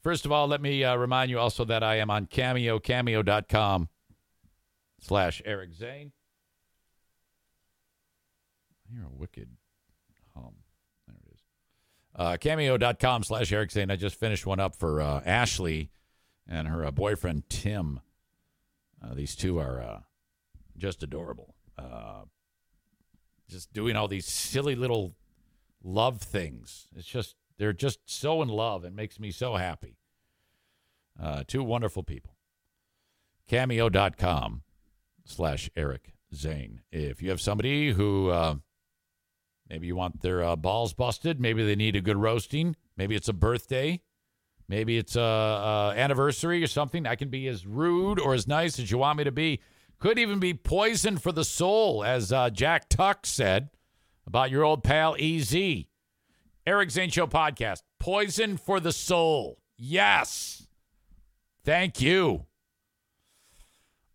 [0.01, 3.89] First of all, let me uh, remind you also that I am on Cameo, cameo.com
[4.99, 6.11] slash Eric Zane.
[8.89, 9.49] I hear a wicked
[10.33, 10.53] hum.
[11.07, 11.41] There it is.
[12.15, 13.91] Uh, cameo.com slash Eric Zane.
[13.91, 15.91] I just finished one up for uh, Ashley
[16.47, 17.99] and her uh, boyfriend, Tim.
[19.03, 19.99] Uh, these two are uh,
[20.77, 21.55] just adorable.
[21.77, 22.23] Uh,
[23.49, 25.13] just doing all these silly little
[25.83, 26.87] love things.
[26.95, 28.85] It's just, they're just so in love.
[28.85, 29.97] It makes me so happy.
[31.21, 32.35] Uh, two wonderful people.
[33.47, 34.63] Cameo.com
[35.25, 36.81] slash Eric Zane.
[36.91, 38.55] If you have somebody who uh,
[39.69, 43.27] maybe you want their uh, balls busted, maybe they need a good roasting, maybe it's
[43.27, 44.01] a birthday,
[44.67, 48.79] maybe it's a, a anniversary or something, I can be as rude or as nice
[48.79, 49.59] as you want me to be.
[49.99, 53.69] Could even be poison for the soul, as uh, Jack Tuck said
[54.25, 55.55] about your old pal EZ.
[56.65, 57.81] Eric Zane Show podcast.
[57.99, 59.59] Poison for the soul.
[59.77, 60.67] Yes.
[61.63, 62.45] Thank you.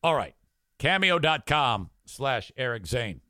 [0.03, 0.35] All right.
[0.78, 3.20] Cameo.com slash Eric Zane.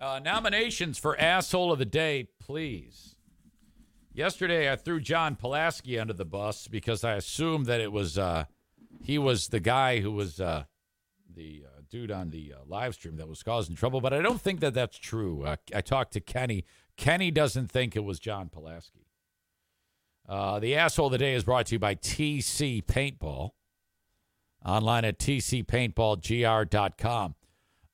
[0.00, 3.16] Uh, nominations for Asshole of the Day, please.
[4.12, 8.44] Yesterday, I threw John Pulaski under the bus because I assumed that it was uh,
[9.02, 10.64] he was the guy who was uh,
[11.34, 14.40] the uh, dude on the uh, live stream that was causing trouble, but I don't
[14.40, 15.44] think that that's true.
[15.44, 16.64] Uh, I talked to Kenny.
[16.96, 19.06] Kenny doesn't think it was John Pulaski.
[20.28, 23.50] Uh, the asshole of the day is brought to you by TC Paintball.
[24.64, 27.34] online at tcpaintballgr.com.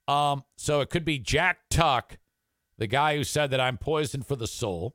[0.07, 2.19] Um, so it could be Jack Tuck,
[2.79, 4.95] the guy who said that I'm poison for the soul.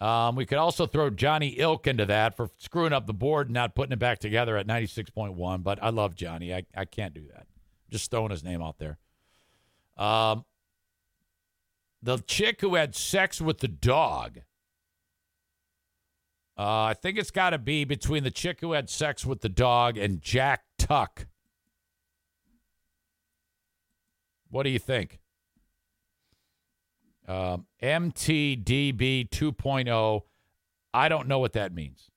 [0.00, 3.54] Um, we could also throw Johnny Ilk into that for screwing up the board and
[3.54, 5.62] not putting it back together at 96.1.
[5.62, 6.54] But I love Johnny.
[6.54, 7.46] I, I can't do that.
[7.90, 8.98] Just throwing his name out there.
[9.96, 10.44] Um,
[12.02, 14.40] the chick who had sex with the dog.
[16.58, 19.48] Uh, I think it's got to be between the chick who had sex with the
[19.48, 21.26] dog and Jack Tuck.
[24.50, 25.20] What do you think?
[27.26, 30.20] Um, MTDB 2.0.
[30.94, 32.10] I don't know what that means.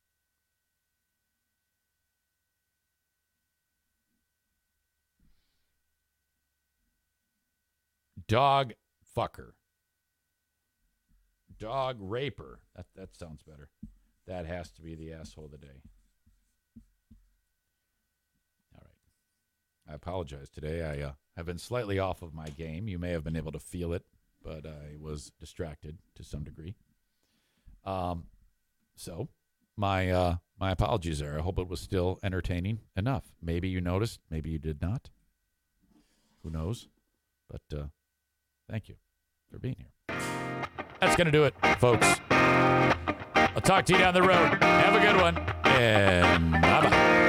[8.28, 8.74] Dog
[9.18, 9.54] fucker.
[11.58, 12.60] Dog raper.
[12.76, 13.70] That that sounds better.
[14.28, 15.82] That has to be the asshole of the day.
[18.76, 19.92] All right.
[19.92, 20.84] I apologize today.
[20.84, 22.88] I uh, have been slightly off of my game.
[22.88, 24.06] You may have been able to feel it,
[24.44, 26.76] but I was distracted to some degree.
[27.86, 28.26] Um,
[28.96, 29.30] so
[29.78, 31.38] my uh, my apologies there.
[31.38, 33.24] I hope it was still entertaining enough.
[33.42, 34.20] Maybe you noticed.
[34.30, 35.10] Maybe you did not.
[36.44, 36.88] Who knows?
[37.50, 37.86] But uh,
[38.70, 38.96] thank you
[39.52, 40.20] for being here.
[41.00, 42.08] That's to do it, folks.
[42.30, 44.62] I'll talk to you down the road.
[44.62, 45.38] Have a good one.
[45.64, 47.29] And bye bye.